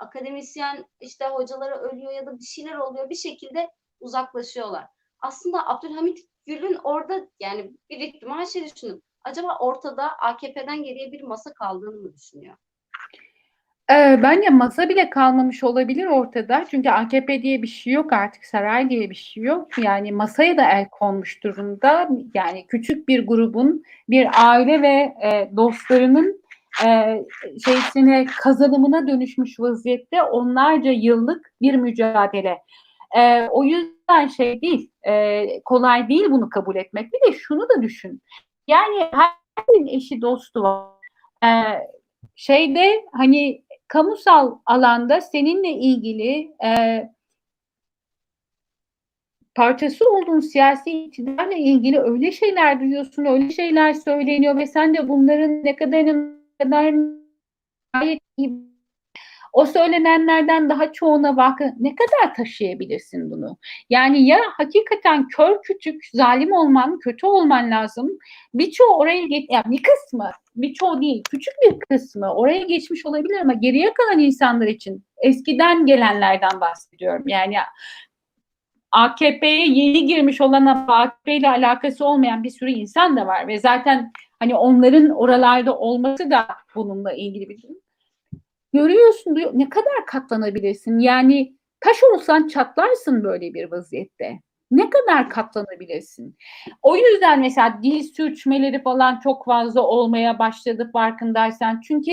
akademisyen 0.00 0.84
işte 1.00 1.24
hocaları 1.26 1.74
ölüyor 1.74 2.12
ya 2.12 2.26
da 2.26 2.38
bir 2.38 2.44
şeyler 2.44 2.76
oluyor. 2.76 3.10
Bir 3.10 3.14
şekilde 3.14 3.70
uzaklaşıyorlar. 4.00 4.86
Aslında 5.20 5.68
Abdülhamit 5.68 6.18
Gül'ün 6.46 6.78
orada 6.84 7.28
yani 7.40 7.72
bir 7.90 7.98
ihtimal 7.98 8.46
şey 8.46 8.64
düşündüm. 8.64 9.02
Acaba 9.24 9.58
ortada 9.58 10.18
AKP'den 10.18 10.82
geriye 10.82 11.12
bir 11.12 11.22
masa 11.22 11.52
kaldığını 11.54 11.96
mı 11.96 12.14
düşünüyor? 12.14 12.56
Ee, 13.90 14.20
bence 14.22 14.48
masa 14.48 14.88
bile 14.88 15.10
kalmamış 15.10 15.64
olabilir 15.64 16.06
ortada. 16.06 16.64
Çünkü 16.70 16.90
AKP 16.90 17.42
diye 17.42 17.62
bir 17.62 17.66
şey 17.66 17.92
yok 17.92 18.12
artık, 18.12 18.44
saray 18.44 18.90
diye 18.90 19.10
bir 19.10 19.14
şey 19.14 19.42
yok. 19.42 19.78
Yani 19.78 20.12
masaya 20.12 20.56
da 20.56 20.70
el 20.70 20.88
konmuş 20.88 21.44
durumda. 21.44 22.08
Yani 22.34 22.66
küçük 22.66 23.08
bir 23.08 23.26
grubun, 23.26 23.82
bir 24.08 24.28
aile 24.34 24.82
ve 24.82 25.14
e, 25.22 25.50
dostlarının 25.56 26.39
e, 26.86 27.22
şeysine 27.64 28.24
kazanımına 28.24 29.06
dönüşmüş 29.06 29.60
vaziyette 29.60 30.22
onlarca 30.22 30.90
yıllık 30.90 31.52
bir 31.60 31.74
mücadele. 31.74 32.58
E, 33.16 33.48
o 33.48 33.64
yüzden 33.64 34.26
şey 34.26 34.62
değil, 34.62 34.90
e, 35.06 35.46
kolay 35.64 36.08
değil 36.08 36.26
bunu 36.30 36.50
kabul 36.50 36.76
etmek. 36.76 37.12
Bir 37.12 37.32
de 37.32 37.36
şunu 37.38 37.68
da 37.68 37.82
düşün. 37.82 38.22
Yani 38.68 39.08
herkesin 39.12 39.86
eşi 39.86 40.20
dostu 40.20 40.62
var. 40.62 40.86
E, 41.44 41.48
şeyde 42.36 43.04
hani 43.12 43.64
kamusal 43.88 44.58
alanda 44.66 45.20
seninle 45.20 45.70
ilgili 45.70 46.50
e, 46.64 47.02
parçası 49.54 50.04
olduğun 50.10 50.40
siyasi 50.40 50.90
iktidarla 50.90 51.54
ilgili 51.54 51.98
öyle 51.98 52.32
şeyler 52.32 52.80
duyuyorsun, 52.80 53.24
öyle 53.24 53.50
şeyler 53.50 53.92
söyleniyor 53.92 54.56
ve 54.56 54.66
sen 54.66 54.94
de 54.94 55.08
bunların 55.08 55.64
ne 55.64 55.76
ne 55.90 56.39
kadar 56.62 56.94
gayet 57.94 58.20
iyi 58.36 58.70
o 59.52 59.66
söylenenlerden 59.66 60.68
daha 60.68 60.92
çoğuna 60.92 61.36
bakın 61.36 61.74
ne 61.80 61.94
kadar 61.94 62.34
taşıyabilirsin 62.34 63.30
bunu? 63.30 63.58
Yani 63.90 64.26
ya 64.26 64.38
hakikaten 64.56 65.28
kör 65.28 65.62
küçük 65.62 66.04
zalim 66.12 66.52
olman, 66.52 66.98
kötü 66.98 67.26
olman 67.26 67.70
lazım. 67.70 68.08
Birçoğu 68.54 68.96
oraya 68.96 69.26
geç, 69.26 69.46
yani 69.50 69.64
bir 69.70 69.82
kısmı, 69.82 70.30
birçoğu 70.56 71.02
değil, 71.02 71.22
küçük 71.30 71.54
bir 71.62 71.78
kısmı 71.80 72.34
oraya 72.34 72.62
geçmiş 72.64 73.06
olabilir 73.06 73.40
ama 73.40 73.52
geriye 73.52 73.94
kalan 73.94 74.18
insanlar 74.18 74.66
için 74.66 75.04
eskiden 75.22 75.86
gelenlerden 75.86 76.60
bahsediyorum. 76.60 77.28
Yani 77.28 77.56
AKP'ye 78.92 79.66
yeni 79.66 80.06
girmiş 80.06 80.40
olan 80.40 80.66
ama 80.66 80.96
AKP 80.96 81.36
ile 81.36 81.48
alakası 81.48 82.04
olmayan 82.06 82.44
bir 82.44 82.50
sürü 82.50 82.70
insan 82.70 83.16
da 83.16 83.26
var 83.26 83.48
ve 83.48 83.58
zaten 83.58 84.12
hani 84.40 84.54
onların 84.54 85.10
oralarda 85.10 85.78
olması 85.78 86.30
da 86.30 86.46
bununla 86.74 87.12
ilgili 87.12 87.48
bir 87.48 87.62
durum. 87.62 87.76
Görüyorsun 88.72 89.36
diyor, 89.36 89.50
ne 89.54 89.68
kadar 89.68 90.06
katlanabilirsin? 90.06 90.98
Yani 90.98 91.54
taş 91.80 91.96
olsan 92.14 92.48
çatlarsın 92.48 93.24
böyle 93.24 93.54
bir 93.54 93.70
vaziyette. 93.70 94.40
Ne 94.70 94.90
kadar 94.90 95.30
katlanabilirsin? 95.30 96.36
O 96.82 96.96
yüzden 96.96 97.40
mesela 97.40 97.78
dil 97.82 98.02
sürçmeleri 98.02 98.82
falan 98.82 99.20
çok 99.20 99.44
fazla 99.44 99.80
olmaya 99.80 100.38
başladı 100.38 100.90
farkındaysan. 100.92 101.80
Çünkü 101.80 102.12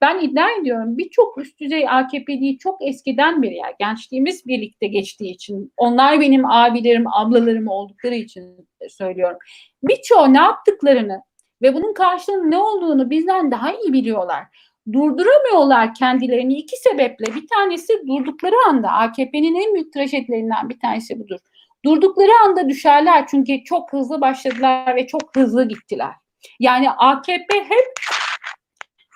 ben 0.00 0.20
iddia 0.20 0.50
ediyorum 0.60 0.98
birçok 0.98 1.38
üst 1.38 1.60
düzey 1.60 1.88
AKP'liyi 1.88 2.58
çok 2.58 2.82
eskiden 2.82 3.42
beri 3.42 3.54
yani 3.54 3.74
gençliğimiz 3.78 4.46
birlikte 4.46 4.86
geçtiği 4.86 5.30
için 5.32 5.72
onlar 5.76 6.20
benim 6.20 6.46
abilerim, 6.46 7.04
ablalarım 7.08 7.68
oldukları 7.68 8.14
için 8.14 8.68
söylüyorum. 8.88 9.38
Birçoğu 9.82 10.32
ne 10.32 10.38
yaptıklarını 10.38 11.22
ve 11.62 11.74
bunun 11.74 11.94
karşılığının 11.94 12.50
ne 12.50 12.58
olduğunu 12.58 13.10
bizden 13.10 13.50
daha 13.50 13.72
iyi 13.72 13.92
biliyorlar. 13.92 14.44
Durduramıyorlar 14.92 15.94
kendilerini 15.94 16.54
iki 16.54 16.76
sebeple. 16.76 17.34
Bir 17.34 17.46
tanesi 17.48 17.92
durdukları 18.08 18.54
anda 18.68 18.88
AKP'nin 18.88 19.54
en 19.54 19.74
büyük 19.74 19.92
trajedilerinden 19.92 20.68
bir 20.68 20.80
tanesi 20.80 21.20
budur. 21.20 21.38
Durdukları 21.84 22.30
anda 22.44 22.68
düşerler 22.68 23.26
çünkü 23.26 23.64
çok 23.64 23.92
hızlı 23.92 24.20
başladılar 24.20 24.96
ve 24.96 25.06
çok 25.06 25.36
hızlı 25.36 25.68
gittiler. 25.68 26.12
Yani 26.60 26.90
AKP 26.90 27.54
hep 27.54 27.92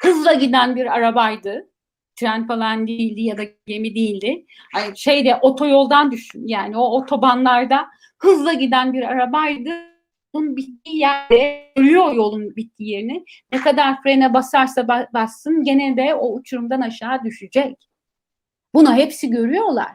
hızla 0.02 0.32
giden 0.32 0.76
bir 0.76 0.86
arabaydı. 0.86 1.68
tren 2.16 2.46
falan 2.46 2.86
değildi 2.86 3.22
ya 3.22 3.38
da 3.38 3.42
gemi 3.66 3.94
değildi. 3.94 4.46
Hani 4.74 4.98
şeyde 4.98 5.38
otoyoldan 5.42 6.10
düşün. 6.10 6.46
Yani 6.46 6.76
o 6.76 6.82
otobanlarda 6.82 7.88
hızla 8.18 8.52
giden 8.52 8.92
bir 8.92 9.02
arabaydı. 9.02 9.91
Bunun 10.34 10.56
bittiği 10.56 10.98
yerde 10.98 11.72
görüyor 11.76 12.12
yolun 12.12 12.56
bittiği 12.56 12.90
yerini. 12.90 13.24
Ne 13.52 13.58
kadar 13.60 14.02
frene 14.02 14.34
basarsa 14.34 14.80
ba- 14.80 15.12
bassın 15.12 15.62
gene 15.64 15.96
de 15.96 16.14
o 16.14 16.34
uçurumdan 16.34 16.80
aşağı 16.80 17.24
düşecek. 17.24 17.88
Bunu 18.74 18.94
hepsi 18.94 19.30
görüyorlar. 19.30 19.92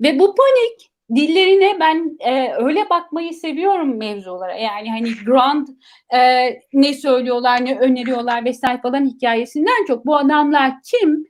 Ve 0.00 0.18
bu 0.18 0.34
panik 0.34 0.90
dillerine 1.14 1.80
ben 1.80 2.16
e, 2.20 2.52
öyle 2.54 2.90
bakmayı 2.90 3.34
seviyorum 3.34 3.96
mevzulara. 3.96 4.54
Yani 4.54 4.90
hani 4.90 5.10
grand 5.24 5.68
e, 6.14 6.50
ne 6.72 6.94
söylüyorlar, 6.94 7.64
ne 7.64 7.78
öneriyorlar 7.78 8.44
vesaire 8.44 8.80
falan 8.80 9.06
hikayesinden 9.06 9.84
çok 9.86 10.06
bu 10.06 10.16
adamlar 10.16 10.72
kim? 10.90 11.26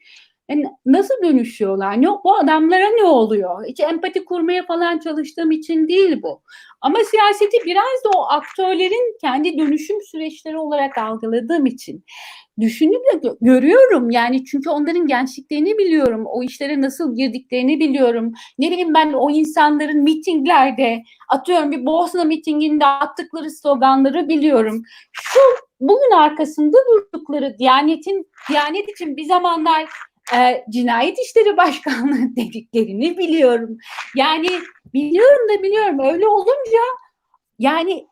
Yani 0.50 0.64
nasıl 0.86 1.14
dönüşüyorlar? 1.22 2.02
Ne, 2.02 2.06
bu 2.06 2.36
adamlara 2.36 2.88
ne 2.88 3.04
oluyor? 3.04 3.64
Hiç 3.68 3.80
empati 3.80 4.24
kurmaya 4.24 4.66
falan 4.66 4.98
çalıştığım 4.98 5.50
için 5.50 5.88
değil 5.88 6.22
bu. 6.22 6.42
Ama 6.80 6.98
siyaseti 7.04 7.56
biraz 7.66 8.04
da 8.04 8.18
o 8.18 8.26
aktörlerin 8.28 9.18
kendi 9.20 9.58
dönüşüm 9.58 9.96
süreçleri 10.02 10.58
olarak 10.58 10.98
algıladığım 10.98 11.66
için 11.66 12.04
düşünüp 12.60 13.04
de 13.12 13.26
gö- 13.28 13.36
görüyorum 13.40 14.10
yani 14.10 14.44
çünkü 14.44 14.70
onların 14.70 15.06
gençliklerini 15.06 15.78
biliyorum. 15.78 16.24
O 16.26 16.42
işlere 16.42 16.80
nasıl 16.80 17.16
girdiklerini 17.16 17.80
biliyorum. 17.80 18.32
Ne 18.58 18.70
bileyim 18.70 18.94
ben 18.94 19.12
o 19.12 19.30
insanların 19.30 20.02
mitinglerde 20.02 21.02
atıyorum 21.28 21.70
bir 21.70 21.86
Bosna 21.86 22.24
mitinginde 22.24 22.86
attıkları 22.86 23.50
sloganları 23.50 24.28
biliyorum. 24.28 24.82
Şu 25.12 25.40
bugün 25.80 26.16
arkasında 26.16 26.76
durdukları 26.92 27.56
Diyanet'in 27.58 28.30
Diyanet 28.50 28.88
için 28.88 29.16
bir 29.16 29.24
zamanlar 29.24 29.88
e, 30.32 30.64
cinayet 30.70 31.18
işleri 31.18 31.56
başkanlığı 31.56 32.36
dediklerini 32.36 33.18
biliyorum. 33.18 33.78
Yani 34.16 34.48
biliyorum 34.94 35.48
da 35.48 35.62
biliyorum 35.62 35.98
öyle 35.98 36.26
olunca 36.26 36.80
yani 37.58 38.06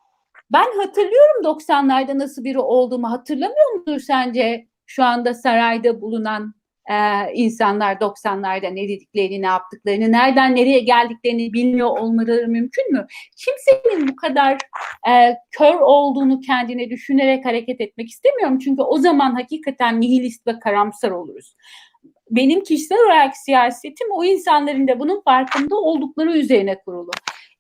ben 0.53 0.79
hatırlıyorum 0.79 1.45
90'larda 1.45 2.19
nasıl 2.19 2.45
biri 2.45 2.59
olduğumu 2.59 3.11
hatırlamıyor 3.11 3.73
mudur 3.75 4.01
sence 4.01 4.67
şu 4.87 5.05
anda 5.05 5.35
sarayda 5.35 6.01
bulunan 6.01 6.55
e, 6.91 6.95
insanlar 7.35 7.95
90'larda 7.95 8.75
ne 8.75 8.89
dediklerini, 8.89 9.43
ne 9.43 9.47
yaptıklarını, 9.47 10.13
nereden 10.13 10.57
nereye 10.57 10.81
geldiklerini 10.81 11.53
bilmiyor 11.53 11.89
olmaları 11.89 12.49
mümkün 12.49 12.93
mü? 12.93 13.07
Kimsenin 13.37 14.09
bu 14.09 14.17
kadar 14.17 14.59
e, 15.09 15.37
kör 15.51 15.75
olduğunu 15.81 16.41
kendine 16.41 16.91
düşünerek 16.91 17.45
hareket 17.45 17.81
etmek 17.81 18.09
istemiyorum. 18.09 18.59
Çünkü 18.59 18.83
o 18.83 18.99
zaman 18.99 19.35
hakikaten 19.35 20.01
nihilist 20.01 20.47
ve 20.47 20.59
karamsar 20.59 21.11
oluruz. 21.11 21.57
Benim 22.33 22.62
kişisel 22.62 22.99
olarak 22.99 23.37
siyasetim 23.37 24.09
o 24.11 24.24
insanların 24.24 24.89
da 24.89 25.01
bunun 25.01 25.20
farkında 25.20 25.76
oldukları 25.76 26.39
üzerine 26.39 26.78
kurulu. 26.85 27.11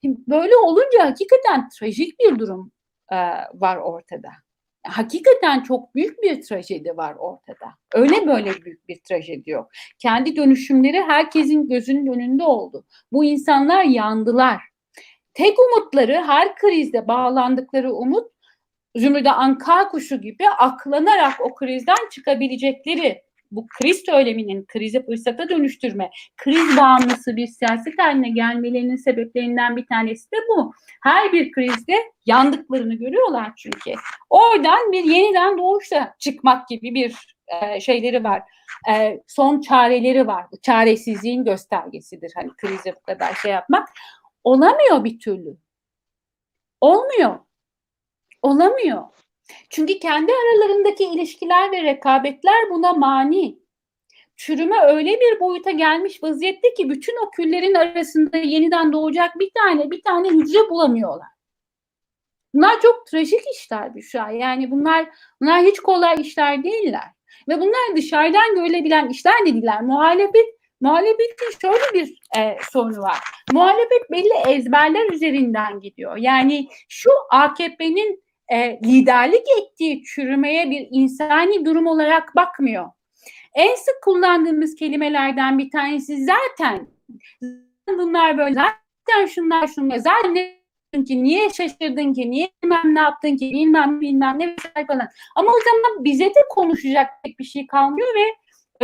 Böyle 0.04 0.56
olunca 0.56 1.06
hakikaten 1.06 1.68
trajik 1.68 2.20
bir 2.20 2.38
durum 2.38 2.72
e, 3.12 3.16
var 3.54 3.76
ortada. 3.76 4.28
Hakikaten 4.86 5.62
çok 5.62 5.94
büyük 5.94 6.22
bir 6.22 6.42
trajedi 6.42 6.96
var 6.96 7.14
ortada. 7.18 7.66
Öyle 7.94 8.26
böyle 8.26 8.54
büyük 8.64 8.88
bir 8.88 9.00
trajedi 9.08 9.50
yok. 9.50 9.68
Kendi 9.98 10.36
dönüşümleri 10.36 11.02
herkesin 11.02 11.68
gözünün 11.68 12.06
önünde 12.06 12.44
oldu. 12.44 12.84
Bu 13.12 13.24
insanlar 13.24 13.84
yandılar. 13.84 14.60
Tek 15.34 15.56
umutları 15.58 16.22
her 16.26 16.54
krizde 16.54 17.08
bağlandıkları 17.08 17.92
umut 17.92 18.32
Zümrüde 18.96 19.30
Anka 19.30 19.88
kuşu 19.88 20.20
gibi 20.20 20.48
aklanarak 20.58 21.40
o 21.40 21.54
krizden 21.54 22.08
çıkabilecekleri 22.10 23.22
bu 23.52 23.66
kriz 23.66 24.02
söyleminin 24.06 24.64
krizi 24.64 25.06
fırsata 25.06 25.48
dönüştürme, 25.48 26.10
kriz 26.36 26.76
bağımlısı 26.76 27.36
bir 27.36 27.46
siyaset 27.46 27.98
haline 27.98 28.30
gelmelerinin 28.30 28.96
sebeplerinden 28.96 29.76
bir 29.76 29.86
tanesi 29.86 30.32
de 30.32 30.36
bu. 30.48 30.72
Her 31.02 31.32
bir 31.32 31.52
krizde 31.52 31.96
yandıklarını 32.26 32.94
görüyorlar 32.94 33.52
çünkü. 33.56 33.92
Oradan 34.30 34.92
bir 34.92 35.04
yeniden 35.04 35.58
doğuşla 35.58 36.14
çıkmak 36.18 36.68
gibi 36.68 36.94
bir 36.94 37.36
e, 37.48 37.80
şeyleri 37.80 38.24
var. 38.24 38.42
E, 38.90 39.20
son 39.26 39.60
çareleri 39.60 40.26
var. 40.26 40.46
Bu 40.52 40.60
çaresizliğin 40.60 41.44
göstergesidir. 41.44 42.32
Hani 42.34 42.50
krize 42.56 42.94
bu 42.96 43.02
kadar 43.02 43.34
şey 43.34 43.50
yapmak. 43.50 43.88
Olamıyor 44.44 45.04
bir 45.04 45.18
türlü. 45.18 45.56
Olmuyor. 46.80 47.38
Olamıyor. 48.42 49.02
Çünkü 49.70 49.98
kendi 49.98 50.32
aralarındaki 50.32 51.04
ilişkiler 51.04 51.72
ve 51.72 51.82
rekabetler 51.82 52.70
buna 52.70 52.92
mani. 52.92 53.58
Çürüme 54.36 54.82
öyle 54.82 55.10
bir 55.10 55.40
boyuta 55.40 55.70
gelmiş 55.70 56.22
vaziyette 56.22 56.74
ki 56.74 56.90
bütün 56.90 57.26
o 57.26 57.30
küllerin 57.30 57.74
arasında 57.74 58.36
yeniden 58.36 58.92
doğacak 58.92 59.38
bir 59.38 59.50
tane 59.54 59.90
bir 59.90 60.02
tane 60.02 60.28
hücre 60.28 60.70
bulamıyorlar. 60.70 61.28
Bunlar 62.54 62.80
çok 62.80 63.06
trajik 63.06 63.40
işler 63.54 63.94
Büşra. 63.94 64.30
Yani 64.30 64.70
bunlar 64.70 65.06
bunlar 65.40 65.62
hiç 65.62 65.80
kolay 65.80 66.14
işler 66.20 66.64
değiller. 66.64 67.08
Ve 67.48 67.60
bunlar 67.60 67.96
dışarıdan 67.96 68.54
görülebilen 68.54 69.08
işler 69.08 69.40
de 69.40 69.54
değiller. 69.54 69.82
Muhalefet 69.82 70.46
muhalefetin 70.80 71.58
şöyle 71.60 71.94
bir 71.94 72.20
e, 72.38 72.56
sorunu 72.70 73.02
var. 73.02 73.18
Muhalefet 73.52 74.10
belli 74.10 74.32
ezberler 74.48 75.10
üzerinden 75.10 75.80
gidiyor. 75.80 76.16
Yani 76.16 76.68
şu 76.88 77.10
AKP'nin 77.30 78.21
e, 78.52 78.80
liderlik 78.84 79.46
ettiği 79.60 80.02
çürümeye 80.04 80.70
bir 80.70 80.88
insani 80.90 81.64
durum 81.64 81.86
olarak 81.86 82.36
bakmıyor. 82.36 82.90
En 83.54 83.74
sık 83.74 84.02
kullandığımız 84.04 84.74
kelimelerden 84.74 85.58
bir 85.58 85.70
tanesi 85.70 86.24
zaten 86.24 86.88
bunlar 87.88 88.38
böyle 88.38 88.54
zaten 88.54 89.26
şunlar 89.26 89.66
şunlar 89.66 89.96
zaten 89.96 90.34
ne 90.34 90.62
ki 91.04 91.24
niye 91.24 91.50
şaşırdın 91.50 92.12
ki 92.12 92.30
niye 92.30 92.50
bilmem 92.62 92.94
ne 92.94 93.00
yaptın 93.00 93.36
ki 93.36 93.50
bilmem 93.52 94.00
bilmem 94.00 94.38
ne 94.38 94.46
vesaire 94.46 94.86
falan. 94.86 95.08
Ama 95.36 95.50
o 95.50 95.58
zaman 95.64 96.04
bize 96.04 96.24
de 96.24 96.40
konuşacak 96.50 97.10
pek 97.24 97.38
bir 97.38 97.44
şey 97.44 97.66
kalmıyor 97.66 98.08
ve 98.08 98.34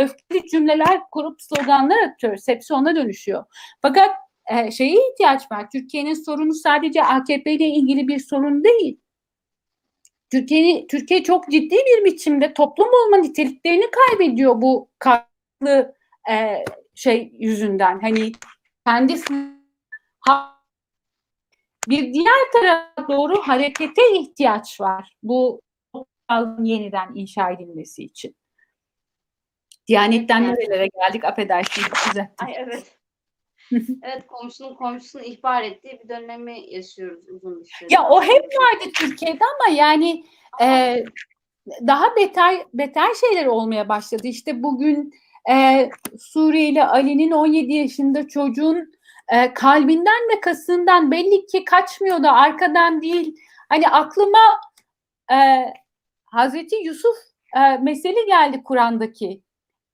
öfkeli 0.03 0.47
cümleler 0.47 0.99
kurup 1.11 1.41
sloganlar 1.41 1.97
atıyoruz. 2.03 2.47
Hepsi 2.47 2.73
ona 2.73 2.95
dönüşüyor. 2.95 3.45
Fakat 3.81 4.11
e, 4.51 4.71
şeye 4.71 5.11
ihtiyaç 5.11 5.51
var. 5.51 5.69
Türkiye'nin 5.71 6.13
sorunu 6.13 6.53
sadece 6.53 7.03
AKP 7.03 7.53
ile 7.53 7.67
ilgili 7.67 8.07
bir 8.07 8.19
sorun 8.19 8.63
değil. 8.63 8.99
Türkiye, 10.31 10.87
Türkiye 10.87 11.23
çok 11.23 11.51
ciddi 11.51 11.75
bir 11.75 12.05
biçimde 12.05 12.53
toplum 12.53 12.87
olma 12.87 13.17
niteliklerini 13.17 13.85
kaybediyor 13.91 14.61
bu 14.61 14.89
katlı 14.99 15.95
e, 16.29 16.65
şey 16.95 17.31
yüzünden. 17.39 17.99
Hani 17.99 18.31
kendi 18.85 19.15
ha, 20.19 20.63
bir 21.87 22.13
diğer 22.13 22.51
tarafa 22.53 23.07
doğru 23.07 23.41
harekete 23.41 24.01
ihtiyaç 24.13 24.81
var. 24.81 25.15
Bu 25.23 25.61
yeniden 26.63 27.15
inşa 27.15 27.49
edilmesi 27.51 28.03
için. 28.03 28.35
Diyanetten 29.87 30.43
Evet. 30.43 30.57
nerelere 30.57 30.87
geldik 30.87 31.23
affedersiniz. 31.23 31.87
düzelttim. 32.09 32.47
Ay 32.47 32.53
evet. 32.57 32.98
evet 34.03 34.27
komşunun 34.27 34.75
komşusunu 34.75 35.21
ihbar 35.21 35.63
ettiği 35.63 35.99
bir 36.03 36.09
dönemi 36.09 36.73
yaşıyoruz 36.73 37.29
uzun 37.29 37.59
bir 37.59 37.65
süre. 37.65 37.87
Ya 37.91 38.09
o 38.09 38.23
hep 38.23 38.43
vardı 38.43 38.89
Türkiye'de 38.95 39.43
ama 39.43 39.75
yani 39.75 40.25
e, 40.61 40.97
daha 41.87 42.15
beter 42.15 42.65
beter 42.73 43.13
şeyler 43.13 43.45
olmaya 43.45 43.89
başladı. 43.89 44.27
İşte 44.27 44.63
bugün 44.63 45.13
e, 45.51 45.89
Suriyeli 46.19 46.83
Ali'nin 46.83 47.31
17 47.31 47.73
yaşında 47.73 48.27
çocuğun 48.27 48.91
e, 49.29 49.53
kalbinden 49.53 50.29
ve 50.33 50.41
kasından 50.41 51.11
belli 51.11 51.45
ki 51.45 51.65
kaçmıyor 51.65 52.23
da 52.23 52.33
arkadan 52.33 53.01
değil. 53.01 53.35
Hani 53.69 53.87
aklıma 53.87 54.61
e, 55.31 55.37
Hazreti 56.25 56.75
Yusuf 56.75 57.15
e, 57.55 57.77
mesele 57.77 58.25
geldi 58.25 58.63
Kur'an'daki. 58.63 59.41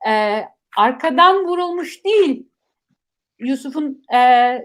E, 0.07 0.43
arkadan 0.77 1.45
vurulmuş 1.45 2.05
değil. 2.05 2.49
Yusuf'un 3.39 4.03
e, 4.13 4.19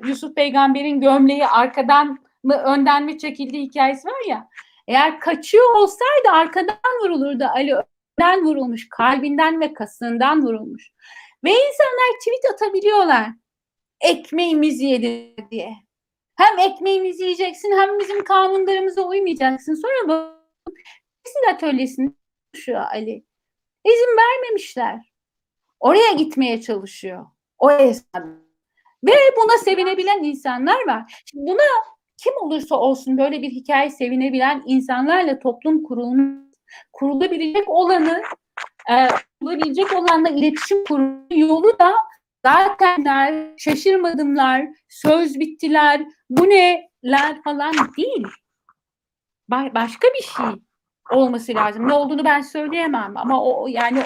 Yusuf 0.07 0.35
peygamberin 0.35 1.01
gömleği 1.01 1.47
arkadan 1.47 2.19
mı 2.43 2.55
önden 2.55 3.05
mi 3.05 3.19
çekildiği 3.19 3.63
hikayesi 3.63 4.09
var 4.09 4.29
ya. 4.29 4.49
Eğer 4.89 5.21
kaçıyor 5.21 5.75
olsaydı 5.75 6.29
arkadan 6.33 6.77
vurulurdu. 7.03 7.45
Ali 7.45 7.75
önden 7.75 8.45
vurulmuş, 8.45 8.89
kalbinden 8.89 9.61
ve 9.61 9.73
kasından 9.73 10.43
vurulmuş. 10.43 10.91
Ve 11.45 11.51
insanlar 11.51 12.19
tweet 12.19 12.55
atabiliyorlar. 12.55 13.29
Ekmeğimizi 14.01 14.85
yedi 14.85 15.37
diye. 15.51 15.73
Hem 16.37 16.59
ekmeğimizi 16.59 17.23
yiyeceksin 17.23 17.73
hem 17.79 17.99
bizim 17.99 18.25
kanunlarımıza 18.25 19.03
uymayacaksın. 19.03 19.75
Sonra 19.75 20.09
bu 20.09 20.41
Tekstil 21.25 21.51
atölyesinde 21.51 22.13
çalışıyor 22.55 22.81
Ali. 22.81 23.25
İzin 23.85 24.17
vermemişler. 24.17 25.13
Oraya 25.81 26.13
gitmeye 26.13 26.61
çalışıyor. 26.61 27.27
O 27.59 27.71
esnada. 27.71 28.50
Ve 29.05 29.13
buna 29.37 29.59
sevinebilen 29.59 30.23
insanlar 30.23 30.87
var. 30.87 31.23
Şimdi 31.31 31.51
buna 31.51 31.63
kim 32.25 32.33
olursa 32.41 32.77
olsun 32.77 33.19
böyle 33.19 33.43
bir 33.43 33.51
hikaye 33.51 33.91
sevinebilen 33.91 34.63
insanlarla 34.67 35.39
toplum 35.39 35.83
kurulmuş, 35.83 36.55
kurulabilecek 36.93 37.69
olanı 37.69 38.23
e, 38.91 39.09
olabilecek 39.43 39.93
olanla 39.93 40.29
iletişim 40.29 40.85
kurma 40.85 41.27
yolu 41.31 41.79
da 41.79 41.93
zatenler, 42.45 43.55
şaşırmadımlar, 43.59 44.69
söz 44.89 45.41
bittiler, 45.41 46.03
bu 46.31 46.45
neler 46.45 47.43
falan 47.45 47.75
değil. 47.97 48.27
Ba- 49.51 49.75
başka 49.75 50.09
bir 50.09 50.23
şey 50.23 50.63
olması 51.11 51.55
lazım. 51.55 51.89
Ne 51.89 51.93
olduğunu 51.93 52.25
ben 52.25 52.41
söyleyemem 52.41 53.17
ama 53.17 53.45
o 53.45 53.67
yani 53.69 54.03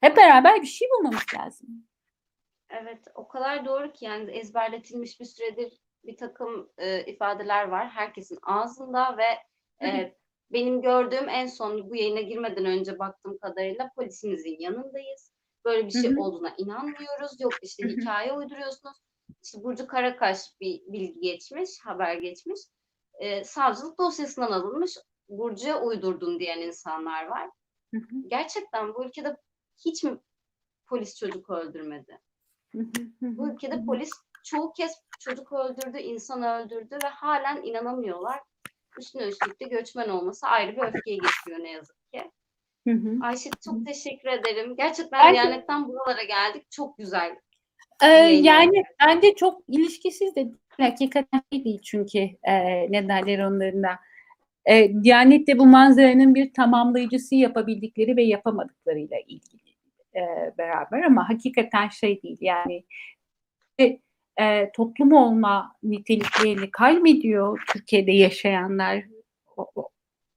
hep 0.00 0.16
beraber 0.16 0.62
bir 0.62 0.66
şey 0.66 0.88
bulmamız 0.90 1.24
lazım. 1.38 1.68
Evet, 2.80 3.04
o 3.14 3.28
kadar 3.28 3.64
doğru 3.64 3.92
ki 3.92 4.04
yani 4.04 4.30
ezberletilmiş 4.30 5.20
bir 5.20 5.24
süredir 5.24 5.80
bir 6.04 6.16
takım 6.16 6.70
e, 6.78 7.04
ifadeler 7.04 7.68
var 7.68 7.88
herkesin 7.88 8.38
ağzında 8.42 9.16
ve 9.16 9.26
e, 9.86 10.16
benim 10.52 10.82
gördüğüm 10.82 11.28
en 11.28 11.46
son 11.46 11.90
bu 11.90 11.96
yayına 11.96 12.20
girmeden 12.20 12.64
önce 12.64 12.98
baktığım 12.98 13.38
kadarıyla 13.38 13.90
polisimizin 13.96 14.56
yanındayız. 14.58 15.32
Böyle 15.64 15.86
bir 15.86 15.90
şey 15.90 16.18
olduğuna 16.18 16.54
inanmıyoruz. 16.58 17.40
Yok 17.40 17.52
işte 17.62 17.88
hikaye 17.88 18.32
uyduruyorsunuz. 18.32 18.96
İşte 19.42 19.62
Burcu 19.62 19.86
Karakaş 19.86 20.60
bir 20.60 20.82
bilgi 20.86 21.20
geçmiş, 21.20 21.70
haber 21.84 22.14
geçmiş. 22.14 22.60
E, 23.14 23.44
savcılık 23.44 23.98
dosyasından 23.98 24.52
alınmış. 24.52 24.98
Burcu'ya 25.28 25.82
uydurdun 25.82 26.38
diyen 26.40 26.58
insanlar 26.58 27.26
var. 27.26 27.50
Gerçekten 28.26 28.94
bu 28.94 29.04
ülkede 29.04 29.36
hiç 29.84 30.04
mi 30.04 30.18
polis 30.86 31.18
çocuk 31.18 31.50
öldürmedi? 31.50 32.18
Bu 33.22 33.48
ülkede 33.52 33.84
polis 33.84 34.10
çoğu 34.44 34.72
kez 34.72 34.92
çocuk 35.20 35.52
öldürdü, 35.52 35.98
insan 35.98 36.42
öldürdü 36.42 36.98
ve 37.04 37.08
halen 37.08 37.62
inanamıyorlar. 37.62 38.40
Üstüne 38.98 39.22
üstlük 39.22 39.60
de 39.60 39.64
göçmen 39.64 40.08
olması 40.08 40.46
ayrı 40.46 40.76
bir 40.76 40.82
öfkeye 40.82 41.16
getiriyor 41.16 41.64
ne 41.64 41.70
yazık 41.70 41.96
ki. 42.12 42.30
Hı 42.88 42.94
hı. 42.94 43.18
Ayşe 43.22 43.50
çok 43.64 43.86
teşekkür 43.86 44.28
ederim. 44.28 44.76
Gerçekten 44.76 45.28
de- 45.28 45.32
Diyanet'ten 45.32 45.88
buralara 45.88 46.22
geldik. 46.22 46.70
Çok 46.70 46.98
güzel. 46.98 47.36
Ee, 48.02 48.06
yani 48.42 48.82
bence 49.00 49.34
çok 49.34 49.62
ilişkisiz 49.68 50.36
de 50.36 50.48
hakikaten 50.80 51.42
şey 51.52 51.64
değil 51.64 51.80
çünkü 51.82 52.18
e, 52.42 52.52
ne 52.92 53.08
derler 53.08 53.38
onların 53.38 53.82
da. 53.82 53.98
E, 54.66 55.02
Diyanet'te 55.02 55.58
bu 55.58 55.66
manzaranın 55.66 56.34
bir 56.34 56.52
tamamlayıcısı 56.52 57.34
yapabildikleri 57.34 58.16
ve 58.16 58.22
yapamadıklarıyla 58.22 59.16
ilgili 59.18 59.71
e, 60.14 60.22
beraber 60.58 61.02
ama 61.02 61.28
hakikaten 61.28 61.88
şey 61.88 62.22
değil 62.22 62.38
yani 62.40 62.84
e, 64.40 64.70
toplum 64.72 65.12
olma 65.12 65.76
niteliklerini 65.82 66.70
kaybediyor 66.70 67.62
Türkiye'de 67.72 68.12
yaşayanlar 68.12 69.04
o, 69.56 69.66
o, 69.74 69.88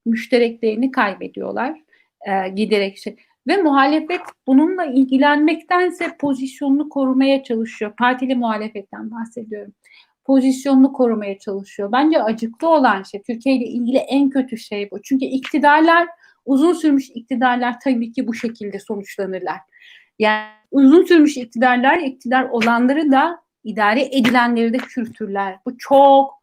müştereklerini 0.06 0.90
kaybediyorlar 0.90 1.80
e, 2.26 2.48
giderek 2.48 2.98
şey. 2.98 3.16
Ve 3.46 3.56
muhalefet 3.56 4.20
bununla 4.46 4.84
ilgilenmektense 4.84 6.16
pozisyonunu 6.16 6.88
korumaya 6.88 7.42
çalışıyor. 7.42 7.92
Partili 7.98 8.34
muhalefetten 8.34 9.10
bahsediyorum. 9.10 9.72
Pozisyonunu 10.24 10.92
korumaya 10.92 11.38
çalışıyor. 11.38 11.92
Bence 11.92 12.22
acıklı 12.22 12.68
olan 12.68 13.02
şey, 13.02 13.22
Türkiye 13.22 13.56
ile 13.56 13.64
ilgili 13.64 13.98
en 13.98 14.30
kötü 14.30 14.58
şey 14.58 14.90
bu. 14.90 15.02
Çünkü 15.02 15.24
iktidarlar, 15.24 16.08
uzun 16.46 16.72
sürmüş 16.72 17.10
iktidarlar 17.14 17.80
tabii 17.80 18.12
ki 18.12 18.28
bu 18.28 18.34
şekilde 18.34 18.78
sonuçlanırlar. 18.78 19.60
Yani 20.18 20.46
uzun 20.70 21.04
sürmüş 21.04 21.36
iktidarlar, 21.36 21.98
iktidar 21.98 22.44
olanları 22.44 23.12
da 23.12 23.42
idare 23.64 24.04
edilenleri 24.04 24.72
de 24.72 24.78
kürtürler. 24.78 25.58
Bu 25.66 25.78
çok 25.78 26.34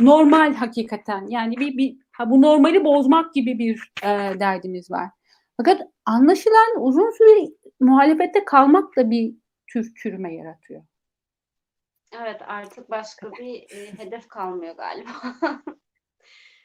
normal 0.00 0.54
hakikaten. 0.54 1.26
Yani 1.26 1.56
bir, 1.56 1.76
bir 1.76 1.96
ha 2.12 2.30
bu 2.30 2.42
normali 2.42 2.84
bozmak 2.84 3.34
gibi 3.34 3.58
bir 3.58 3.92
e, 4.02 4.40
derdimiz 4.40 4.90
var. 4.90 5.08
Fakat 5.56 5.80
anlaşılan 6.06 6.82
uzun 6.82 7.10
süre 7.10 7.52
muhalefette 7.80 8.44
kalmak 8.44 8.96
da 8.96 9.10
bir 9.10 9.34
tür 9.72 9.94
çürüme 9.94 10.34
yaratıyor. 10.34 10.82
Evet 12.12 12.42
artık 12.46 12.90
başka 12.90 13.32
bir 13.32 13.76
e, 13.76 13.98
hedef 13.98 14.28
kalmıyor 14.28 14.76
galiba. 14.76 15.10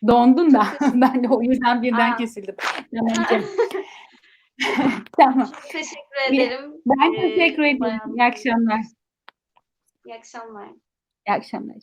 Dondun 0.08 0.54
da 0.54 0.68
ben 0.94 1.24
de 1.24 1.28
o 1.30 1.42
yüzden 1.42 1.82
birden 1.82 2.12
Aa. 2.12 2.16
kesildim. 2.18 2.56
Tamam. 5.20 5.52
teşekkür 5.72 6.34
ederim. 6.34 6.72
Ben 6.86 7.14
Ee, 7.14 7.22
teşekkür 7.36 7.64
ederim. 7.64 7.80
bayan- 7.80 8.14
İyi 8.16 8.24
akşamlar. 8.24 8.82
İyi 10.06 10.16
akşamlar. 10.16 10.68
İyi 11.28 11.34
akşamlar. 11.34 11.78